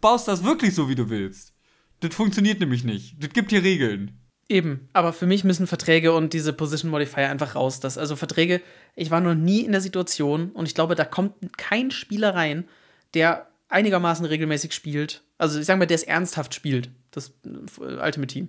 baust 0.00 0.28
das 0.28 0.44
wirklich 0.44 0.72
so, 0.72 0.88
wie 0.88 0.94
du 0.94 1.10
willst. 1.10 1.52
Das 1.98 2.14
funktioniert 2.14 2.60
nämlich 2.60 2.84
nicht. 2.84 3.20
Das 3.20 3.30
gibt 3.30 3.50
hier 3.50 3.64
Regeln. 3.64 4.20
Eben, 4.48 4.88
aber 4.92 5.12
für 5.12 5.26
mich 5.26 5.42
müssen 5.42 5.66
Verträge 5.66 6.12
und 6.12 6.32
diese 6.32 6.52
Position 6.52 6.92
Modifier 6.92 7.28
einfach 7.28 7.56
raus. 7.56 7.80
Das, 7.80 7.98
also 7.98 8.14
Verträge, 8.14 8.60
ich 8.94 9.10
war 9.10 9.20
noch 9.20 9.34
nie 9.34 9.62
in 9.62 9.72
der 9.72 9.80
Situation 9.80 10.52
und 10.52 10.66
ich 10.68 10.76
glaube, 10.76 10.94
da 10.94 11.04
kommt 11.04 11.34
kein 11.56 11.90
Spieler 11.90 12.36
rein, 12.36 12.68
der 13.14 13.48
einigermaßen 13.68 14.24
regelmäßig 14.24 14.72
spielt. 14.72 15.23
Also 15.38 15.58
ich 15.58 15.66
sage 15.66 15.78
mal, 15.78 15.86
der 15.86 15.96
es 15.96 16.02
ernsthaft 16.02 16.54
spielt, 16.54 16.90
das 17.10 17.32
äh, 17.44 17.82
Ultimate 17.82 18.26
Team. 18.26 18.48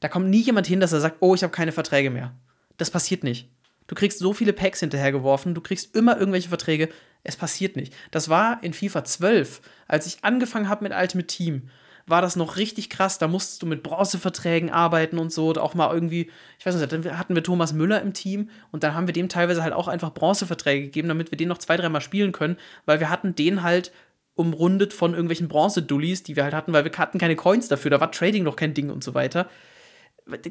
Da 0.00 0.08
kommt 0.08 0.28
nie 0.28 0.42
jemand 0.42 0.66
hin, 0.66 0.80
dass 0.80 0.92
er 0.92 1.00
sagt, 1.00 1.18
oh, 1.20 1.34
ich 1.34 1.42
habe 1.42 1.52
keine 1.52 1.72
Verträge 1.72 2.10
mehr. 2.10 2.34
Das 2.76 2.90
passiert 2.90 3.24
nicht. 3.24 3.48
Du 3.86 3.94
kriegst 3.94 4.18
so 4.18 4.32
viele 4.32 4.52
Packs 4.52 4.80
hinterhergeworfen, 4.80 5.54
du 5.54 5.60
kriegst 5.60 5.94
immer 5.94 6.18
irgendwelche 6.18 6.48
Verträge. 6.48 6.88
Es 7.22 7.36
passiert 7.36 7.76
nicht. 7.76 7.94
Das 8.10 8.28
war 8.28 8.62
in 8.62 8.72
FIFA 8.72 9.04
12, 9.04 9.60
als 9.88 10.06
ich 10.06 10.18
angefangen 10.22 10.68
habe 10.68 10.84
mit 10.84 10.92
Ultimate 10.92 11.26
Team 11.26 11.70
war 12.06 12.22
das 12.22 12.36
noch 12.36 12.56
richtig 12.56 12.88
krass. 12.88 13.18
Da 13.18 13.28
musstest 13.28 13.62
du 13.62 13.66
mit 13.66 13.82
Bronzeverträgen 13.82 14.70
arbeiten 14.70 15.18
und 15.18 15.32
so. 15.32 15.52
Auch 15.54 15.74
mal 15.74 15.92
irgendwie, 15.92 16.30
ich 16.58 16.66
weiß 16.66 16.76
nicht, 16.76 16.92
dann 16.92 17.18
hatten 17.18 17.34
wir 17.34 17.42
Thomas 17.42 17.72
Müller 17.72 18.00
im 18.00 18.12
Team 18.12 18.50
und 18.70 18.84
dann 18.84 18.94
haben 18.94 19.08
wir 19.08 19.12
dem 19.12 19.28
teilweise 19.28 19.62
halt 19.62 19.72
auch 19.72 19.88
einfach 19.88 20.14
Bronzeverträge 20.14 20.84
gegeben, 20.84 21.08
damit 21.08 21.30
wir 21.30 21.38
den 21.38 21.48
noch 21.48 21.58
zwei, 21.58 21.76
dreimal 21.76 22.00
spielen 22.00 22.32
können, 22.32 22.56
weil 22.84 23.00
wir 23.00 23.10
hatten 23.10 23.34
den 23.34 23.62
halt 23.62 23.92
umrundet 24.36 24.92
von 24.92 25.12
irgendwelchen 25.12 25.48
Bronze-Dullis, 25.48 26.22
die 26.22 26.36
wir 26.36 26.44
halt 26.44 26.54
hatten, 26.54 26.72
weil 26.72 26.84
wir 26.84 26.92
hatten 26.92 27.18
keine 27.18 27.36
Coins 27.36 27.68
dafür. 27.68 27.90
Da 27.90 28.00
war 28.00 28.12
Trading 28.12 28.44
noch 28.44 28.54
kein 28.54 28.74
Ding 28.74 28.90
und 28.90 29.02
so 29.02 29.14
weiter. 29.14 29.48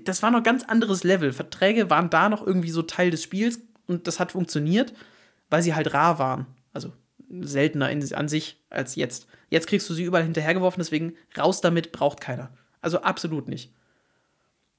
Das 0.03 0.23
war 0.23 0.31
noch 0.31 0.43
ganz 0.43 0.63
anderes 0.63 1.03
Level. 1.03 1.31
Verträge 1.31 1.89
waren 1.89 2.09
da 2.09 2.27
noch 2.27 2.45
irgendwie 2.45 2.71
so 2.71 2.81
Teil 2.81 3.11
des 3.11 3.23
Spiels 3.23 3.61
und 3.87 4.07
das 4.07 4.19
hat 4.19 4.31
funktioniert, 4.31 4.93
weil 5.49 5.61
sie 5.61 5.75
halt 5.75 5.93
rar 5.93 6.17
waren. 6.17 6.47
Also 6.73 6.91
seltener 7.41 7.89
in, 7.91 8.13
an 8.13 8.27
sich 8.27 8.59
als 8.69 8.95
jetzt. 8.95 9.27
Jetzt 9.49 9.67
kriegst 9.67 9.89
du 9.89 9.93
sie 9.93 10.03
überall 10.03 10.23
hinterhergeworfen, 10.23 10.81
deswegen 10.81 11.13
raus 11.37 11.61
damit 11.61 11.91
braucht 11.91 12.21
keiner. 12.21 12.49
Also 12.81 13.01
absolut 13.01 13.47
nicht. 13.47 13.71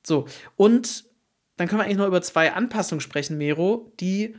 So, 0.04 0.26
und 0.56 1.04
dann 1.56 1.68
können 1.68 1.80
wir 1.80 1.84
eigentlich 1.84 1.98
noch 1.98 2.06
über 2.06 2.22
zwei 2.22 2.52
Anpassungen 2.52 3.00
sprechen, 3.00 3.38
Mero, 3.38 3.92
die, 4.00 4.34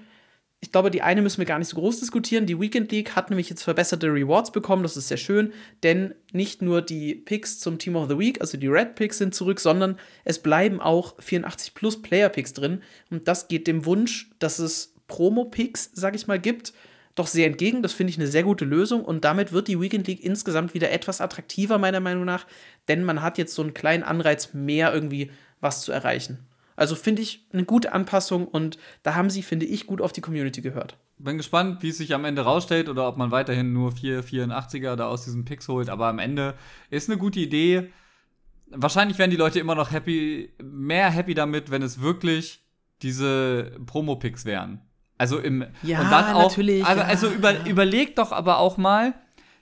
ich 0.59 0.71
glaube, 0.71 0.89
die 0.89 1.03
eine 1.03 1.21
müssen 1.21 1.37
wir 1.37 1.45
gar 1.45 1.59
nicht 1.59 1.67
so 1.67 1.77
groß 1.77 1.99
diskutieren. 1.99 2.47
Die 2.47 2.59
Weekend 2.59 2.91
League 2.91 3.15
hat 3.15 3.29
nämlich 3.29 3.49
jetzt 3.49 3.61
verbesserte 3.61 4.07
Rewards 4.07 4.51
bekommen, 4.51 4.81
das 4.81 4.97
ist 4.97 5.07
sehr 5.07 5.17
schön, 5.17 5.53
denn 5.83 6.15
nicht 6.31 6.61
nur 6.63 6.81
die 6.81 7.13
Picks 7.13 7.59
zum 7.59 7.77
Team 7.77 7.95
of 7.95 8.09
the 8.09 8.17
Week, 8.17 8.41
also 8.41 8.57
die 8.57 8.67
Red 8.67 8.95
Picks 8.95 9.19
sind 9.19 9.35
zurück, 9.35 9.59
sondern 9.59 9.99
es 10.23 10.39
bleiben 10.39 10.81
auch 10.81 11.15
84 11.19 11.75
plus 11.75 12.01
Player 12.01 12.29
Picks 12.29 12.53
drin 12.53 12.81
und 13.11 13.27
das 13.27 13.47
geht 13.47 13.67
dem 13.67 13.85
Wunsch, 13.85 14.31
dass 14.39 14.57
es 14.57 14.95
Promo-Picks, 15.07 15.91
sag 15.93 16.15
ich 16.15 16.25
mal, 16.25 16.39
gibt, 16.39 16.73
doch 17.13 17.27
sehr 17.27 17.47
entgegen. 17.47 17.81
Das 17.81 17.93
finde 17.93 18.11
ich 18.11 18.17
eine 18.17 18.27
sehr 18.27 18.43
gute 18.43 18.65
Lösung 18.65 19.05
und 19.05 19.23
damit 19.25 19.51
wird 19.51 19.67
die 19.67 19.79
Weekend 19.79 20.07
League 20.07 20.23
insgesamt 20.23 20.73
wieder 20.73 20.91
etwas 20.91 21.21
attraktiver, 21.21 21.77
meiner 21.77 21.99
Meinung 21.99 22.25
nach, 22.25 22.47
denn 22.87 23.03
man 23.03 23.21
hat 23.21 23.37
jetzt 23.37 23.53
so 23.53 23.61
einen 23.61 23.75
kleinen 23.75 24.03
Anreiz, 24.03 24.53
mehr 24.53 24.91
irgendwie 24.93 25.31
was 25.59 25.81
zu 25.81 25.91
erreichen. 25.91 26.46
Also 26.77 26.95
finde 26.95 27.23
ich 27.23 27.47
eine 27.51 27.65
gute 27.65 27.91
Anpassung 27.91 28.47
und 28.47 28.77
da 29.01 29.15
haben 29.15 29.31
sie, 29.31 29.41
finde 29.41 29.65
ich, 29.65 29.87
gut 29.87 29.99
auf 29.99 30.13
die 30.13 30.21
Community 30.21 30.61
gehört. 30.61 30.95
Bin 31.17 31.37
gespannt, 31.37 31.81
wie 31.81 31.89
es 31.89 31.97
sich 31.97 32.13
am 32.13 32.23
Ende 32.23 32.43
rausstellt 32.43 32.87
oder 32.87 33.07
ob 33.07 33.17
man 33.17 33.31
weiterhin 33.31 33.73
nur 33.73 33.91
4, 33.91 34.23
84er 34.23 34.95
da 34.95 35.07
aus 35.07 35.25
diesen 35.25 35.43
Picks 35.43 35.67
holt. 35.67 35.89
Aber 35.89 36.07
am 36.07 36.19
Ende 36.19 36.53
ist 36.91 37.09
eine 37.09 37.17
gute 37.17 37.39
Idee. 37.39 37.89
Wahrscheinlich 38.67 39.17
werden 39.17 39.31
die 39.31 39.37
Leute 39.37 39.59
immer 39.59 39.73
noch 39.73 39.91
happy, 39.91 40.53
mehr 40.61 41.09
happy 41.09 41.33
damit, 41.33 41.71
wenn 41.71 41.81
es 41.81 41.99
wirklich 41.99 42.63
diese 43.01 43.71
Promo-Picks 43.87 44.45
wären. 44.45 44.81
Also 45.17 45.39
im 45.39 45.65
Ja, 45.81 46.01
und 46.01 46.11
dann 46.11 46.35
auch, 46.35 46.49
natürlich, 46.49 46.85
Also, 46.85 47.01
ja, 47.01 47.07
also 47.07 47.27
über, 47.29 47.53
ja. 47.55 47.65
überlegt 47.65 48.19
doch 48.19 48.31
aber 48.31 48.59
auch 48.59 48.77
mal, 48.77 49.15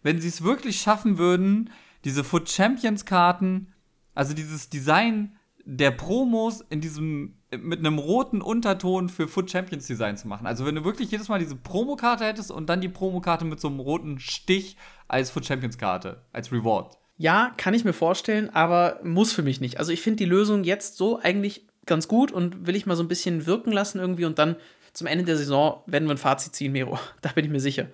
wenn 0.04 0.20
sie 0.20 0.28
es 0.28 0.44
wirklich 0.44 0.82
schaffen 0.82 1.18
würden, 1.18 1.70
diese 2.04 2.26
Foot 2.26 2.50
Champions 2.50 3.06
Karten, 3.06 3.74
also 4.14 4.34
dieses 4.34 4.70
Design 4.70 5.38
der 5.66 5.92
Promos 5.92 6.64
in 6.70 6.80
diesem 6.80 7.36
mit 7.58 7.80
einem 7.80 8.00
roten 8.00 8.42
Unterton 8.42 9.10
für 9.10 9.28
Foot 9.28 9.50
Champions 9.50 9.88
Design 9.88 10.18
zu 10.18 10.28
machen. 10.28 10.46
Also 10.46 10.66
wenn 10.66 10.76
du 10.76 10.84
wirklich 10.84 11.12
jedes 11.12 11.30
Mal 11.30 11.40
diese 11.40 11.56
Promokarte 11.56 12.26
hättest 12.26 12.52
und 12.52 12.68
dann 12.68 12.82
die 12.82 12.90
Promokarte 12.90 13.46
mit 13.46 13.60
so 13.60 13.68
einem 13.68 13.80
roten 13.80 14.20
Stich 14.20 14.78
als 15.08 15.30
Foot 15.30 15.46
Champions 15.46 15.78
Karte, 15.78 16.22
als 16.34 16.52
Reward. 16.52 16.98
Ja, 17.18 17.54
kann 17.58 17.74
ich 17.74 17.86
mir 17.86 17.94
vorstellen, 17.94 18.50
aber 18.50 19.00
muss 19.04 19.32
für 19.32 19.42
mich 19.42 19.62
nicht. 19.62 19.80
Also 19.80 19.92
ich 19.92 20.02
finde 20.02 20.18
die 20.18 20.26
Lösung 20.26 20.64
jetzt 20.64 20.98
so 20.98 21.20
eigentlich 21.20 21.66
ganz 21.86 22.08
gut 22.08 22.32
und 22.32 22.68
will 22.68 22.76
ich 22.76 22.86
mal 22.86 22.96
so 22.96 23.04
ein 23.04 23.08
bisschen 23.08 23.46
wirken 23.46 23.72
lassen 23.72 24.00
irgendwie 24.00 24.26
und 24.26 24.38
dann 24.38 24.58
zum 24.92 25.08
Ende 25.08 25.24
der 25.24 25.38
Saison 25.38 25.82
werden 25.86 26.08
wir 26.08 26.16
ein 26.16 26.18
Fazit 26.18 26.56
ziehen, 26.56 26.72
Mero. 26.72 27.00
Da 27.22 27.32
bin 27.32 27.46
ich 27.46 27.52
mir 27.52 27.60
sicher. 27.60 27.88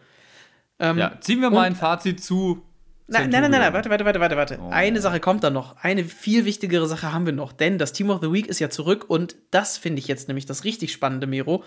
Ähm, 0.80 0.98
Ja, 0.98 1.20
ziehen 1.20 1.42
wir 1.42 1.50
mal 1.50 1.64
ein 1.64 1.76
Fazit 1.76 2.24
zu. 2.24 2.64
Nein, 3.12 3.30
nein, 3.30 3.52
nein, 3.52 3.74
warte, 3.74 3.90
warte, 3.90 4.06
warte, 4.06 4.20
warte, 4.20 4.38
warte. 4.38 4.60
Oh. 4.62 4.70
Eine 4.70 5.02
Sache 5.02 5.20
kommt 5.20 5.44
da 5.44 5.50
noch. 5.50 5.76
Eine 5.78 6.06
viel 6.06 6.46
wichtigere 6.46 6.88
Sache 6.88 7.12
haben 7.12 7.26
wir 7.26 7.34
noch. 7.34 7.52
Denn 7.52 7.78
das 7.78 7.92
Team 7.92 8.10
of 8.10 8.22
the 8.22 8.32
Week 8.32 8.48
ist 8.48 8.60
ja 8.60 8.70
zurück 8.70 9.06
und 9.08 9.36
das 9.52 9.78
finde 9.78 10.00
ich 10.00 10.08
jetzt 10.08 10.30
nämlich 10.30 10.46
das 10.46 10.64
richtig 10.64 10.94
spannende, 10.94 11.28
Mero. 11.28 11.64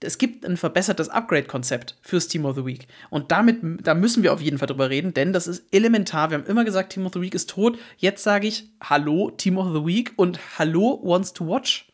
Es 0.00 0.18
gibt 0.18 0.44
ein 0.44 0.56
verbessertes 0.56 1.08
Upgrade-Konzept 1.08 1.96
fürs 2.02 2.26
Team 2.28 2.44
of 2.44 2.56
the 2.56 2.64
Week. 2.64 2.88
Und 3.08 3.30
damit, 3.30 3.60
da 3.86 3.94
müssen 3.94 4.22
wir 4.22 4.32
auf 4.32 4.40
jeden 4.40 4.58
Fall 4.58 4.66
drüber 4.66 4.90
reden, 4.90 5.14
denn 5.14 5.32
das 5.32 5.46
ist 5.46 5.64
elementar. 5.72 6.30
Wir 6.30 6.38
haben 6.38 6.46
immer 6.46 6.64
gesagt, 6.64 6.92
Team 6.92 7.06
of 7.06 7.12
the 7.14 7.20
Week 7.20 7.34
ist 7.34 7.48
tot. 7.48 7.78
Jetzt 7.96 8.24
sage 8.24 8.48
ich 8.48 8.68
Hallo, 8.82 9.30
Team 9.30 9.56
of 9.56 9.68
the 9.68 9.86
Week 9.86 10.12
und 10.16 10.40
Hallo, 10.58 11.00
Wants 11.04 11.32
to 11.32 11.46
Watch. 11.46 11.92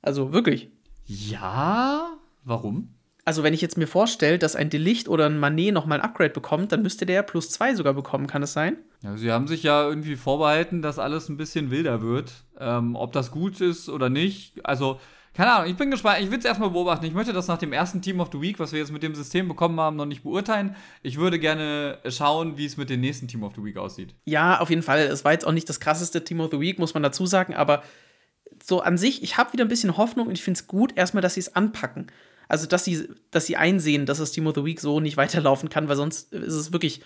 Also 0.00 0.32
wirklich. 0.32 0.70
Ja, 1.04 2.16
warum? 2.44 2.94
Also, 3.24 3.42
wenn 3.42 3.54
ich 3.54 3.62
jetzt 3.62 3.78
mir 3.78 3.86
vorstelle, 3.86 4.38
dass 4.38 4.54
ein 4.54 4.68
Delicht 4.68 5.08
oder 5.08 5.26
ein 5.26 5.38
Manet 5.38 5.72
nochmal 5.72 6.00
ein 6.00 6.04
Upgrade 6.04 6.30
bekommt, 6.30 6.72
dann 6.72 6.82
müsste 6.82 7.06
der 7.06 7.22
plus 7.22 7.48
zwei 7.50 7.74
sogar 7.74 7.94
bekommen, 7.94 8.26
kann 8.26 8.42
es 8.42 8.52
sein? 8.52 8.76
Ja, 9.02 9.16
sie 9.16 9.32
haben 9.32 9.46
sich 9.48 9.62
ja 9.62 9.88
irgendwie 9.88 10.16
vorbehalten, 10.16 10.82
dass 10.82 10.98
alles 10.98 11.28
ein 11.28 11.36
bisschen 11.36 11.70
wilder 11.70 12.02
wird. 12.02 12.32
Ähm, 12.58 12.96
ob 12.96 13.12
das 13.12 13.30
gut 13.30 13.60
ist 13.60 13.88
oder 13.88 14.10
nicht. 14.10 14.54
Also, 14.64 15.00
keine 15.34 15.52
Ahnung, 15.52 15.70
ich 15.70 15.76
bin 15.76 15.90
gespannt. 15.90 16.20
Ich 16.20 16.30
will 16.30 16.38
es 16.38 16.44
erstmal 16.44 16.70
beobachten. 16.70 17.04
Ich 17.06 17.12
möchte 17.12 17.32
das 17.32 17.48
nach 17.48 17.58
dem 17.58 17.72
ersten 17.72 18.00
Team 18.00 18.20
of 18.20 18.28
the 18.32 18.40
Week, 18.40 18.58
was 18.60 18.72
wir 18.72 18.78
jetzt 18.78 18.92
mit 18.92 19.02
dem 19.02 19.14
System 19.14 19.48
bekommen 19.48 19.80
haben, 19.80 19.96
noch 19.96 20.06
nicht 20.06 20.22
beurteilen. 20.22 20.76
Ich 21.02 21.18
würde 21.18 21.40
gerne 21.40 21.98
schauen, 22.08 22.56
wie 22.56 22.66
es 22.66 22.76
mit 22.76 22.88
dem 22.88 23.00
nächsten 23.00 23.26
Team 23.26 23.42
of 23.42 23.52
the 23.56 23.64
Week 23.64 23.76
aussieht. 23.76 24.14
Ja, 24.26 24.60
auf 24.60 24.70
jeden 24.70 24.82
Fall. 24.82 25.00
Es 25.00 25.24
war 25.24 25.32
jetzt 25.32 25.46
auch 25.46 25.52
nicht 25.52 25.68
das 25.68 25.80
krasseste 25.80 26.22
Team 26.22 26.40
of 26.40 26.50
the 26.52 26.60
Week, 26.60 26.78
muss 26.78 26.94
man 26.94 27.02
dazu 27.02 27.26
sagen, 27.26 27.54
aber 27.54 27.82
so 28.62 28.80
an 28.80 28.96
sich, 28.96 29.22
ich 29.22 29.36
habe 29.36 29.52
wieder 29.52 29.64
ein 29.64 29.68
bisschen 29.68 29.96
Hoffnung 29.96 30.28
und 30.28 30.34
ich 30.34 30.44
finde 30.44 30.58
es 30.58 30.68
gut, 30.68 30.96
erstmal, 30.96 31.22
dass 31.22 31.34
sie 31.34 31.40
es 31.40 31.56
anpacken. 31.56 32.06
Also, 32.54 32.68
dass 32.68 32.84
sie, 32.84 33.08
dass 33.32 33.46
sie 33.46 33.56
einsehen, 33.56 34.06
dass 34.06 34.18
das 34.18 34.30
Team 34.30 34.46
of 34.46 34.54
the 34.54 34.64
Week 34.64 34.78
so 34.78 35.00
nicht 35.00 35.16
weiterlaufen 35.16 35.70
kann, 35.70 35.88
weil 35.88 35.96
sonst 35.96 36.32
ist 36.32 36.54
es 36.54 36.72
wirklich, 36.72 37.00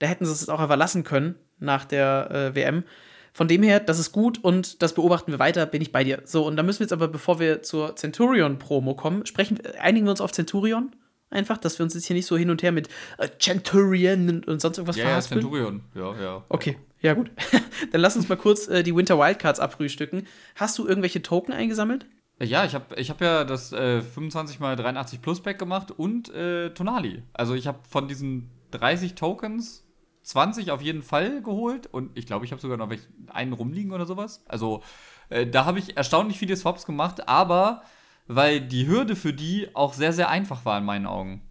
da 0.00 0.06
hätten 0.06 0.26
sie 0.26 0.32
es 0.32 0.50
auch 0.50 0.60
einfach 0.60 0.76
lassen 0.76 1.02
können 1.02 1.36
nach 1.58 1.86
der 1.86 2.30
äh, 2.30 2.54
WM. 2.54 2.84
Von 3.32 3.48
dem 3.48 3.62
her, 3.62 3.80
das 3.80 3.98
ist 3.98 4.12
gut 4.12 4.44
und 4.44 4.82
das 4.82 4.92
beobachten 4.94 5.32
wir 5.32 5.38
weiter, 5.38 5.64
bin 5.64 5.80
ich 5.80 5.92
bei 5.92 6.04
dir. 6.04 6.20
So, 6.26 6.46
und 6.46 6.56
da 6.56 6.62
müssen 6.62 6.80
wir 6.80 6.84
jetzt 6.84 6.92
aber, 6.92 7.08
bevor 7.08 7.40
wir 7.40 7.62
zur 7.62 7.96
Centurion-Promo 7.96 8.94
kommen, 8.94 9.24
sprechen, 9.24 9.60
einigen 9.80 10.04
wir 10.04 10.10
uns 10.10 10.20
auf 10.20 10.30
Centurion 10.30 10.94
einfach, 11.30 11.56
dass 11.56 11.78
wir 11.78 11.84
uns 11.84 11.94
jetzt 11.94 12.04
hier 12.04 12.14
nicht 12.14 12.26
so 12.26 12.36
hin 12.36 12.50
und 12.50 12.62
her 12.62 12.70
mit 12.70 12.90
äh, 13.16 13.30
Centurion 13.38 14.44
und, 14.44 14.60
sonst 14.60 14.76
irgendwas 14.76 14.96
Ja, 14.96 15.04
ja, 15.04 15.08
verhaspeln. 15.08 15.40
Centurion. 15.40 15.80
Ja, 15.94 16.14
ja. 16.20 16.44
Okay, 16.50 16.76
ja 17.00 17.14
gut. 17.14 17.30
Dann 17.92 18.02
lass 18.02 18.14
uns 18.14 18.28
mal 18.28 18.36
kurz 18.36 18.68
äh, 18.68 18.82
die 18.82 18.94
Winter 18.94 19.18
Wildcards 19.18 19.58
abfrühstücken. 19.58 20.26
Hast 20.54 20.78
du 20.78 20.86
irgendwelche 20.86 21.22
Token 21.22 21.54
eingesammelt? 21.54 22.04
Ja, 22.42 22.64
ich 22.64 22.74
habe 22.74 22.96
ich 22.96 23.08
hab 23.08 23.20
ja 23.20 23.44
das 23.44 23.72
äh, 23.72 24.02
25 24.02 24.56
x 24.56 24.76
83 24.76 25.22
Plus 25.22 25.40
Pack 25.40 25.58
gemacht 25.58 25.92
und 25.92 26.28
äh, 26.34 26.70
Tonali. 26.70 27.22
Also 27.32 27.54
ich 27.54 27.68
habe 27.68 27.78
von 27.88 28.08
diesen 28.08 28.50
30 28.72 29.14
Tokens 29.14 29.86
20 30.24 30.70
auf 30.72 30.82
jeden 30.82 31.02
Fall 31.02 31.42
geholt 31.42 31.86
und 31.86 32.10
ich 32.16 32.26
glaube, 32.26 32.44
ich 32.44 32.50
habe 32.50 32.60
sogar 32.60 32.76
noch 32.76 32.90
einen 33.28 33.52
rumliegen 33.52 33.92
oder 33.92 34.06
sowas. 34.06 34.42
Also 34.48 34.82
äh, 35.28 35.46
da 35.46 35.64
habe 35.66 35.78
ich 35.78 35.96
erstaunlich 35.96 36.38
viele 36.38 36.56
Swaps 36.56 36.84
gemacht, 36.84 37.28
aber 37.28 37.82
weil 38.26 38.60
die 38.60 38.88
Hürde 38.88 39.14
für 39.14 39.32
die 39.32 39.68
auch 39.74 39.92
sehr, 39.92 40.12
sehr 40.12 40.28
einfach 40.28 40.64
war 40.64 40.78
in 40.78 40.84
meinen 40.84 41.06
Augen. 41.06 41.42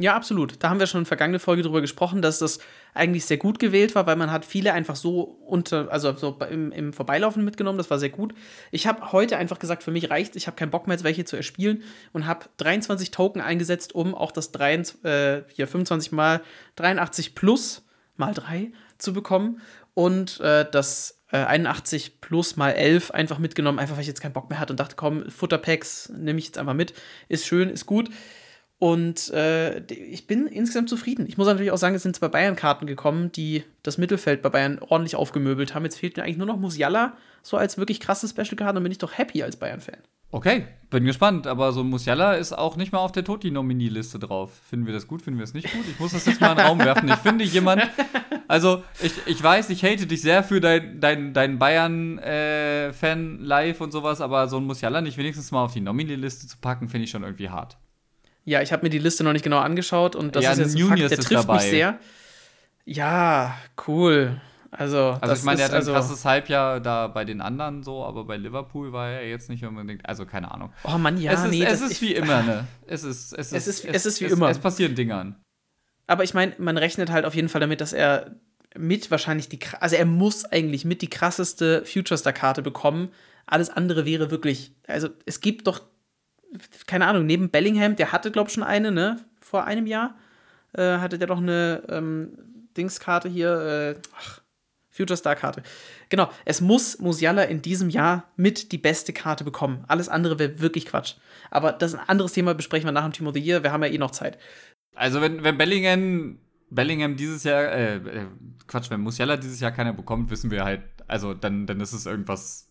Ja, 0.00 0.16
absolut. 0.16 0.54
Da 0.60 0.70
haben 0.70 0.80
wir 0.80 0.86
schon 0.86 1.02
in 1.02 1.04
vergangene 1.04 1.38
Folge 1.38 1.60
drüber 1.60 1.82
gesprochen, 1.82 2.22
dass 2.22 2.38
das 2.38 2.58
eigentlich 2.94 3.26
sehr 3.26 3.36
gut 3.36 3.58
gewählt 3.58 3.94
war, 3.94 4.06
weil 4.06 4.16
man 4.16 4.32
hat 4.32 4.46
viele 4.46 4.72
einfach 4.72 4.96
so 4.96 5.20
unter, 5.44 5.92
also 5.92 6.16
so 6.16 6.38
im, 6.50 6.72
im 6.72 6.94
Vorbeilaufen 6.94 7.44
mitgenommen. 7.44 7.76
Das 7.76 7.90
war 7.90 7.98
sehr 7.98 8.08
gut. 8.08 8.32
Ich 8.70 8.86
habe 8.86 9.12
heute 9.12 9.36
einfach 9.36 9.58
gesagt, 9.58 9.82
für 9.82 9.90
mich 9.90 10.08
reicht 10.08 10.36
Ich 10.36 10.46
habe 10.46 10.56
keinen 10.56 10.70
Bock 10.70 10.86
mehr, 10.86 10.96
jetzt 10.96 11.04
welche 11.04 11.26
zu 11.26 11.36
erspielen 11.36 11.82
und 12.14 12.24
habe 12.24 12.46
23 12.56 13.10
Token 13.10 13.42
eingesetzt, 13.42 13.94
um 13.94 14.14
auch 14.14 14.32
das 14.32 14.52
23, 14.52 15.04
äh, 15.04 15.42
hier 15.52 15.66
25 15.68 16.12
mal 16.12 16.40
83 16.76 17.34
plus 17.34 17.84
mal 18.16 18.32
3 18.32 18.72
zu 18.96 19.12
bekommen 19.12 19.60
und 19.92 20.40
äh, 20.40 20.64
das 20.70 21.20
äh, 21.30 21.36
81 21.36 22.22
plus 22.22 22.56
mal 22.56 22.70
11 22.70 23.10
einfach 23.10 23.38
mitgenommen, 23.38 23.78
einfach 23.78 23.96
weil 23.96 24.02
ich 24.02 24.08
jetzt 24.08 24.22
keinen 24.22 24.32
Bock 24.32 24.48
mehr 24.48 24.60
hatte 24.60 24.72
und 24.72 24.80
dachte, 24.80 24.96
komm, 24.96 25.30
Futterpacks 25.30 26.08
nehme 26.08 26.38
ich 26.38 26.46
jetzt 26.46 26.56
einfach 26.56 26.72
mit. 26.72 26.94
Ist 27.28 27.46
schön, 27.46 27.68
ist 27.68 27.84
gut. 27.84 28.08
Und 28.80 29.28
äh, 29.34 29.80
ich 29.92 30.26
bin 30.26 30.46
insgesamt 30.46 30.88
zufrieden. 30.88 31.26
Ich 31.28 31.36
muss 31.36 31.46
natürlich 31.46 31.70
auch 31.70 31.76
sagen, 31.76 31.94
es 31.94 32.02
sind 32.02 32.16
zwei 32.16 32.28
Bayern-Karten 32.28 32.86
gekommen, 32.86 33.30
die 33.30 33.62
das 33.82 33.98
Mittelfeld 33.98 34.40
bei 34.40 34.48
Bayern 34.48 34.78
ordentlich 34.80 35.16
aufgemöbelt 35.16 35.74
haben. 35.74 35.84
Jetzt 35.84 35.98
fehlt 35.98 36.16
mir 36.16 36.22
eigentlich 36.22 36.38
nur 36.38 36.46
noch 36.46 36.56
Musiala, 36.56 37.12
so 37.42 37.58
als 37.58 37.76
wirklich 37.76 38.00
krasse 38.00 38.26
Special-Karte, 38.26 38.74
dann 38.74 38.82
bin 38.82 38.90
ich 38.90 38.96
doch 38.96 39.18
happy 39.18 39.42
als 39.42 39.56
Bayern-Fan. 39.56 39.98
Okay, 40.32 40.64
bin 40.88 41.04
gespannt, 41.04 41.46
aber 41.46 41.72
so 41.72 41.84
Musiala 41.84 42.34
ist 42.34 42.54
auch 42.54 42.76
nicht 42.76 42.90
mal 42.90 43.00
auf 43.00 43.12
der 43.12 43.22
Toti-Nominee-Liste 43.22 44.18
drauf. 44.18 44.50
Finden 44.70 44.86
wir 44.86 44.94
das 44.94 45.06
gut, 45.06 45.20
finden 45.20 45.38
wir 45.38 45.44
es 45.44 45.52
nicht 45.52 45.70
gut? 45.70 45.84
Ich 45.86 46.00
muss 46.00 46.12
das 46.12 46.24
jetzt 46.24 46.40
mal 46.40 46.52
in 46.52 46.56
den 46.56 46.66
Raum 46.66 46.78
werfen. 46.78 47.06
Ich 47.06 47.16
finde 47.16 47.44
jemand, 47.44 47.82
also 48.48 48.82
ich, 49.02 49.12
ich 49.26 49.42
weiß, 49.42 49.68
ich 49.68 49.84
hate 49.84 50.06
dich 50.06 50.22
sehr 50.22 50.42
für 50.42 50.62
dein, 50.62 51.00
dein, 51.00 51.34
dein 51.34 51.58
Bayern-Fan 51.58 53.40
äh, 53.46 53.74
und 53.78 53.92
sowas, 53.92 54.22
aber 54.22 54.48
so 54.48 54.56
ein 54.56 54.64
Musiala 54.64 55.02
nicht 55.02 55.18
wenigstens 55.18 55.50
mal 55.50 55.64
auf 55.64 55.74
die 55.74 55.82
Nominee-Liste 55.82 56.46
zu 56.46 56.56
packen, 56.58 56.88
finde 56.88 57.04
ich 57.04 57.10
schon 57.10 57.24
irgendwie 57.24 57.50
hart. 57.50 57.76
Ja, 58.50 58.60
ich 58.62 58.72
habe 58.72 58.82
mir 58.82 58.90
die 58.90 58.98
Liste 58.98 59.22
noch 59.22 59.32
nicht 59.32 59.44
genau 59.44 59.58
angeschaut 59.58 60.16
und 60.16 60.34
das 60.34 60.42
Ja, 60.44 60.52
ist 60.52 60.58
jetzt 60.58 60.76
ein 60.76 60.86
Fakt, 60.88 61.00
der 61.00 61.08
trifft 61.10 61.30
dabei. 61.32 61.54
mich 61.54 61.62
sehr. 61.62 61.98
Ja, 62.84 63.54
cool. 63.86 64.40
Also, 64.72 65.18
Also 65.20 65.34
ich 65.34 65.42
meine, 65.42 65.58
der 65.58 65.66
ist 65.66 65.72
hat 65.72 65.76
ein 65.82 65.88
also, 65.88 65.92
krasses 65.92 66.24
Halbjahr 66.24 66.80
da 66.80 67.08
bei 67.08 67.24
den 67.24 67.40
anderen 67.40 67.82
so, 67.82 68.04
aber 68.04 68.24
bei 68.24 68.36
Liverpool 68.36 68.92
war 68.92 69.08
er 69.10 69.28
jetzt 69.28 69.48
nicht 69.50 69.64
unbedingt, 69.64 70.08
also 70.08 70.26
keine 70.26 70.50
Ahnung. 70.52 70.72
Oh 70.84 70.96
Mann, 70.98 71.20
ja, 71.20 71.32
es 71.32 71.44
ist, 71.44 71.50
nee, 71.50 71.64
es 71.64 71.80
ist 71.80 71.92
ich- 71.92 72.00
wie 72.02 72.14
immer, 72.14 72.42
ne? 72.42 72.66
Es 72.86 73.02
ist, 73.04 73.32
es 73.32 73.52
ist, 73.52 73.52
Es 73.52 73.66
ist- 73.68 73.84
es 73.84 74.06
ist 74.06 74.20
wie 74.20 74.26
immer. 74.26 74.48
Es 74.48 74.58
passieren 74.58 74.94
Dingern. 74.94 75.36
Aber 76.06 76.24
ich 76.24 76.34
meine, 76.34 76.54
man 76.58 76.76
rechnet 76.76 77.10
halt 77.10 77.24
auf 77.24 77.34
jeden 77.34 77.48
Fall 77.48 77.60
damit, 77.60 77.80
dass 77.80 77.92
er 77.92 78.36
mit 78.76 79.10
wahrscheinlich 79.10 79.48
die, 79.48 79.58
also 79.80 79.96
er 79.96 80.06
muss 80.06 80.44
eigentlich 80.44 80.84
mit 80.84 81.02
die 81.02 81.10
krasseste 81.10 81.84
Future 81.84 82.18
Star 82.18 82.32
Karte 82.32 82.62
bekommen. 82.62 83.10
Alles 83.46 83.70
andere 83.70 84.06
wäre 84.06 84.30
wirklich, 84.30 84.72
also 84.86 85.08
es 85.26 85.40
gibt 85.40 85.66
doch, 85.66 85.80
keine 86.86 87.06
Ahnung, 87.06 87.26
neben 87.26 87.50
Bellingham, 87.50 87.96
der 87.96 88.12
hatte 88.12 88.30
glaube 88.30 88.48
ich 88.48 88.54
schon 88.54 88.62
eine, 88.62 88.90
ne, 88.90 89.18
vor 89.40 89.64
einem 89.64 89.86
Jahr, 89.86 90.16
äh, 90.72 90.98
hatte 90.98 91.18
der 91.18 91.28
doch 91.28 91.38
eine 91.38 91.82
ähm, 91.88 92.30
Dingskarte 92.76 93.28
hier, 93.28 93.96
äh, 93.96 94.00
ach, 94.16 94.40
Future 94.90 95.16
Star 95.16 95.36
Karte. 95.36 95.62
Genau, 96.08 96.30
es 96.44 96.60
muss 96.60 96.98
Musiala 96.98 97.44
in 97.44 97.62
diesem 97.62 97.88
Jahr 97.88 98.30
mit 98.36 98.72
die 98.72 98.78
beste 98.78 99.12
Karte 99.12 99.44
bekommen. 99.44 99.84
Alles 99.88 100.08
andere 100.08 100.38
wäre 100.38 100.60
wirklich 100.60 100.86
Quatsch. 100.86 101.14
Aber 101.50 101.72
das 101.72 101.92
ist 101.92 101.98
ein 101.98 102.08
anderes 102.08 102.32
Thema, 102.32 102.54
besprechen 102.54 102.86
wir 102.86 102.92
nach 102.92 103.04
dem 103.04 103.12
Team 103.12 103.26
of 103.26 103.34
the 103.34 103.40
Year. 103.40 103.62
Wir 103.62 103.72
haben 103.72 103.82
ja 103.82 103.88
eh 103.88 103.98
noch 103.98 104.10
Zeit. 104.10 104.38
Also 104.94 105.20
wenn, 105.20 105.42
wenn 105.44 105.56
Bellingham, 105.56 106.38
Bellingham 106.70 107.16
dieses 107.16 107.44
Jahr, 107.44 107.62
äh, 107.72 107.96
äh, 107.96 108.26
Quatsch, 108.66 108.90
wenn 108.90 109.00
Musiala 109.00 109.36
dieses 109.36 109.60
Jahr 109.60 109.70
keiner 109.70 109.92
bekommt, 109.92 110.30
wissen 110.30 110.50
wir 110.50 110.64
halt, 110.64 110.82
also 111.06 111.34
dann, 111.34 111.66
dann 111.66 111.80
ist 111.80 111.92
es 111.92 112.06
irgendwas, 112.06 112.68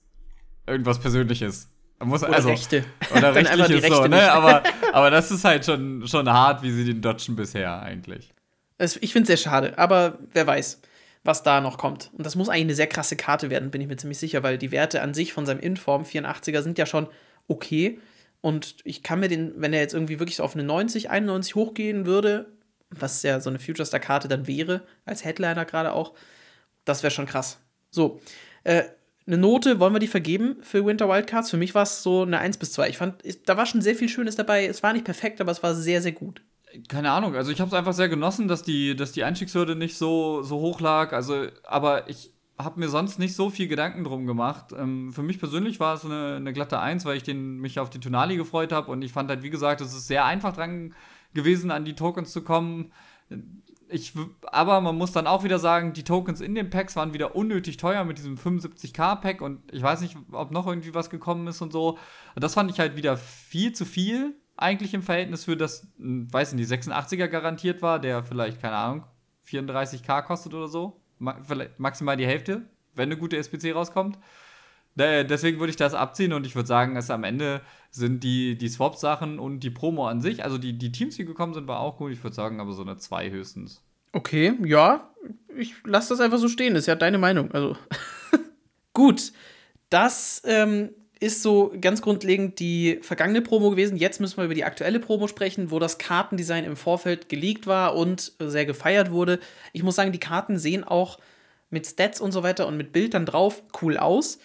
irgendwas 0.68 1.00
Persönliches. 1.00 1.70
Muss, 2.04 2.24
Oder 2.24 2.34
also, 2.34 2.50
Rechte. 2.50 2.86
Oder 3.16 3.36
rechtlich 3.36 3.84
ist 3.84 3.88
so, 3.88 4.04
ne? 4.04 4.18
nicht. 4.18 4.30
Aber, 4.30 4.64
aber 4.94 5.12
das 5.12 5.32
ist 5.32 5.44
halt 5.44 5.66
schon, 5.66 6.08
schon 6.08 6.30
hart, 6.32 6.64
wie 6.64 6.72
sie 6.72 6.86
den 6.86 7.02
dodgen 7.02 7.36
bisher 7.36 7.82
eigentlich. 7.82 8.34
Es, 8.78 8.96
ich 8.98 9.12
finde 9.12 9.24
es 9.24 9.42
sehr 9.42 9.52
schade, 9.52 9.78
aber 9.78 10.18
wer 10.32 10.48
weiß, 10.48 10.80
was 11.24 11.44
da 11.44 11.60
noch 11.60 11.78
kommt. 11.78 12.12
Und 12.18 12.26
das 12.26 12.36
muss 12.36 12.48
eigentlich 12.48 12.62
eine 12.62 12.76
sehr 12.76 12.88
krasse 12.88 13.18
Karte 13.18 13.50
werden, 13.50 13.72
bin 13.72 13.82
ich 13.82 13.88
mir 13.88 13.98
ziemlich 13.98 14.20
sicher, 14.20 14.44
weil 14.44 14.58
die 14.58 14.72
Werte 14.72 15.02
an 15.02 15.14
sich 15.14 15.34
von 15.34 15.46
seinem 15.46 15.60
Inform 15.60 16.04
84er 16.04 16.62
sind 16.62 16.78
ja 16.78 16.86
schon 16.86 17.08
okay. 17.48 18.00
Und 18.42 18.78
ich 18.86 19.04
kann 19.04 19.20
mir 19.20 19.28
den, 19.28 19.54
wenn 19.58 19.74
er 19.74 19.82
jetzt 19.82 19.94
irgendwie 19.94 20.20
wirklich 20.20 20.38
so 20.38 20.44
auf 20.44 20.54
eine 20.54 20.64
90, 20.64 21.10
91 21.10 21.56
hochgehen 21.56 22.06
würde, 22.06 22.48
was 22.90 23.22
ja 23.24 23.42
so 23.42 23.50
eine 23.50 23.60
Future 23.60 23.86
Star 23.86 24.00
Karte 24.00 24.30
dann 24.30 24.48
wäre, 24.48 24.82
als 25.06 25.26
Headliner 25.26 25.66
gerade 25.66 25.92
auch, 25.92 26.14
das 26.86 27.04
wäre 27.04 27.12
schon 27.12 27.26
krass. 27.26 27.60
So, 27.92 28.22
äh, 28.64 28.84
eine 29.30 29.38
Note, 29.38 29.80
wollen 29.80 29.94
wir 29.94 30.00
die 30.00 30.08
vergeben 30.08 30.58
für 30.62 30.86
Winter 30.86 31.08
Wildcards? 31.08 31.52
Für 31.52 31.58
mich 31.58 31.76
war 31.76 31.84
es 31.84 32.02
so 32.02 32.24
eine 32.24 32.40
1 32.40 32.58
bis 32.58 32.74
2. 32.74 32.90
Ich 32.90 32.98
fand, 32.98 33.24
da 33.46 33.58
war 33.58 33.66
schon 33.66 33.82
sehr 33.82 33.96
viel 33.96 34.10
Schönes 34.10 34.36
dabei. 34.36 34.66
Es 34.66 34.82
war 34.82 34.92
nicht 34.92 35.06
perfekt, 35.06 35.40
aber 35.40 35.52
es 35.52 35.62
war 35.62 35.76
sehr, 35.76 36.02
sehr 36.02 36.14
gut. 36.14 36.42
Keine 36.88 37.12
Ahnung, 37.12 37.36
also 37.36 37.52
ich 37.52 37.62
habe 37.62 37.70
es 37.70 37.74
einfach 37.74 37.94
sehr 37.94 38.10
genossen, 38.10 38.48
dass 38.48 38.64
die, 38.64 38.96
dass 38.96 39.12
die 39.12 39.24
Einstiegshürde 39.24 39.76
nicht 39.76 39.98
so, 39.98 40.44
so 40.44 40.60
hoch 40.60 40.82
lag. 40.82 41.14
Also, 41.14 41.48
aber 41.64 42.10
ich 42.10 42.34
habe 42.58 42.80
mir 42.80 42.90
sonst 42.90 43.20
nicht 43.20 43.36
so 43.36 43.50
viel 43.50 43.68
Gedanken 43.68 44.04
drum 44.04 44.26
gemacht. 44.26 44.74
Ähm, 44.78 45.14
für 45.14 45.24
mich 45.24 45.40
persönlich 45.40 45.80
war 45.80 45.96
es 45.96 46.06
eine, 46.06 46.36
eine 46.36 46.54
glatte 46.54 46.80
Eins, 46.80 47.06
weil 47.06 47.18
ich 47.18 47.24
den, 47.24 47.60
mich 47.60 47.80
auf 47.80 47.90
die 47.90 48.00
Tonali 48.00 48.36
gefreut 48.36 48.72
habe 48.72 48.92
und 48.92 49.02
ich 49.02 49.14
fand 49.14 49.30
halt, 49.30 49.44
wie 49.44 49.50
gesagt, 49.50 49.82
es 49.82 49.94
ist 49.94 50.08
sehr 50.08 50.26
einfach 50.26 50.54
dran 50.54 50.94
gewesen, 51.34 51.72
an 51.72 51.86
die 51.86 51.96
Tokens 51.96 52.32
zu 52.32 52.44
kommen. 52.44 52.92
Ich, 53.92 54.14
aber 54.44 54.82
man 54.82 54.96
muss 54.96 55.12
dann 55.12 55.26
auch 55.26 55.44
wieder 55.44 55.58
sagen, 55.58 55.94
die 55.94 56.04
Tokens 56.04 56.42
in 56.42 56.54
den 56.54 56.70
Packs 56.70 56.96
waren 56.96 57.14
wieder 57.14 57.36
unnötig 57.36 57.78
teuer 57.78 58.04
mit 58.06 58.20
diesem 58.20 58.38
75k-Pack 58.38 59.42
und 59.42 59.62
ich 59.74 59.82
weiß 59.82 60.02
nicht, 60.02 60.16
ob 60.32 60.52
noch 60.52 60.68
irgendwie 60.68 60.94
was 60.94 61.10
gekommen 61.10 61.48
ist 61.48 61.62
und 61.62 61.74
so. 61.74 61.98
Das 62.36 62.54
fand 62.54 62.70
ich 62.70 62.80
halt 62.80 62.96
wieder 62.96 63.18
viel 63.18 63.74
zu 63.74 63.86
viel, 63.86 64.36
eigentlich 64.58 64.94
im 64.94 65.02
Verhältnis 65.02 65.46
für 65.46 65.58
das, 65.58 65.88
hm, 65.98 66.32
weiß 66.32 66.54
nicht, 66.54 66.70
die 66.70 66.76
86er 66.76 67.28
garantiert 67.28 67.82
war, 67.82 68.00
der 68.00 68.24
vielleicht, 68.24 68.62
keine 68.62 68.76
Ahnung, 68.76 69.06
34k 69.48 70.22
kostet 70.22 70.54
oder 70.54 70.68
so. 70.68 71.02
Ma 71.18 71.38
vielleicht 71.42 71.80
maximal 71.80 72.16
die 72.16 72.28
Hälfte, 72.28 72.70
wenn 72.94 73.10
eine 73.10 73.18
gute 73.18 73.38
SPC 73.38 73.74
rauskommt. 73.74 74.20
Deswegen 74.96 75.60
würde 75.60 75.70
ich 75.70 75.78
das 75.78 75.94
abziehen 75.94 76.34
und 76.34 76.46
ich 76.46 76.56
würde 76.56 76.68
sagen, 76.68 76.96
dass 76.96 77.10
am 77.10 77.24
Ende 77.24 77.62
sind 77.90 78.24
die, 78.24 78.58
die 78.58 78.68
Swap-Sachen 78.68 79.40
und 79.40 79.62
die 79.62 79.70
Promo 79.70 80.08
an 80.08 80.22
sich, 80.22 80.44
also 80.44 80.58
die, 80.58 80.78
die 80.78 80.92
Teams, 80.92 81.16
die 81.16 81.26
gekommen 81.26 81.54
sind, 81.54 81.68
war 81.68 81.80
auch 81.80 81.98
gut. 81.98 82.12
Ich 82.12 82.24
würde 82.24 82.36
sagen, 82.36 82.60
aber 82.60 82.74
so 82.74 82.82
eine 82.82 82.98
2 82.98 83.30
höchstens. 83.32 83.82
Okay, 84.12 84.54
ja, 84.64 85.10
ich 85.58 85.76
lasse 85.86 86.10
das 86.10 86.20
einfach 86.20 86.38
so 86.38 86.48
stehen. 86.48 86.76
ist 86.76 86.88
ja 86.88 86.96
deine 86.96 87.18
Meinung. 87.18 87.52
Also 87.52 87.78
gut, 88.94 89.32
das 89.90 90.42
ähm, 90.46 90.90
ist 91.20 91.44
so 91.44 91.74
ganz 91.80 92.02
grundlegend 92.02 92.60
die 92.60 93.00
vergangene 93.02 93.42
Promo 93.42 93.70
gewesen. 93.72 93.98
Jetzt 93.98 94.20
müssen 94.22 94.38
wir 94.38 94.46
über 94.46 94.54
die 94.54 94.64
aktuelle 94.64 95.00
Promo 95.00 95.28
sprechen, 95.28 95.70
wo 95.70 95.80
das 95.80 95.98
Kartendesign 95.98 96.64
im 96.64 96.76
Vorfeld 96.76 97.30
geleakt 97.30 97.68
war 97.68 97.96
und 97.96 98.34
sehr 98.40 98.66
gefeiert 98.66 99.12
wurde. 99.12 99.40
Ich 99.74 99.84
muss 99.84 99.96
sagen, 99.96 100.12
die 100.12 100.20
Karten 100.20 100.58
sehen 100.58 100.84
auch 100.84 101.20
mit 101.70 101.86
Stats 101.86 102.22
und 102.22 102.32
so 102.32 102.42
weiter 102.42 102.68
und 102.68 102.78
mit 102.78 102.94
Bildern 102.94 103.26
drauf 103.26 103.62
cool 103.82 103.98
aus. 103.98 104.40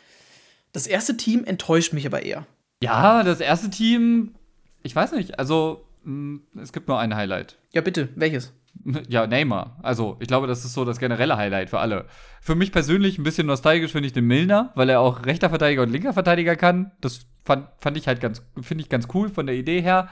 Das 0.75 0.89
erste 0.89 1.17
Team 1.17 1.45
enttäuscht 1.45 1.93
mich 1.93 2.05
aber 2.05 2.25
eher. 2.25 2.47
Ja, 2.83 3.23
das 3.23 3.41
erste 3.41 3.71
Team, 3.71 4.35
ich 4.83 4.95
weiß 4.95 5.13
nicht, 5.13 5.39
also 5.39 5.87
mh, 6.03 6.41
es 6.61 6.73
gibt 6.73 6.89
nur 6.89 6.99
ein 6.99 7.15
Highlight. 7.15 7.57
Ja, 7.73 7.81
bitte, 7.81 8.11
welches? 8.17 8.53
Ja, 9.09 9.27
Neymar. 9.29 9.79
Also, 9.83 10.17
ich 10.19 10.27
glaube, 10.27 10.49
das 10.49 10.65
ist 10.65 10.75
so 10.75 10.85
das 10.85 10.99
generelle 10.99 11.37
Highlight 11.37 11.71
für 11.71 11.79
alle. 11.79 12.07
Für 12.41 12.57
mich 12.57 12.73
persönlich 12.73 13.19
ein 13.19 13.23
bisschen 13.23 13.47
nostalgisch 13.47 13.93
finde 13.93 14.09
ich 14.09 14.13
den 14.13 14.27
Milner, 14.27 14.73
weil 14.75 14.91
er 14.91 15.01
auch 15.01 15.25
rechter 15.25 15.49
Verteidiger 15.49 15.83
und 15.83 15.91
linker 15.91 16.13
Verteidiger 16.13 16.57
kann. 16.57 16.91
Das 17.01 17.21
fand, 17.45 17.69
fand 17.79 17.97
ich 17.97 18.09
halt 18.09 18.21
ganz, 18.21 18.43
finde 18.61 18.83
ich 18.83 18.91
ganz 18.91 19.07
cool 19.15 19.29
von 19.29 19.47
der 19.47 19.55
Idee 19.55 19.81
her. 19.81 20.09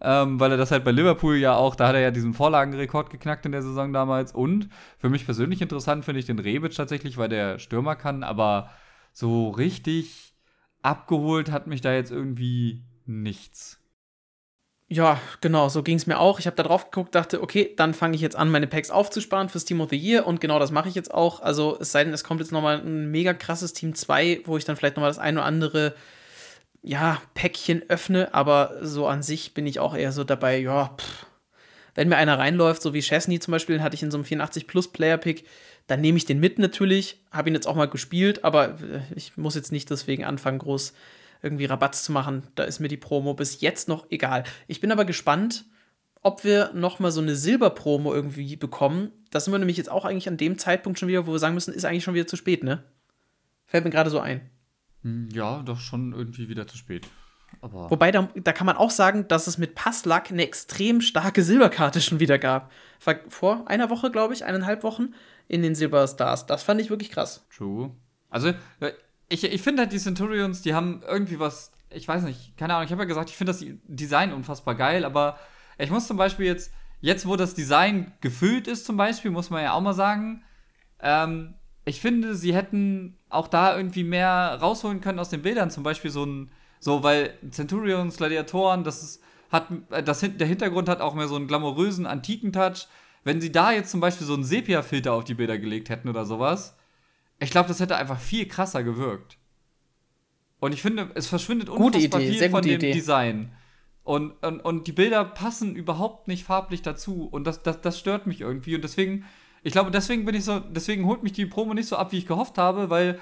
Ähm, 0.00 0.40
weil 0.40 0.50
er 0.50 0.56
das 0.56 0.72
halt 0.72 0.82
bei 0.82 0.90
Liverpool 0.90 1.36
ja 1.36 1.54
auch, 1.54 1.76
da 1.76 1.86
hat 1.86 1.94
er 1.94 2.00
ja 2.00 2.10
diesen 2.10 2.34
Vorlagenrekord 2.34 3.08
geknackt 3.08 3.46
in 3.46 3.52
der 3.52 3.62
Saison 3.62 3.92
damals. 3.92 4.32
Und 4.32 4.68
für 4.98 5.08
mich 5.08 5.24
persönlich 5.24 5.62
interessant 5.62 6.04
finde 6.04 6.18
ich 6.18 6.26
den 6.26 6.40
Rebic 6.40 6.74
tatsächlich, 6.74 7.18
weil 7.18 7.28
der 7.28 7.60
Stürmer 7.60 7.94
kann, 7.94 8.24
aber 8.24 8.68
so 9.12 9.50
richtig 9.50 10.34
abgeholt 10.82 11.50
hat 11.50 11.66
mich 11.66 11.80
da 11.80 11.92
jetzt 11.92 12.10
irgendwie 12.10 12.82
nichts. 13.06 13.78
Ja, 14.88 15.18
genau, 15.40 15.70
so 15.70 15.82
ging 15.82 15.96
es 15.96 16.06
mir 16.06 16.18
auch. 16.18 16.38
Ich 16.38 16.44
habe 16.46 16.56
da 16.56 16.64
drauf 16.64 16.90
geguckt, 16.90 17.14
dachte, 17.14 17.40
okay, 17.40 17.72
dann 17.76 17.94
fange 17.94 18.14
ich 18.14 18.20
jetzt 18.20 18.36
an, 18.36 18.50
meine 18.50 18.66
Packs 18.66 18.90
aufzusparen 18.90 19.48
fürs 19.48 19.64
Team 19.64 19.80
of 19.80 19.88
the 19.88 19.96
Year 19.96 20.26
und 20.26 20.42
genau 20.42 20.58
das 20.58 20.70
mache 20.70 20.90
ich 20.90 20.94
jetzt 20.94 21.14
auch. 21.14 21.40
Also 21.40 21.78
es 21.80 21.92
sei 21.92 22.04
denn, 22.04 22.12
es 22.12 22.24
kommt 22.24 22.40
jetzt 22.40 22.52
nochmal 22.52 22.78
ein 22.80 23.10
mega 23.10 23.32
krasses 23.32 23.72
Team 23.72 23.94
2, 23.94 24.42
wo 24.44 24.58
ich 24.58 24.66
dann 24.66 24.76
vielleicht 24.76 24.96
nochmal 24.96 25.08
das 25.08 25.18
ein 25.18 25.38
oder 25.38 25.46
andere, 25.46 25.94
ja, 26.82 27.22
Päckchen 27.32 27.88
öffne, 27.88 28.34
aber 28.34 28.74
so 28.82 29.06
an 29.06 29.22
sich 29.22 29.54
bin 29.54 29.66
ich 29.66 29.80
auch 29.80 29.94
eher 29.96 30.12
so 30.12 30.24
dabei, 30.24 30.58
ja, 30.58 30.94
pff. 30.98 31.21
Wenn 31.94 32.08
mir 32.08 32.16
einer 32.16 32.38
reinläuft, 32.38 32.82
so 32.82 32.94
wie 32.94 33.00
Chesney 33.00 33.38
zum 33.38 33.52
Beispiel, 33.52 33.76
den 33.76 33.82
hatte 33.82 33.94
ich 33.94 34.02
in 34.02 34.10
so 34.10 34.16
einem 34.18 34.24
84-Plus-Player-Pick, 34.24 35.44
dann 35.86 36.00
nehme 36.00 36.16
ich 36.16 36.24
den 36.24 36.40
mit 36.40 36.58
natürlich, 36.58 37.22
habe 37.30 37.50
ihn 37.50 37.54
jetzt 37.54 37.66
auch 37.66 37.74
mal 37.74 37.88
gespielt, 37.88 38.44
aber 38.44 38.80
äh, 38.80 39.00
ich 39.14 39.36
muss 39.36 39.54
jetzt 39.54 39.72
nicht 39.72 39.90
deswegen 39.90 40.24
anfangen, 40.24 40.58
groß 40.58 40.94
irgendwie 41.42 41.64
Rabatz 41.64 42.04
zu 42.04 42.12
machen. 42.12 42.44
Da 42.54 42.64
ist 42.64 42.80
mir 42.80 42.88
die 42.88 42.96
Promo 42.96 43.34
bis 43.34 43.60
jetzt 43.60 43.88
noch 43.88 44.06
egal. 44.10 44.44
Ich 44.68 44.80
bin 44.80 44.92
aber 44.92 45.04
gespannt, 45.04 45.64
ob 46.22 46.44
wir 46.44 46.72
noch 46.72 47.00
mal 47.00 47.10
so 47.10 47.20
eine 47.20 47.34
Silber-Promo 47.34 48.14
irgendwie 48.14 48.56
bekommen. 48.56 49.10
Da 49.30 49.40
sind 49.40 49.52
wir 49.52 49.58
nämlich 49.58 49.76
jetzt 49.76 49.90
auch 49.90 50.04
eigentlich 50.04 50.28
an 50.28 50.36
dem 50.36 50.56
Zeitpunkt 50.56 50.98
schon 50.98 51.08
wieder, 51.08 51.26
wo 51.26 51.32
wir 51.32 51.38
sagen 51.38 51.54
müssen, 51.54 51.74
ist 51.74 51.84
eigentlich 51.84 52.04
schon 52.04 52.14
wieder 52.14 52.28
zu 52.28 52.36
spät, 52.36 52.62
ne? 52.62 52.84
Fällt 53.66 53.84
mir 53.84 53.90
gerade 53.90 54.10
so 54.10 54.20
ein. 54.20 54.50
Hm, 55.02 55.28
Ja, 55.32 55.62
doch 55.62 55.80
schon 55.80 56.12
irgendwie 56.12 56.48
wieder 56.48 56.66
zu 56.66 56.76
spät. 56.76 57.06
Aber 57.60 57.90
Wobei, 57.90 58.10
da, 58.10 58.28
da 58.34 58.52
kann 58.52 58.66
man 58.66 58.76
auch 58.76 58.90
sagen, 58.90 59.28
dass 59.28 59.46
es 59.46 59.58
mit 59.58 59.74
Passlack 59.74 60.30
eine 60.30 60.42
extrem 60.42 61.00
starke 61.00 61.42
Silberkarte 61.42 62.00
schon 62.00 62.20
wieder 62.20 62.38
gab. 62.38 62.72
Vor 63.28 63.68
einer 63.68 63.90
Woche, 63.90 64.10
glaube 64.10 64.34
ich, 64.34 64.44
eineinhalb 64.44 64.82
Wochen 64.82 65.14
in 65.48 65.62
den 65.62 65.74
Silber 65.74 66.06
Stars. 66.06 66.46
Das 66.46 66.62
fand 66.62 66.80
ich 66.80 66.90
wirklich 66.90 67.10
krass. 67.10 67.46
True. 67.54 67.90
Also, 68.30 68.48
äh, 68.80 68.92
ich, 69.28 69.44
ich 69.44 69.62
finde 69.62 69.82
halt 69.82 69.92
die 69.92 69.98
Centurions, 69.98 70.62
die 70.62 70.74
haben 70.74 71.02
irgendwie 71.06 71.38
was, 71.38 71.72
ich 71.90 72.06
weiß 72.06 72.22
nicht, 72.24 72.56
keine 72.56 72.74
Ahnung, 72.74 72.86
ich 72.86 72.92
habe 72.92 73.02
ja 73.02 73.08
gesagt, 73.08 73.30
ich 73.30 73.36
finde 73.36 73.52
das 73.52 73.64
Design 73.84 74.32
unfassbar 74.32 74.74
geil, 74.74 75.04
aber 75.04 75.38
ich 75.78 75.90
muss 75.90 76.06
zum 76.06 76.16
Beispiel 76.16 76.46
jetzt, 76.46 76.72
jetzt 77.00 77.26
wo 77.26 77.36
das 77.36 77.54
Design 77.54 78.12
gefüllt 78.20 78.66
ist 78.66 78.84
zum 78.84 78.96
Beispiel, 78.96 79.30
muss 79.30 79.50
man 79.50 79.62
ja 79.62 79.72
auch 79.72 79.80
mal 79.80 79.94
sagen, 79.94 80.44
ähm, 81.00 81.54
ich 81.84 82.00
finde, 82.00 82.34
sie 82.34 82.54
hätten 82.54 83.18
auch 83.28 83.48
da 83.48 83.76
irgendwie 83.76 84.04
mehr 84.04 84.58
rausholen 84.60 85.00
können 85.00 85.18
aus 85.18 85.30
den 85.30 85.42
Bildern, 85.42 85.70
zum 85.70 85.82
Beispiel 85.82 86.10
so 86.10 86.24
ein, 86.24 86.50
so, 86.82 87.04
weil 87.04 87.38
Centurions, 87.52 88.16
Gladiatoren, 88.16 88.82
das 88.82 89.04
ist, 89.04 89.22
hat, 89.52 89.68
das, 90.04 90.18
der 90.18 90.46
Hintergrund 90.48 90.88
hat 90.88 91.00
auch 91.00 91.14
mehr 91.14 91.28
so 91.28 91.36
einen 91.36 91.46
glamourösen, 91.46 92.06
antiken 92.06 92.52
Touch. 92.52 92.88
Wenn 93.22 93.40
sie 93.40 93.52
da 93.52 93.70
jetzt 93.70 93.92
zum 93.92 94.00
Beispiel 94.00 94.26
so 94.26 94.34
einen 94.34 94.42
Sepia-Filter 94.42 95.12
auf 95.12 95.22
die 95.22 95.34
Bilder 95.34 95.58
gelegt 95.58 95.90
hätten 95.90 96.08
oder 96.08 96.24
sowas, 96.24 96.76
ich 97.38 97.52
glaube, 97.52 97.68
das 97.68 97.78
hätte 97.78 97.94
einfach 97.94 98.18
viel 98.18 98.48
krasser 98.48 98.82
gewirkt. 98.82 99.38
Und 100.58 100.72
ich 100.72 100.82
finde, 100.82 101.12
es 101.14 101.28
verschwindet 101.28 101.68
unfassbar 101.68 102.20
Idee, 102.20 102.32
viel 102.32 102.50
von 102.50 102.62
gute 102.62 102.70
dem 102.70 102.78
Idee. 102.78 102.92
Design. 102.94 103.52
Und, 104.02 104.32
und, 104.42 104.58
und 104.58 104.88
die 104.88 104.92
Bilder 104.92 105.24
passen 105.24 105.76
überhaupt 105.76 106.26
nicht 106.26 106.42
farblich 106.42 106.82
dazu. 106.82 107.28
Und 107.30 107.44
das, 107.44 107.62
das, 107.62 107.80
das 107.80 107.96
stört 107.96 108.26
mich 108.26 108.40
irgendwie. 108.40 108.74
Und 108.74 108.82
deswegen, 108.82 109.24
ich 109.62 109.70
glaube, 109.70 109.92
deswegen 109.92 110.24
bin 110.24 110.34
ich 110.34 110.44
so, 110.44 110.58
deswegen 110.58 111.06
holt 111.06 111.22
mich 111.22 111.32
die 111.32 111.46
Promo 111.46 111.74
nicht 111.74 111.86
so 111.86 111.94
ab, 111.94 112.10
wie 112.10 112.18
ich 112.18 112.26
gehofft 112.26 112.58
habe, 112.58 112.90
weil 112.90 113.20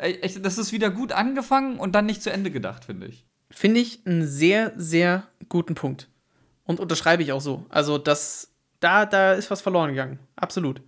ich, 0.00 0.40
das 0.40 0.58
ist 0.58 0.72
wieder 0.72 0.90
gut 0.90 1.12
angefangen 1.12 1.78
und 1.78 1.92
dann 1.92 2.06
nicht 2.06 2.22
zu 2.22 2.30
Ende 2.30 2.50
gedacht, 2.50 2.84
finde 2.84 3.06
ich. 3.06 3.26
Finde 3.50 3.80
ich 3.80 4.06
einen 4.06 4.26
sehr, 4.26 4.72
sehr 4.76 5.28
guten 5.48 5.74
Punkt. 5.74 6.08
Und 6.64 6.80
unterschreibe 6.80 7.22
ich 7.22 7.32
auch 7.32 7.40
so. 7.40 7.66
Also, 7.68 7.98
das, 7.98 8.52
da, 8.80 9.04
da 9.04 9.32
ist 9.34 9.50
was 9.50 9.60
verloren 9.60 9.90
gegangen. 9.90 10.18
Absolut. 10.36 10.82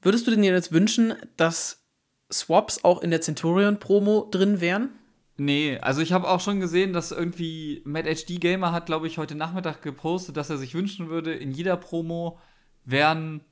Würdest 0.00 0.26
du 0.26 0.30
dir 0.30 0.52
jetzt 0.52 0.72
wünschen, 0.72 1.14
dass 1.36 1.84
Swaps 2.32 2.84
auch 2.84 3.02
in 3.02 3.10
der 3.10 3.20
Centurion-Promo 3.20 4.28
drin 4.30 4.60
wären? 4.60 4.90
Nee, 5.36 5.78
also 5.78 6.00
ich 6.00 6.12
habe 6.12 6.28
auch 6.28 6.40
schon 6.40 6.60
gesehen, 6.60 6.92
dass 6.92 7.12
irgendwie 7.12 7.82
Mad 7.84 8.12
HD 8.12 8.40
Gamer 8.40 8.72
hat, 8.72 8.86
glaube 8.86 9.06
ich, 9.06 9.18
heute 9.18 9.36
Nachmittag 9.36 9.82
gepostet, 9.82 10.36
dass 10.36 10.50
er 10.50 10.58
sich 10.58 10.74
wünschen 10.74 11.08
würde, 11.08 11.32
in 11.32 11.52
jeder 11.52 11.76
Promo 11.76 12.40
wären 12.84 13.42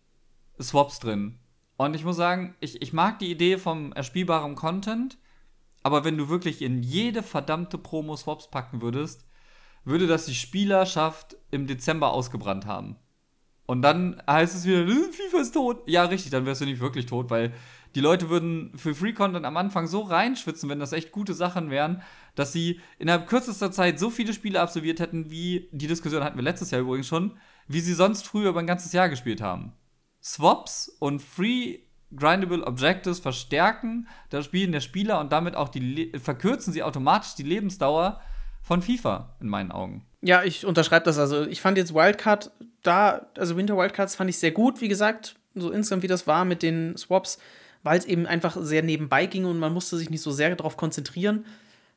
Swaps 0.60 0.98
drin. 0.98 1.38
Und 1.76 1.94
ich 1.94 2.04
muss 2.04 2.16
sagen, 2.16 2.54
ich, 2.60 2.80
ich 2.80 2.92
mag 2.92 3.18
die 3.18 3.30
Idee 3.30 3.58
vom 3.58 3.92
erspielbaren 3.92 4.54
Content, 4.54 5.18
aber 5.82 6.04
wenn 6.04 6.16
du 6.16 6.28
wirklich 6.28 6.62
in 6.62 6.82
jede 6.82 7.22
verdammte 7.22 7.78
Promo 7.78 8.16
Swaps 8.16 8.50
packen 8.50 8.80
würdest, 8.80 9.26
würde 9.84 10.06
das 10.06 10.26
die 10.26 10.34
Spielerschaft 10.34 11.36
im 11.50 11.66
Dezember 11.66 12.12
ausgebrannt 12.12 12.66
haben. 12.66 12.96
Und 13.66 13.82
dann 13.82 14.22
heißt 14.28 14.54
es 14.54 14.64
wieder, 14.64 14.86
"Äh, 14.86 15.12
FIFA 15.12 15.40
ist 15.40 15.52
tot. 15.52 15.82
Ja, 15.88 16.04
richtig, 16.04 16.30
dann 16.30 16.46
wärst 16.46 16.60
du 16.60 16.64
nicht 16.64 16.80
wirklich 16.80 17.06
tot, 17.06 17.30
weil 17.30 17.52
die 17.94 18.00
Leute 18.00 18.28
würden 18.30 18.72
für 18.76 18.94
Free 18.94 19.12
Content 19.12 19.44
am 19.44 19.56
Anfang 19.56 19.86
so 19.86 20.02
reinschwitzen, 20.02 20.68
wenn 20.68 20.78
das 20.78 20.92
echt 20.92 21.12
gute 21.12 21.34
Sachen 21.34 21.70
wären, 21.70 22.02
dass 22.34 22.52
sie 22.52 22.80
innerhalb 22.98 23.26
kürzester 23.26 23.72
Zeit 23.72 23.98
so 23.98 24.10
viele 24.10 24.34
Spiele 24.34 24.60
absolviert 24.60 25.00
hätten, 25.00 25.30
wie 25.30 25.68
die 25.72 25.86
Diskussion 25.86 26.22
hatten 26.22 26.36
wir 26.36 26.44
letztes 26.44 26.70
Jahr 26.70 26.82
übrigens 26.82 27.06
schon, 27.08 27.36
wie 27.68 27.80
sie 27.80 27.94
sonst 27.94 28.26
früher 28.26 28.50
über 28.50 28.60
ein 28.60 28.66
ganzes 28.66 28.92
Jahr 28.92 29.08
gespielt 29.08 29.40
haben. 29.40 29.72
Swaps 30.26 30.94
und 30.98 31.22
Free 31.22 31.78
Grindable 32.14 32.62
Objectives 32.66 33.18
verstärken 33.20 34.08
das 34.30 34.44
Spielen 34.44 34.72
der 34.72 34.80
Spieler 34.80 35.20
und 35.20 35.30
damit 35.30 35.54
auch 35.54 35.68
die 35.68 35.78
Le 35.78 36.18
verkürzen 36.18 36.72
sie 36.72 36.82
automatisch 36.82 37.36
die 37.36 37.44
Lebensdauer 37.44 38.20
von 38.60 38.82
FIFA 38.82 39.36
in 39.40 39.46
meinen 39.48 39.70
Augen. 39.70 40.04
Ja, 40.22 40.42
ich 40.42 40.66
unterschreibe 40.66 41.04
das. 41.04 41.18
Also, 41.18 41.46
ich 41.46 41.60
fand 41.60 41.78
jetzt 41.78 41.94
Wildcard 41.94 42.50
da, 42.82 43.28
also 43.36 43.56
Winter 43.56 43.76
Wildcards 43.76 44.16
fand 44.16 44.28
ich 44.28 44.38
sehr 44.38 44.50
gut, 44.50 44.80
wie 44.80 44.88
gesagt, 44.88 45.36
so 45.54 45.70
insgesamt 45.70 46.02
wie 46.02 46.08
das 46.08 46.26
war 46.26 46.44
mit 46.44 46.64
den 46.64 46.96
Swaps, 46.96 47.38
weil 47.84 47.96
es 47.98 48.04
eben 48.04 48.26
einfach 48.26 48.56
sehr 48.58 48.82
nebenbei 48.82 49.26
ging 49.26 49.44
und 49.44 49.60
man 49.60 49.72
musste 49.72 49.96
sich 49.96 50.10
nicht 50.10 50.22
so 50.22 50.32
sehr 50.32 50.56
darauf 50.56 50.76
konzentrieren. 50.76 51.46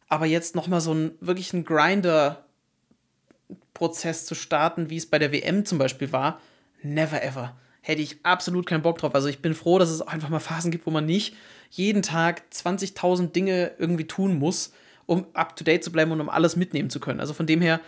Aber 0.08 0.28
jetzt 0.28 0.56
nochmal 0.56 0.82
so 0.82 0.92
einen 0.92 1.14
wirklich 1.20 1.52
einen 1.54 1.66
Grinder-Prozess 1.66 4.28
zu 4.28 4.36
starten, 4.36 4.92
wie 4.92 4.98
es 4.98 5.10
bei 5.10 5.18
der 5.18 5.32
WM 5.32 5.66
zum 5.66 5.80
Beispiel 5.80 6.12
war, 6.12 6.40
never 6.84 7.24
ever. 7.24 7.56
Hätte 7.90 8.04
ich 8.04 8.24
absolut 8.24 8.68
keinen 8.68 8.84
Bock 8.84 9.00
drauf. 9.00 9.16
Also 9.16 9.30
ich 9.30 9.40
bin 9.40 9.56
froh, 9.56 9.80
dass 9.80 9.90
es 9.90 10.04
einfach 10.04 10.30
mal 10.30 10.38
Phasen 10.38 10.70
gibt, 10.70 10.86
wo 10.86 10.92
man 10.92 11.08
nicht 11.08 11.36
jeden 11.72 12.04
Tag 12.04 12.44
20.000 12.54 13.32
Dinge 13.32 13.72
irgendwie 13.80 14.06
tun 14.06 14.38
muss, 14.38 14.74
um 15.08 15.26
up 15.34 15.56
to 15.56 15.64
date 15.64 15.84
zu 15.84 15.92
bleiben 15.92 16.12
und 16.12 16.22
um 16.22 16.30
alles 16.30 16.56
mitnehmen 16.56 16.92
zu 16.92 17.00
können. 17.00 17.20
Also 17.20 17.34
von 17.34 17.48
dem 17.48 17.62
her, 17.62 17.82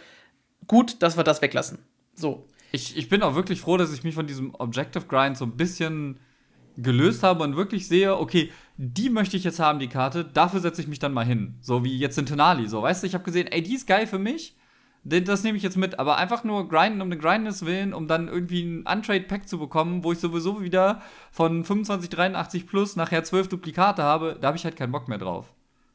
gut, 0.65 1.03
dass 1.03 1.17
wir 1.17 1.23
das 1.23 1.43
weglassen. 1.43 1.77
So. 2.15 2.47
Ich, 2.71 2.97
ich 2.97 3.09
bin 3.09 3.21
auch 3.21 3.35
wirklich 3.35 3.61
froh, 3.61 3.77
dass 3.77 3.93
ich 3.93 4.03
mich 4.03 4.15
von 4.15 4.25
diesem 4.25 4.55
Objective 4.55 5.05
Grind 5.05 5.37
so 5.37 5.45
ein 5.45 5.55
bisschen 5.55 6.19
gelöst 6.77 7.21
habe 7.21 7.43
und 7.43 7.55
wirklich 7.55 7.87
sehe, 7.87 8.17
okay, 8.17 8.49
die 8.77 9.11
möchte 9.11 9.37
ich 9.37 9.43
jetzt 9.43 9.59
haben, 9.59 9.77
die 9.77 9.87
Karte, 9.87 10.25
dafür 10.25 10.61
setze 10.61 10.81
ich 10.81 10.87
mich 10.87 10.97
dann 10.97 11.13
mal 11.13 11.27
hin. 11.27 11.59
So 11.61 11.83
wie 11.83 11.95
jetzt 11.95 12.17
in 12.17 12.25
Tenali. 12.25 12.67
So, 12.67 12.81
weißt 12.81 13.03
du, 13.03 13.07
ich 13.07 13.13
habe 13.13 13.23
gesehen, 13.23 13.45
ey, 13.45 13.61
die 13.61 13.75
ist 13.75 13.85
geil 13.85 14.07
für 14.07 14.17
mich. 14.17 14.55
Das 15.03 15.43
nehme 15.43 15.57
ich 15.57 15.63
jetzt 15.63 15.77
mit, 15.77 15.97
aber 15.97 16.17
einfach 16.17 16.43
nur 16.43 16.69
grinden 16.69 17.01
um 17.01 17.09
den 17.09 17.19
Grindes 17.19 17.65
willen, 17.65 17.93
um 17.93 18.07
dann 18.07 18.27
irgendwie 18.27 18.63
ein 18.63 18.85
Untrade-Pack 18.85 19.49
zu 19.49 19.57
bekommen, 19.57 20.03
wo 20.03 20.11
ich 20.11 20.19
sowieso 20.19 20.61
wieder 20.61 21.01
von 21.31 21.65
25, 21.65 22.09
83 22.09 22.67
plus 22.67 22.95
nachher 22.95 23.23
12 23.23 23.49
Duplikate 23.49 24.03
habe, 24.03 24.37
da 24.39 24.49
habe 24.49 24.57
ich 24.57 24.65
halt 24.65 24.75
keinen 24.75 24.91
Bock 24.91 25.07
mehr 25.07 25.17
drauf. 25.17 25.53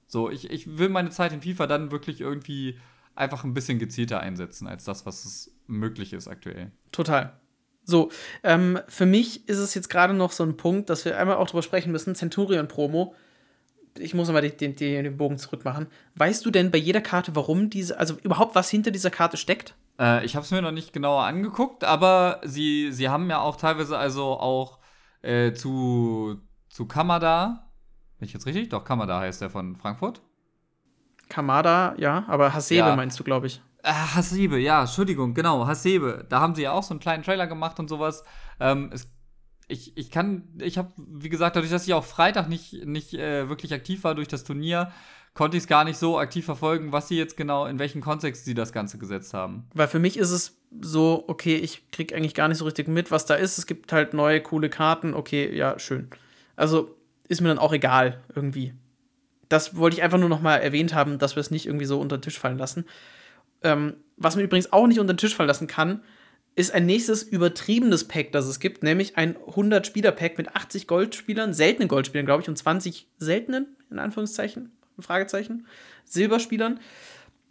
So, 0.08 0.28
ich, 0.30 0.50
ich 0.50 0.78
will 0.78 0.88
meine 0.88 1.10
Zeit 1.10 1.32
in 1.32 1.42
FIFA 1.42 1.66
dann 1.68 1.90
wirklich 1.92 2.20
irgendwie 2.20 2.78
einfach 3.14 3.44
ein 3.44 3.54
bisschen 3.54 3.78
gezielter 3.78 4.20
einsetzen, 4.20 4.66
als 4.66 4.84
das, 4.84 5.06
was 5.06 5.24
es 5.24 5.54
möglich 5.66 6.12
ist 6.12 6.28
aktuell. 6.28 6.72
Total. 6.90 7.38
So, 7.84 8.10
ähm, 8.42 8.80
für 8.88 9.06
mich 9.06 9.48
ist 9.48 9.58
es 9.58 9.74
jetzt 9.74 9.88
gerade 9.88 10.14
noch 10.14 10.32
so 10.32 10.42
ein 10.42 10.56
Punkt, 10.56 10.90
dass 10.90 11.04
wir 11.04 11.16
einmal 11.16 11.36
auch 11.36 11.48
drüber 11.48 11.62
sprechen 11.62 11.92
müssen, 11.92 12.16
Centurion-Promo. 12.16 13.14
Ich 13.98 14.14
muss 14.14 14.30
mal 14.30 14.40
den, 14.40 14.76
den, 14.76 15.04
den 15.04 15.16
Bogen 15.16 15.38
zurückmachen. 15.38 15.86
Weißt 16.14 16.44
du 16.44 16.50
denn 16.50 16.70
bei 16.70 16.78
jeder 16.78 17.00
Karte, 17.00 17.34
warum 17.34 17.70
diese, 17.70 17.98
also 17.98 18.16
überhaupt 18.22 18.54
was 18.54 18.70
hinter 18.70 18.90
dieser 18.90 19.10
Karte 19.10 19.36
steckt? 19.36 19.74
Äh, 19.98 20.24
ich 20.24 20.36
habe 20.36 20.44
es 20.44 20.50
mir 20.50 20.62
noch 20.62 20.72
nicht 20.72 20.92
genauer 20.92 21.24
angeguckt, 21.24 21.84
aber 21.84 22.40
sie, 22.44 22.92
sie 22.92 23.08
haben 23.08 23.28
ja 23.30 23.40
auch 23.40 23.56
teilweise 23.56 23.96
also 23.98 24.38
auch 24.38 24.78
äh, 25.22 25.52
zu, 25.52 26.40
zu 26.68 26.86
Kamada, 26.86 27.70
bin 28.18 28.26
ich 28.28 28.32
jetzt 28.34 28.46
richtig? 28.46 28.68
Doch, 28.68 28.84
Kamada 28.84 29.20
heißt 29.20 29.40
der 29.40 29.50
von 29.50 29.76
Frankfurt. 29.76 30.22
Kamada, 31.28 31.94
ja, 31.98 32.24
aber 32.28 32.54
Hasebe 32.54 32.88
Ja. 32.88 32.96
meinst 32.96 33.18
du, 33.18 33.24
glaube 33.24 33.48
ich. 33.48 33.60
Ah, 33.82 34.16
Hasebe, 34.16 34.58
ja, 34.58 34.80
Entschuldigung, 34.82 35.34
genau, 35.34 35.66
Hasebe. 35.66 36.24
Da 36.28 36.40
haben 36.40 36.54
sie 36.54 36.62
ja 36.62 36.72
auch 36.72 36.82
so 36.82 36.92
einen 36.92 37.00
kleinen 37.00 37.22
Trailer 37.22 37.46
gemacht 37.46 37.78
und 37.78 37.88
sowas. 37.88 38.24
Ähm, 38.58 38.90
es, 38.92 39.08
ich, 39.68 39.96
ich 39.96 40.10
kann, 40.10 40.44
ich 40.60 40.78
habe, 40.78 40.92
wie 40.96 41.28
gesagt, 41.28 41.56
dadurch, 41.56 41.72
dass 41.72 41.86
ich 41.86 41.94
auch 41.94 42.04
Freitag 42.04 42.48
nicht, 42.48 42.84
nicht 42.84 43.14
äh, 43.14 43.48
wirklich 43.48 43.74
aktiv 43.74 44.04
war 44.04 44.14
durch 44.14 44.28
das 44.28 44.44
Turnier, 44.44 44.92
konnte 45.34 45.56
ich 45.56 45.64
es 45.64 45.68
gar 45.68 45.84
nicht 45.84 45.98
so 45.98 46.18
aktiv 46.18 46.44
verfolgen, 46.44 46.92
was 46.92 47.08
sie 47.08 47.18
jetzt 47.18 47.36
genau, 47.36 47.66
in 47.66 47.78
welchen 47.78 48.00
Kontext 48.00 48.44
sie 48.44 48.54
das 48.54 48.72
Ganze 48.72 48.98
gesetzt 48.98 49.34
haben. 49.34 49.68
Weil 49.74 49.88
für 49.88 49.98
mich 49.98 50.16
ist 50.16 50.30
es 50.30 50.58
so, 50.80 51.24
okay, 51.26 51.56
ich 51.56 51.90
krieg 51.90 52.14
eigentlich 52.14 52.34
gar 52.34 52.48
nicht 52.48 52.58
so 52.58 52.64
richtig 52.64 52.88
mit, 52.88 53.10
was 53.10 53.26
da 53.26 53.34
ist. 53.34 53.58
Es 53.58 53.66
gibt 53.66 53.92
halt 53.92 54.14
neue, 54.14 54.40
coole 54.40 54.70
Karten, 54.70 55.14
okay, 55.14 55.54
ja, 55.54 55.78
schön. 55.78 56.08
Also 56.54 56.96
ist 57.28 57.40
mir 57.40 57.48
dann 57.48 57.58
auch 57.58 57.72
egal, 57.72 58.22
irgendwie. 58.34 58.72
Das 59.48 59.76
wollte 59.76 59.96
ich 59.96 60.02
einfach 60.02 60.18
nur 60.18 60.28
noch 60.28 60.40
mal 60.40 60.56
erwähnt 60.56 60.94
haben, 60.94 61.18
dass 61.18 61.36
wir 61.36 61.40
es 61.40 61.50
nicht 61.50 61.66
irgendwie 61.66 61.84
so 61.84 62.00
unter 62.00 62.18
den 62.18 62.22
Tisch 62.22 62.38
fallen 62.38 62.58
lassen. 62.58 62.86
Ähm, 63.62 63.96
was 64.16 64.36
man 64.36 64.44
übrigens 64.44 64.72
auch 64.72 64.86
nicht 64.86 65.00
unter 65.00 65.12
den 65.12 65.18
Tisch 65.18 65.34
fallen 65.34 65.48
lassen 65.48 65.66
kann, 65.66 66.02
ist 66.56 66.72
ein 66.72 66.86
nächstes 66.86 67.22
übertriebenes 67.22 68.08
Pack, 68.08 68.32
das 68.32 68.46
es 68.46 68.58
gibt, 68.60 68.82
nämlich 68.82 69.18
ein 69.18 69.36
100-Spieler-Pack 69.36 70.38
mit 70.38 70.56
80 70.56 70.86
Goldspielern, 70.86 71.52
seltenen 71.52 71.86
Goldspielern, 71.86 72.24
glaube 72.24 72.42
ich, 72.42 72.48
und 72.48 72.56
20 72.56 73.06
seltenen, 73.18 73.76
in 73.90 73.98
Anführungszeichen, 73.98 74.72
Fragezeichen, 74.98 75.66
Silberspielern. 76.06 76.80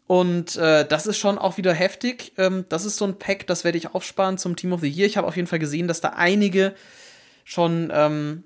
Und 0.07 0.55
äh, 0.55 0.87
das 0.87 1.05
ist 1.05 1.17
schon 1.17 1.37
auch 1.37 1.57
wieder 1.57 1.73
heftig. 1.73 2.33
Ähm, 2.37 2.65
das 2.69 2.83
ist 2.83 2.97
so 2.97 3.05
ein 3.05 3.19
Pack, 3.19 3.45
das 3.45 3.63
werde 3.63 3.77
ich 3.77 3.93
aufsparen 3.93 4.39
zum 4.39 4.55
Team 4.55 4.73
of 4.73 4.81
the 4.81 4.89
Year. 4.89 5.05
Ich 5.05 5.17
habe 5.17 5.27
auf 5.27 5.35
jeden 5.35 5.47
Fall 5.47 5.59
gesehen, 5.59 5.87
dass 5.87 6.01
da 6.01 6.09
einige 6.09 6.73
schon 7.43 7.91
ähm, 7.93 8.43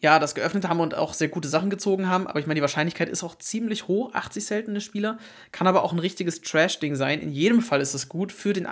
ja, 0.00 0.18
das 0.18 0.34
geöffnet 0.34 0.66
haben 0.66 0.80
und 0.80 0.94
auch 0.94 1.12
sehr 1.12 1.28
gute 1.28 1.48
Sachen 1.48 1.68
gezogen 1.68 2.08
haben. 2.08 2.26
Aber 2.26 2.40
ich 2.40 2.46
meine, 2.46 2.56
die 2.56 2.62
Wahrscheinlichkeit 2.62 3.10
ist 3.10 3.22
auch 3.22 3.36
ziemlich 3.36 3.88
hoch. 3.88 4.14
80 4.14 4.44
seltene 4.44 4.80
Spieler. 4.80 5.18
Kann 5.52 5.66
aber 5.66 5.82
auch 5.82 5.92
ein 5.92 5.98
richtiges 5.98 6.40
Trash-Ding 6.40 6.96
sein. 6.96 7.20
In 7.20 7.30
jedem 7.30 7.60
Fall 7.60 7.82
ist 7.82 7.94
es 7.94 8.08
gut 8.08 8.32
für 8.32 8.54
den 8.54 8.66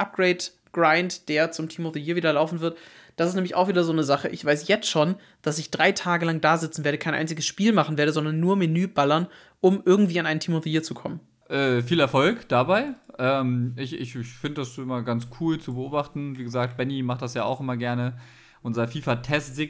Upgrade-Grind, 0.75 1.29
der 1.29 1.53
zum 1.53 1.68
Team 1.68 1.87
of 1.87 1.95
the 1.95 2.01
Year 2.01 2.16
wieder 2.16 2.33
laufen 2.33 2.61
wird. 2.61 2.77
Das 3.16 3.29
ist 3.29 3.35
nämlich 3.35 3.55
auch 3.55 3.68
wieder 3.68 3.85
so 3.85 3.93
eine 3.93 4.03
Sache. 4.03 4.29
Ich 4.29 4.45
weiß 4.45 4.66
jetzt 4.66 4.89
schon, 4.89 5.14
dass 5.43 5.59
ich 5.59 5.70
drei 5.70 5.93
Tage 5.93 6.27
lang 6.27 6.41
da 6.41 6.59
sitzen 6.59 6.85
werde, 6.85 6.99
kein 6.99 7.14
einziges 7.14 7.47
Spiel 7.47 7.72
machen 7.72 7.97
werde, 7.97 8.12
sondern 8.12 8.41
nur 8.41 8.57
Menü 8.57 8.89
ballern, 8.89 9.29
um 9.61 9.83
irgendwie 9.85 10.18
an 10.18 10.27
ein 10.27 10.41
Team 10.41 10.55
of 10.55 10.64
the 10.64 10.72
Year 10.72 10.83
zu 10.83 10.95
kommen. 10.95 11.20
Äh, 11.49 11.83
viel 11.83 12.01
Erfolg 12.01 12.49
dabei. 12.49 12.95
Ähm, 13.18 13.75
ich 13.77 13.99
ich, 13.99 14.16
ich 14.16 14.27
finde 14.27 14.62
das 14.62 14.77
immer 14.79 15.03
ganz 15.03 15.29
cool 15.39 15.61
zu 15.61 15.75
beobachten. 15.75 16.37
Wie 16.37 16.43
gesagt, 16.43 16.77
Benny 16.77 17.03
macht 17.03 17.22
das 17.22 17.35
ja 17.35 17.45
auch 17.45 17.61
immer 17.61 17.77
gerne. 17.77 18.18
Unser 18.62 18.89
FIFA-Test 18.89 19.61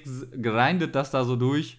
grindet 0.40 0.94
das 0.94 1.10
da 1.10 1.24
so 1.24 1.36
durch. 1.36 1.78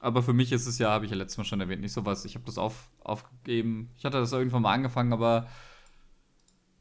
Aber 0.00 0.22
für 0.22 0.32
mich 0.32 0.50
ist 0.50 0.66
es 0.66 0.78
ja, 0.78 0.90
habe 0.90 1.04
ich 1.04 1.10
ja 1.10 1.16
letztes 1.16 1.36
Mal 1.36 1.44
schon 1.44 1.60
erwähnt, 1.60 1.82
nicht 1.82 1.92
sowas. 1.92 2.24
Ich 2.24 2.34
habe 2.34 2.46
das 2.46 2.56
auf, 2.56 2.88
aufgegeben. 3.00 3.90
Ich 3.98 4.04
hatte 4.06 4.18
das 4.18 4.32
irgendwann 4.32 4.62
mal 4.62 4.72
angefangen, 4.72 5.12
aber 5.12 5.46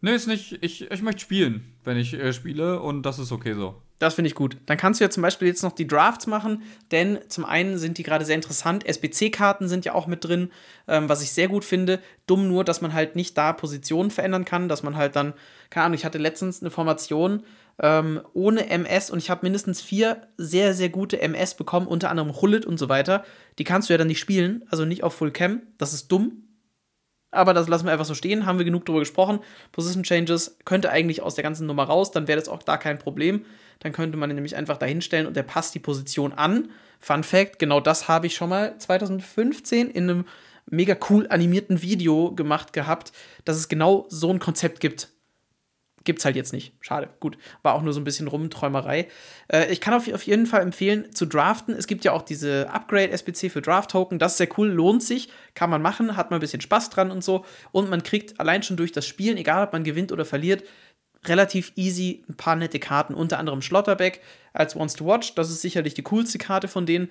nee, 0.02 0.16
ist 0.16 0.28
nicht. 0.28 0.58
Ich, 0.62 0.89
ich 0.89 1.02
möchte 1.02 1.22
spielen, 1.22 1.74
wenn 1.84 1.97
ich 1.97 2.14
äh, 2.14 2.34
spiele 2.34 2.82
und 2.82 3.04
das 3.04 3.20
ist 3.20 3.32
okay 3.32 3.54
so. 3.54 3.76
Das 4.00 4.14
finde 4.14 4.30
ich 4.30 4.36
gut. 4.36 4.56
Dann 4.66 4.78
kannst 4.78 5.00
du 5.00 5.04
ja 5.04 5.10
zum 5.10 5.22
Beispiel 5.22 5.50
jetzt 5.50 5.62
noch 5.62 5.74
die 5.74 5.86
Drafts 5.86 6.26
machen, 6.26 6.64
denn 6.91 7.20
zum 7.28 7.43
einen 7.43 7.78
sind 7.78 7.97
die 7.97 8.04
gerade 8.04 8.24
sehr 8.24 8.36
interessant. 8.36 8.88
SBC-Karten 8.88 9.68
sind 9.68 9.84
ja 9.84 9.93
auch 9.93 10.08
mit 10.08 10.24
drin, 10.24 10.52
ähm, 10.88 11.10
was 11.10 11.22
ich 11.22 11.34
sehr 11.34 11.50
gut 11.50 11.66
finde. 11.66 12.00
Dumm 12.26 12.47
nur, 12.47 12.64
dass 12.64 12.80
man 12.80 12.93
halt 12.93 13.18
nicht 13.18 13.38
da 13.38 13.52
Positionen 13.52 14.10
verändern 14.10 14.45
kann, 14.45 14.70
dass 14.70 14.84
man 14.84 14.95
halt 14.95 15.18
dann, 15.18 15.34
keine 15.70 15.88
Ahnung, 15.88 15.95
ich 15.95 16.06
hatte 16.06 16.18
letztens 16.18 16.62
eine 16.62 16.72
Formation 16.72 17.43
ähm, 17.82 18.22
ohne 18.34 18.70
MS 18.70 19.10
und 19.10 19.20
ich 19.20 19.30
habe 19.30 19.45
mindestens 19.45 19.82
vier 19.82 20.28
sehr, 20.38 20.74
sehr 20.74 20.89
gute 20.89 21.22
MS 21.22 21.56
bekommen, 21.56 21.88
unter 21.88 22.10
anderem 22.10 22.41
Hullet 22.41 22.66
und 22.66 22.78
so 22.78 22.88
weiter. 22.88 23.26
Die 23.58 23.66
kannst 23.66 23.89
du 23.89 23.93
ja 23.93 23.97
dann 23.97 24.08
nicht 24.08 24.20
spielen, 24.20 24.64
also 24.70 24.86
nicht 24.86 25.04
auf 25.04 25.14
Full 25.16 25.32
Cam. 25.32 25.62
Das 25.78 25.93
ist 25.93 26.10
dumm. 26.10 26.43
Aber 27.32 27.54
das 27.54 27.68
lassen 27.68 27.86
wir 27.86 27.92
einfach 27.92 28.06
so 28.06 28.16
stehen, 28.16 28.46
haben 28.46 28.58
wir 28.58 28.66
genug 28.66 28.86
drüber 28.86 29.00
gesprochen. 29.00 29.40
Position 29.72 30.04
Changes 30.04 30.58
könnte 30.66 30.90
eigentlich 30.90 31.22
aus 31.22 31.36
der 31.36 31.44
ganzen 31.44 31.68
Nummer 31.68 31.84
raus, 31.84 32.12
dann 32.12 32.28
wäre 32.28 32.40
das 32.40 32.50
auch 32.50 32.64
da 32.64 32.78
kein 32.78 32.98
Problem. 32.98 33.46
Dann 33.80 33.92
könnte 33.92 34.18
man 34.18 34.30
ihn 34.30 34.36
nämlich 34.36 34.56
einfach 34.56 34.78
dahinstellen 34.78 35.28
und 35.28 35.36
der 35.36 35.44
passt 35.44 35.76
die 35.76 35.80
Position 35.80 36.34
an. 36.34 36.70
Fun 37.00 37.24
Fact: 37.24 37.60
genau 37.60 37.80
das 37.80 38.08
habe 38.08 38.28
ich 38.28 38.36
schon 38.36 38.50
mal 38.50 38.78
2015 38.78 39.90
in 39.90 40.10
einem 40.10 40.26
mega 40.66 40.96
cool 41.10 41.28
animierten 41.30 41.82
Video 41.82 42.34
gemacht 42.34 42.74
gehabt, 42.74 43.12
dass 43.46 43.58
es 43.58 43.70
genau 43.70 44.06
so 44.10 44.32
ein 44.32 44.40
Konzept 44.40 44.80
gibt. 44.80 45.10
Gibt's 46.04 46.24
halt 46.26 46.36
jetzt 46.36 46.54
nicht. 46.54 46.74
Schade. 46.82 47.10
Gut. 47.20 47.38
War 47.62 47.74
auch 47.74 47.82
nur 47.82 47.93
so 47.93 48.00
ein 48.00 48.04
bisschen 48.04 48.28
Rumträumerei. 48.28 49.08
Äh, 49.52 49.72
ich 49.72 49.82
kann 49.82 49.93
auf, 49.93 50.12
auf 50.12 50.24
jeden 50.24 50.45
Fall 50.45 50.62
empfehlen, 50.62 51.14
zu 51.14 51.26
draften. 51.26 51.74
Es 51.74 51.88
gibt 51.88 52.06
ja 52.06 52.14
auch 52.14 52.22
diese 52.22 52.70
Upgrade-SBC 52.70 53.50
für 53.50 53.62
Draft-Token. 53.62 54.20
Das 54.20 54.34
ist 54.34 54.38
sehr 54.38 54.50
cool, 54.58 54.70
lohnt 54.70 55.04
sich. 55.04 55.30
Kann 55.56 55.70
man 55.70 55.82
machen, 55.82 56.16
hat 56.16 56.32
man 56.32 56.38
ein 56.38 56.41
bisschen 56.41 56.62
Spaß 56.62 56.89
dran 56.89 57.12
und 57.12 57.24
so. 57.24 57.45
Und 57.72 57.89
man 57.89 58.04
kriegt 58.04 58.39
allein 58.39 58.64
schon 58.64 58.78
durch 58.78 58.91
das 58.91 59.06
Spielen, 59.06 59.38
egal 59.38 59.66
ob 59.66 59.74
man 59.74 59.84
gewinnt 59.84 60.12
oder 60.12 60.26
verliert, 60.26 60.64
relativ 61.26 61.74
easy 61.76 62.24
ein 62.30 62.36
paar 62.36 62.56
nette 62.56 62.80
Karten, 62.80 63.14
unter 63.14 63.39
anderem 63.39 63.62
Schlotterbeck 63.62 64.22
als 64.54 64.76
Wants 64.76 64.95
to 64.95 65.06
Watch. 65.06 65.36
Das 65.36 65.50
ist 65.50 65.62
sicherlich 65.62 65.93
die 65.93 66.04
coolste 66.04 66.38
Karte 66.38 66.68
von 66.68 66.86
denen. 66.86 67.10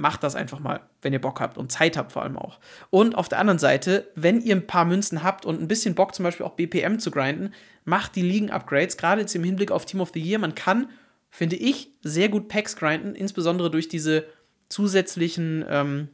Macht 0.00 0.22
das 0.22 0.34
einfach 0.34 0.60
mal, 0.60 0.80
wenn 1.02 1.12
ihr 1.12 1.20
Bock 1.20 1.40
habt 1.40 1.58
und 1.58 1.70
Zeit 1.70 1.96
habt 1.96 2.12
vor 2.12 2.22
allem 2.22 2.38
auch. 2.38 2.60
Und 2.88 3.16
auf 3.16 3.28
der 3.28 3.40
anderen 3.40 3.58
Seite, 3.58 4.10
wenn 4.14 4.40
ihr 4.40 4.56
ein 4.56 4.66
paar 4.66 4.84
Münzen 4.84 5.22
habt 5.22 5.44
und 5.44 5.60
ein 5.60 5.68
bisschen 5.68 5.94
Bock 5.94 6.14
zum 6.14 6.22
Beispiel 6.22 6.46
auch 6.46 6.54
BPM 6.54 6.98
zu 6.98 7.10
grinden, 7.10 7.52
macht 7.84 8.14
die 8.16 8.22
Ligen-Upgrades, 8.22 8.96
gerade 8.96 9.22
jetzt 9.22 9.34
im 9.34 9.44
Hinblick 9.44 9.70
auf 9.70 9.84
Team 9.84 10.00
of 10.00 10.12
the 10.14 10.20
Year. 10.20 10.38
Man 10.38 10.54
kann, 10.54 10.88
finde 11.30 11.56
ich, 11.56 11.90
sehr 12.02 12.28
gut 12.28 12.48
Packs 12.48 12.76
grinden, 12.76 13.14
insbesondere 13.14 13.70
durch 13.70 13.88
diese 13.88 14.26
zusätzlichen 14.68 15.64
ähm, 15.68 16.08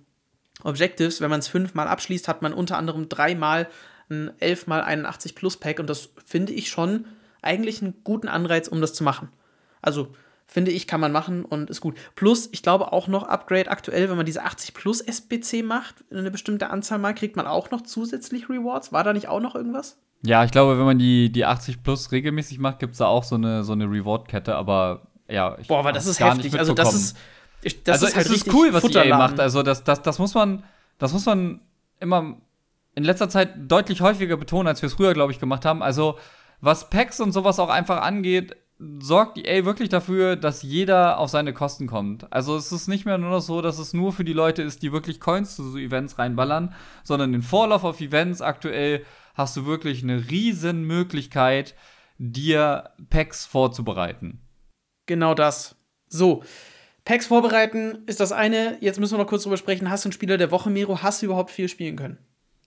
Objectives. 0.62 1.20
Wenn 1.20 1.30
man 1.30 1.40
es 1.40 1.48
fünfmal 1.48 1.86
abschließt, 1.86 2.26
hat 2.26 2.42
man 2.42 2.54
unter 2.54 2.78
anderem 2.78 3.08
dreimal 3.08 3.68
ein 4.08 4.32
11 4.40 4.66
mal 4.66 4.82
81 4.82 5.34
Plus 5.34 5.58
Pack 5.58 5.78
und 5.78 5.88
das 5.88 6.10
finde 6.24 6.52
ich 6.52 6.70
schon 6.70 7.06
eigentlich 7.42 7.82
einen 7.82 8.02
guten 8.04 8.28
Anreiz, 8.28 8.68
um 8.68 8.80
das 8.80 8.94
zu 8.94 9.04
machen. 9.04 9.28
Also 9.82 10.14
finde 10.54 10.70
ich, 10.70 10.86
kann 10.86 11.00
man 11.00 11.10
machen 11.10 11.44
und 11.44 11.68
ist 11.68 11.80
gut. 11.80 11.96
Plus, 12.14 12.48
ich 12.52 12.62
glaube 12.62 12.92
auch 12.92 13.08
noch 13.08 13.24
Upgrade 13.24 13.68
aktuell, 13.68 14.08
wenn 14.08 14.16
man 14.16 14.24
diese 14.24 14.44
80 14.44 14.72
Plus 14.72 15.00
SBC 15.00 15.64
macht, 15.64 15.96
eine 16.12 16.30
bestimmte 16.30 16.70
Anzahl 16.70 17.00
mal, 17.00 17.12
kriegt 17.12 17.34
man 17.34 17.48
auch 17.48 17.72
noch 17.72 17.80
zusätzlich 17.80 18.48
Rewards. 18.48 18.92
War 18.92 19.02
da 19.02 19.12
nicht 19.12 19.26
auch 19.26 19.40
noch 19.40 19.56
irgendwas? 19.56 19.98
Ja, 20.22 20.44
ich 20.44 20.52
glaube, 20.52 20.78
wenn 20.78 20.84
man 20.84 20.96
die, 20.96 21.32
die 21.32 21.44
80 21.44 21.82
Plus 21.82 22.12
regelmäßig 22.12 22.60
macht, 22.60 22.78
gibt 22.78 22.92
es 22.92 22.98
da 22.98 23.06
auch 23.06 23.24
so 23.24 23.34
eine, 23.34 23.64
so 23.64 23.72
eine 23.72 23.86
Reward-Kette, 23.86 24.54
aber 24.54 25.08
ja, 25.28 25.58
ich 25.58 25.66
Boah, 25.66 25.80
aber 25.80 25.90
das 25.90 26.06
ist 26.06 26.20
heftig. 26.20 26.56
Also, 26.56 26.72
das 26.72 26.94
ist. 26.94 27.16
Ich, 27.62 27.82
das 27.82 27.94
also, 27.94 28.06
ist 28.06 28.16
halt 28.16 28.26
es 28.26 28.32
ist 28.32 28.54
cool, 28.54 28.72
was 28.72 28.84
EA 28.84 29.18
macht. 29.18 29.40
Also, 29.40 29.64
das, 29.64 29.82
das, 29.82 30.02
das 30.02 30.20
muss 30.20 30.34
man, 30.34 30.62
das 30.98 31.12
muss 31.12 31.26
man 31.26 31.62
immer 31.98 32.36
in 32.94 33.02
letzter 33.02 33.28
Zeit 33.28 33.54
deutlich 33.58 34.02
häufiger 34.02 34.36
betonen, 34.36 34.68
als 34.68 34.82
wir 34.82 34.86
es 34.86 34.94
früher, 34.94 35.14
glaube 35.14 35.32
ich, 35.32 35.40
gemacht 35.40 35.64
haben. 35.64 35.82
Also, 35.82 36.16
was 36.60 36.90
Packs 36.90 37.18
und 37.18 37.32
sowas 37.32 37.58
auch 37.58 37.70
einfach 37.70 38.02
angeht, 38.02 38.56
sorgt 38.78 39.38
EA 39.38 39.64
wirklich 39.64 39.88
dafür, 39.88 40.36
dass 40.36 40.62
jeder 40.62 41.18
auf 41.18 41.30
seine 41.30 41.52
Kosten 41.52 41.86
kommt. 41.86 42.32
Also 42.32 42.56
es 42.56 42.72
ist 42.72 42.88
nicht 42.88 43.04
mehr 43.06 43.18
nur 43.18 43.30
noch 43.30 43.40
so, 43.40 43.62
dass 43.62 43.78
es 43.78 43.94
nur 43.94 44.12
für 44.12 44.24
die 44.24 44.32
Leute 44.32 44.62
ist, 44.62 44.82
die 44.82 44.92
wirklich 44.92 45.20
Coins 45.20 45.56
zu 45.56 45.70
so 45.70 45.78
Events 45.78 46.18
reinballern, 46.18 46.74
sondern 47.02 47.32
den 47.32 47.42
Vorlauf 47.42 47.84
auf 47.84 48.00
Events 48.00 48.40
aktuell 48.40 49.04
hast 49.34 49.56
du 49.56 49.66
wirklich 49.66 50.02
eine 50.02 50.30
riesen 50.30 50.84
Möglichkeit, 50.84 51.74
dir 52.18 52.90
Packs 53.10 53.46
vorzubereiten. 53.46 54.40
Genau 55.06 55.34
das. 55.34 55.76
So, 56.08 56.42
Packs 57.04 57.26
vorbereiten 57.26 58.04
ist 58.06 58.20
das 58.20 58.32
eine. 58.32 58.78
Jetzt 58.80 58.98
müssen 58.98 59.14
wir 59.14 59.22
noch 59.22 59.28
kurz 59.28 59.42
drüber 59.42 59.56
sprechen. 59.56 59.90
Hast 59.90 60.04
du 60.04 60.08
einen 60.08 60.12
Spieler 60.14 60.38
der 60.38 60.50
Woche, 60.50 60.70
Miro? 60.70 61.02
Hast 61.02 61.20
du 61.20 61.26
überhaupt 61.26 61.50
viel 61.50 61.68
spielen 61.68 61.96
können? 61.96 62.18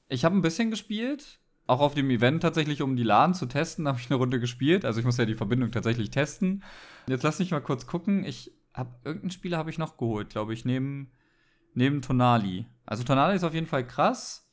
Ich 0.09 0.23
habe 0.23 0.35
ein 0.35 0.41
bisschen 0.41 0.69
gespielt. 0.69 1.39
Auch 1.67 1.81
auf 1.81 1.93
dem 1.93 2.09
Event 2.09 2.41
tatsächlich, 2.41 2.81
um 2.81 2.95
die 2.95 3.03
LAN 3.03 3.33
zu 3.33 3.45
testen, 3.45 3.87
habe 3.87 3.99
ich 3.99 4.09
eine 4.09 4.15
Runde 4.15 4.39
gespielt. 4.39 4.85
Also 4.85 4.99
ich 4.99 5.05
muss 5.05 5.17
ja 5.17 5.25
die 5.25 5.35
Verbindung 5.35 5.71
tatsächlich 5.71 6.09
testen. 6.09 6.63
Jetzt 7.07 7.23
lass 7.23 7.39
mich 7.39 7.51
mal 7.51 7.61
kurz 7.61 7.85
gucken. 7.85 8.23
Ich 8.23 8.53
habe 8.73 8.95
irgendeinen 9.03 9.31
Spieler 9.31 9.57
habe 9.57 9.69
ich 9.69 9.77
noch 9.77 9.97
geholt, 9.97 10.29
glaube 10.29 10.53
ich, 10.53 10.63
neben, 10.63 11.11
neben 11.73 12.01
Tonali. 12.01 12.67
Also 12.85 13.03
Tonali 13.03 13.35
ist 13.35 13.43
auf 13.43 13.53
jeden 13.53 13.67
Fall 13.67 13.85
krass. 13.85 14.49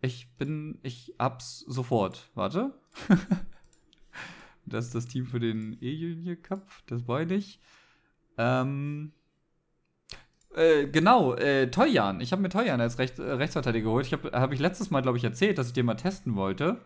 Ich 0.00 0.34
bin, 0.36 0.78
ich 0.82 1.14
hab's 1.18 1.60
sofort. 1.60 2.30
Warte. 2.34 2.74
das 4.66 4.86
ist 4.86 4.94
das 4.94 5.06
Team 5.06 5.26
für 5.26 5.40
den 5.40 5.78
E-Junior 5.80 6.36
Cup. 6.36 6.66
Das 6.86 7.06
war 7.06 7.22
ich. 7.30 7.60
Ähm, 8.36 9.12
äh, 10.54 10.86
genau, 10.86 11.34
äh, 11.34 11.70
Toyan. 11.70 12.20
Ich 12.20 12.32
habe 12.32 12.42
mir 12.42 12.48
Toyan 12.48 12.80
als 12.80 12.98
Recht, 12.98 13.18
äh, 13.18 13.22
Rechtsverteidiger 13.22 13.84
geholt. 13.84 14.06
Ich 14.06 14.12
habe 14.12 14.30
hab 14.32 14.52
ich 14.52 14.60
letztes 14.60 14.90
Mal, 14.90 15.02
glaube 15.02 15.18
ich, 15.18 15.24
erzählt, 15.24 15.58
dass 15.58 15.68
ich 15.68 15.72
den 15.72 15.86
mal 15.86 15.94
testen 15.94 16.36
wollte. 16.36 16.80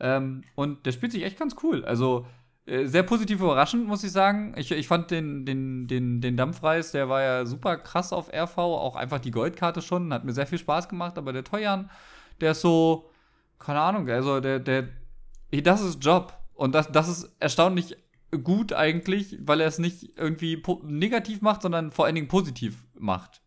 Ähm, 0.00 0.44
und 0.54 0.84
der 0.86 0.92
spielt 0.92 1.12
sich 1.12 1.24
echt 1.24 1.38
ganz 1.38 1.56
cool. 1.62 1.84
Also 1.84 2.26
äh, 2.66 2.86
sehr 2.86 3.02
positiv 3.02 3.40
überraschend, 3.40 3.86
muss 3.86 4.04
ich 4.04 4.12
sagen. 4.12 4.54
Ich, 4.56 4.70
ich 4.70 4.88
fand 4.88 5.10
den, 5.10 5.46
den, 5.46 5.86
den, 5.86 6.20
den 6.20 6.36
Dampfreis, 6.36 6.92
der 6.92 7.08
war 7.08 7.22
ja 7.22 7.46
super 7.46 7.78
krass 7.78 8.12
auf 8.12 8.28
RV. 8.32 8.58
Auch 8.58 8.96
einfach 8.96 9.20
die 9.20 9.30
Goldkarte 9.30 9.80
schon. 9.82 10.12
Hat 10.12 10.24
mir 10.24 10.32
sehr 10.32 10.46
viel 10.46 10.58
Spaß 10.58 10.88
gemacht. 10.88 11.16
Aber 11.16 11.32
der 11.32 11.44
Toyan, 11.44 11.90
der 12.40 12.52
ist 12.52 12.60
so, 12.60 13.10
keine 13.58 13.80
Ahnung, 13.80 14.08
also 14.10 14.40
der, 14.40 14.58
der, 14.58 14.88
das 15.50 15.80
ist 15.80 16.04
Job. 16.04 16.34
Und 16.54 16.74
das, 16.74 16.90
das 16.92 17.08
ist 17.08 17.34
erstaunlich 17.40 17.96
gut 18.42 18.72
eigentlich, 18.72 19.38
weil 19.40 19.60
er 19.60 19.68
es 19.68 19.78
nicht 19.78 20.18
irgendwie 20.18 20.62
negativ 20.82 21.40
macht, 21.40 21.62
sondern 21.62 21.92
vor 21.92 22.04
allen 22.06 22.14
Dingen 22.14 22.28
positiv 22.28 22.85
macht. 22.98 23.42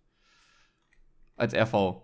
Als 1.36 1.54
RV. 1.54 2.02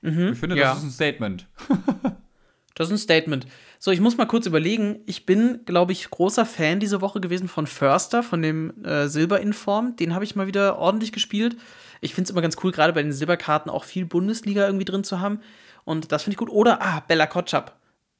Mhm, 0.00 0.32
ich 0.32 0.38
finde, 0.38 0.56
ja. 0.56 0.70
das 0.70 0.78
ist 0.78 0.84
ein 0.84 0.90
Statement. 0.90 1.48
das 2.74 2.88
ist 2.88 2.92
ein 2.92 2.98
Statement. 2.98 3.46
So, 3.78 3.90
ich 3.90 4.00
muss 4.00 4.16
mal 4.16 4.26
kurz 4.26 4.46
überlegen. 4.46 5.00
Ich 5.06 5.26
bin, 5.26 5.60
glaube 5.64 5.92
ich, 5.92 6.10
großer 6.10 6.44
Fan 6.44 6.80
diese 6.80 7.00
Woche 7.00 7.20
gewesen 7.20 7.48
von 7.48 7.66
Förster, 7.66 8.22
von 8.22 8.42
dem 8.42 8.84
äh, 8.84 9.08
Silberinform. 9.08 9.96
Den 9.96 10.14
habe 10.14 10.24
ich 10.24 10.34
mal 10.34 10.46
wieder 10.46 10.78
ordentlich 10.78 11.12
gespielt. 11.12 11.56
Ich 12.00 12.14
finde 12.14 12.26
es 12.28 12.30
immer 12.30 12.42
ganz 12.42 12.56
cool, 12.62 12.72
gerade 12.72 12.92
bei 12.92 13.02
den 13.02 13.12
Silberkarten 13.12 13.70
auch 13.70 13.84
viel 13.84 14.04
Bundesliga 14.04 14.66
irgendwie 14.66 14.84
drin 14.84 15.04
zu 15.04 15.20
haben. 15.20 15.40
Und 15.84 16.12
das 16.12 16.24
finde 16.24 16.34
ich 16.34 16.38
gut. 16.38 16.50
Oder, 16.50 16.82
ah, 16.82 17.02
Bella 17.06 17.26
Kotschap. 17.26 17.76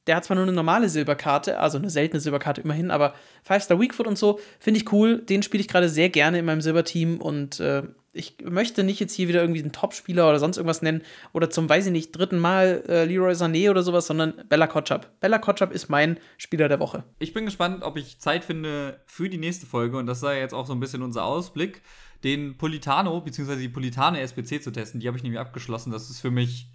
Der 0.07 0.17
hat 0.17 0.25
zwar 0.25 0.37
nur 0.37 0.45
eine 0.45 0.53
normale 0.53 0.89
Silberkarte, 0.89 1.59
also 1.59 1.77
eine 1.77 1.91
seltene 1.91 2.19
Silberkarte 2.19 2.63
immerhin, 2.63 2.91
aber 2.91 3.15
Five 3.43 3.63
Star 3.63 3.79
Weakfoot 3.79 4.07
und 4.07 4.17
so 4.17 4.41
finde 4.59 4.81
ich 4.81 4.91
cool. 4.91 5.19
Den 5.19 5.43
spiele 5.43 5.61
ich 5.61 5.69
gerade 5.69 5.91
sehr 5.91 6.09
gerne 6.09 6.39
in 6.39 6.47
meinem 6.47 6.63
Silberteam 6.63 7.21
und 7.21 7.61
äh, 7.61 7.83
ich 8.19 8.37
möchte 8.43 8.85
nicht 8.85 9.01
jetzt 9.01 9.15
hier 9.15 9.29
wieder 9.29 9.41
irgendwie 9.41 9.63
einen 9.63 9.73
Topspieler 9.73 10.29
oder 10.29 10.39
sonst 10.39 10.57
irgendwas 10.57 10.83
nennen 10.83 11.03
oder 11.33 11.51
zum, 11.51 11.69
weiß 11.69 11.87
ich 11.87 11.93
nicht, 11.93 12.13
dritten 12.13 12.39
Mal 12.39 12.83
äh, 12.89 13.05
Leroy 13.05 13.33
Sané 13.33 13.71
oder 13.71 13.83
sowas, 13.83 14.07
sondern 14.07 14.35
Bella 14.49 14.67
Kotschap. 14.67 15.21
Bella 15.21 15.39
Kotschap 15.39 15.73
ist 15.73 15.89
mein 15.89 16.19
Spieler 16.37 16.69
der 16.69 16.81
Woche. 16.81 17.05
Ich 17.19 17.33
bin 17.33 17.45
gespannt, 17.45 17.83
ob 17.83 17.97
ich 17.97 18.19
Zeit 18.19 18.45
finde 18.45 19.01
für 19.07 19.29
die 19.29 19.39
nächste 19.39 19.67
Folge 19.67 19.97
und 19.97 20.07
das 20.07 20.21
sei 20.21 20.41
jetzt 20.41 20.55
auch 20.55 20.67
so 20.67 20.73
ein 20.73 20.81
bisschen 20.81 21.03
unser 21.03 21.25
Ausblick, 21.25 21.83
den 22.25 22.59
Politano 22.59 23.21
bzw. 23.21 23.57
die 23.57 23.69
Politane 23.69 24.21
SBC 24.21 24.63
zu 24.63 24.73
testen. 24.73 25.01
Die 25.01 25.07
habe 25.07 25.17
ich 25.17 25.23
nämlich 25.23 25.41
abgeschlossen. 25.41 25.93
Das 25.93 26.11
ist 26.11 26.21
für 26.21 26.31
mich 26.31 26.69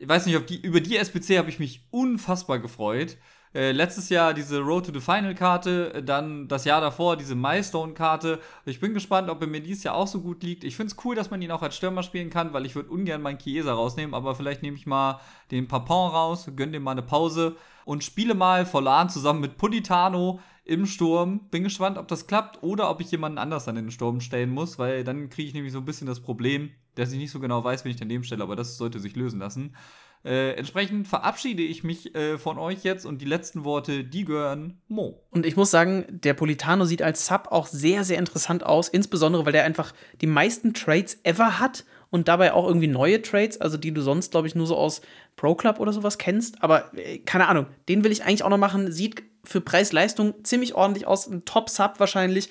ich 0.00 0.08
weiß 0.08 0.24
nicht, 0.24 0.48
die, 0.48 0.62
über 0.62 0.80
die 0.80 0.96
SBC 0.96 1.36
habe 1.36 1.50
ich 1.50 1.58
mich 1.58 1.86
unfassbar 1.90 2.58
gefreut. 2.58 3.18
Äh, 3.52 3.72
letztes 3.72 4.10
Jahr 4.10 4.32
diese 4.32 4.60
Road 4.60 4.86
to 4.86 4.92
the 4.92 5.00
Final 5.00 5.34
Karte, 5.34 5.92
äh, 5.94 6.02
dann 6.04 6.46
das 6.46 6.64
Jahr 6.64 6.80
davor 6.80 7.16
diese 7.16 7.34
Milestone 7.34 7.94
Karte. 7.94 8.38
Ich 8.64 8.78
bin 8.78 8.94
gespannt, 8.94 9.28
ob 9.28 9.40
er 9.40 9.48
mir 9.48 9.60
dieses 9.60 9.82
Jahr 9.82 9.96
auch 9.96 10.06
so 10.06 10.20
gut 10.20 10.44
liegt. 10.44 10.62
Ich 10.62 10.76
finde 10.76 10.92
es 10.92 11.04
cool, 11.04 11.16
dass 11.16 11.30
man 11.30 11.42
ihn 11.42 11.50
auch 11.50 11.62
als 11.62 11.74
Stürmer 11.76 12.04
spielen 12.04 12.30
kann, 12.30 12.52
weil 12.52 12.64
ich 12.64 12.76
würde 12.76 12.90
ungern 12.90 13.22
meinen 13.22 13.38
Chiesa 13.38 13.74
rausnehmen, 13.74 14.14
aber 14.14 14.36
vielleicht 14.36 14.62
nehme 14.62 14.76
ich 14.76 14.86
mal 14.86 15.20
den 15.50 15.66
Papon 15.66 16.12
raus, 16.12 16.48
gönne 16.54 16.72
dem 16.72 16.84
mal 16.84 16.92
eine 16.92 17.02
Pause 17.02 17.56
und 17.84 18.04
spiele 18.04 18.34
mal 18.34 18.64
Volan 18.72 19.08
zusammen 19.08 19.40
mit 19.40 19.56
Politano 19.56 20.38
im 20.64 20.86
Sturm. 20.86 21.48
Bin 21.50 21.64
gespannt, 21.64 21.98
ob 21.98 22.06
das 22.06 22.28
klappt 22.28 22.62
oder 22.62 22.88
ob 22.88 23.00
ich 23.00 23.10
jemanden 23.10 23.38
anders 23.38 23.66
an 23.66 23.74
den 23.74 23.90
Sturm 23.90 24.20
stellen 24.20 24.50
muss, 24.50 24.78
weil 24.78 25.02
dann 25.02 25.28
kriege 25.28 25.48
ich 25.48 25.54
nämlich 25.54 25.72
so 25.72 25.80
ein 25.80 25.84
bisschen 25.84 26.06
das 26.06 26.20
Problem, 26.20 26.70
dass 26.94 27.10
ich 27.10 27.18
nicht 27.18 27.32
so 27.32 27.40
genau 27.40 27.64
weiß, 27.64 27.84
wen 27.84 27.90
ich 27.90 27.96
daneben 27.96 28.22
stelle, 28.22 28.44
aber 28.44 28.54
das 28.54 28.76
sollte 28.76 29.00
sich 29.00 29.16
lösen 29.16 29.40
lassen. 29.40 29.74
Äh, 30.22 30.52
entsprechend 30.52 31.08
verabschiede 31.08 31.62
ich 31.62 31.82
mich 31.82 32.14
äh, 32.14 32.36
von 32.36 32.58
euch 32.58 32.84
jetzt 32.84 33.06
und 33.06 33.22
die 33.22 33.26
letzten 33.26 33.64
Worte, 33.64 34.04
die 34.04 34.24
gehören 34.24 34.80
Mo. 34.86 35.22
Und 35.30 35.46
ich 35.46 35.56
muss 35.56 35.70
sagen, 35.70 36.04
der 36.08 36.34
Politano 36.34 36.84
sieht 36.84 37.00
als 37.00 37.26
Sub 37.26 37.48
auch 37.50 37.66
sehr, 37.66 38.04
sehr 38.04 38.18
interessant 38.18 38.64
aus, 38.64 38.88
insbesondere 38.88 39.46
weil 39.46 39.52
der 39.52 39.64
einfach 39.64 39.94
die 40.20 40.26
meisten 40.26 40.74
Trades 40.74 41.18
ever 41.22 41.58
hat 41.58 41.84
und 42.10 42.28
dabei 42.28 42.52
auch 42.52 42.66
irgendwie 42.66 42.88
neue 42.88 43.22
Trades, 43.22 43.60
also 43.60 43.78
die 43.78 43.94
du 43.94 44.02
sonst, 44.02 44.32
glaube 44.32 44.46
ich, 44.46 44.54
nur 44.54 44.66
so 44.66 44.76
aus 44.76 45.00
Pro 45.36 45.54
Club 45.54 45.80
oder 45.80 45.92
sowas 45.92 46.18
kennst. 46.18 46.62
Aber 46.62 46.92
äh, 46.96 47.18
keine 47.18 47.48
Ahnung, 47.48 47.66
den 47.88 48.04
will 48.04 48.12
ich 48.12 48.24
eigentlich 48.24 48.42
auch 48.42 48.50
noch 48.50 48.58
machen. 48.58 48.92
Sieht 48.92 49.22
für 49.44 49.62
Preis-Leistung 49.62 50.44
ziemlich 50.44 50.74
ordentlich 50.74 51.06
aus, 51.06 51.26
ein 51.26 51.46
Top-Sub 51.46 51.94
wahrscheinlich. 51.98 52.50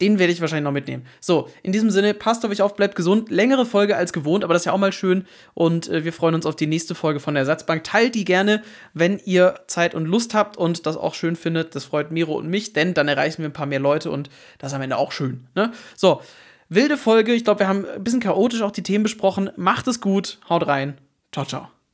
Den 0.00 0.18
werde 0.18 0.32
ich 0.32 0.40
wahrscheinlich 0.40 0.64
noch 0.64 0.72
mitnehmen. 0.72 1.06
So, 1.20 1.48
in 1.62 1.70
diesem 1.70 1.88
Sinne, 1.88 2.14
passt 2.14 2.44
auf 2.44 2.50
euch 2.50 2.62
auf, 2.62 2.74
bleibt 2.74 2.96
gesund. 2.96 3.30
Längere 3.30 3.64
Folge 3.64 3.96
als 3.96 4.12
gewohnt, 4.12 4.42
aber 4.42 4.52
das 4.52 4.62
ist 4.62 4.66
ja 4.66 4.72
auch 4.72 4.78
mal 4.78 4.92
schön. 4.92 5.24
Und 5.54 5.88
äh, 5.88 6.04
wir 6.04 6.12
freuen 6.12 6.34
uns 6.34 6.46
auf 6.46 6.56
die 6.56 6.66
nächste 6.66 6.96
Folge 6.96 7.20
von 7.20 7.34
der 7.34 7.42
Ersatzbank. 7.42 7.84
Teilt 7.84 8.16
die 8.16 8.24
gerne, 8.24 8.62
wenn 8.92 9.20
ihr 9.24 9.60
Zeit 9.68 9.94
und 9.94 10.06
Lust 10.06 10.34
habt 10.34 10.56
und 10.56 10.86
das 10.86 10.96
auch 10.96 11.14
schön 11.14 11.36
findet. 11.36 11.76
Das 11.76 11.84
freut 11.84 12.10
Miro 12.10 12.34
und 12.34 12.48
mich, 12.48 12.72
denn 12.72 12.92
dann 12.92 13.06
erreichen 13.06 13.42
wir 13.42 13.48
ein 13.48 13.52
paar 13.52 13.66
mehr 13.66 13.80
Leute 13.80 14.10
und 14.10 14.30
das 14.58 14.72
ist 14.72 14.76
am 14.76 14.82
Ende 14.82 14.96
auch 14.96 15.12
schön. 15.12 15.46
Ne? 15.54 15.70
So, 15.94 16.22
wilde 16.68 16.96
Folge. 16.96 17.32
Ich 17.32 17.44
glaube, 17.44 17.60
wir 17.60 17.68
haben 17.68 17.86
ein 17.86 18.02
bisschen 18.02 18.20
chaotisch 18.20 18.62
auch 18.62 18.72
die 18.72 18.82
Themen 18.82 19.04
besprochen. 19.04 19.50
Macht 19.56 19.86
es 19.86 20.00
gut, 20.00 20.40
haut 20.48 20.66
rein. 20.66 20.98
Ciao, 21.32 21.46
ciao. 21.46 21.74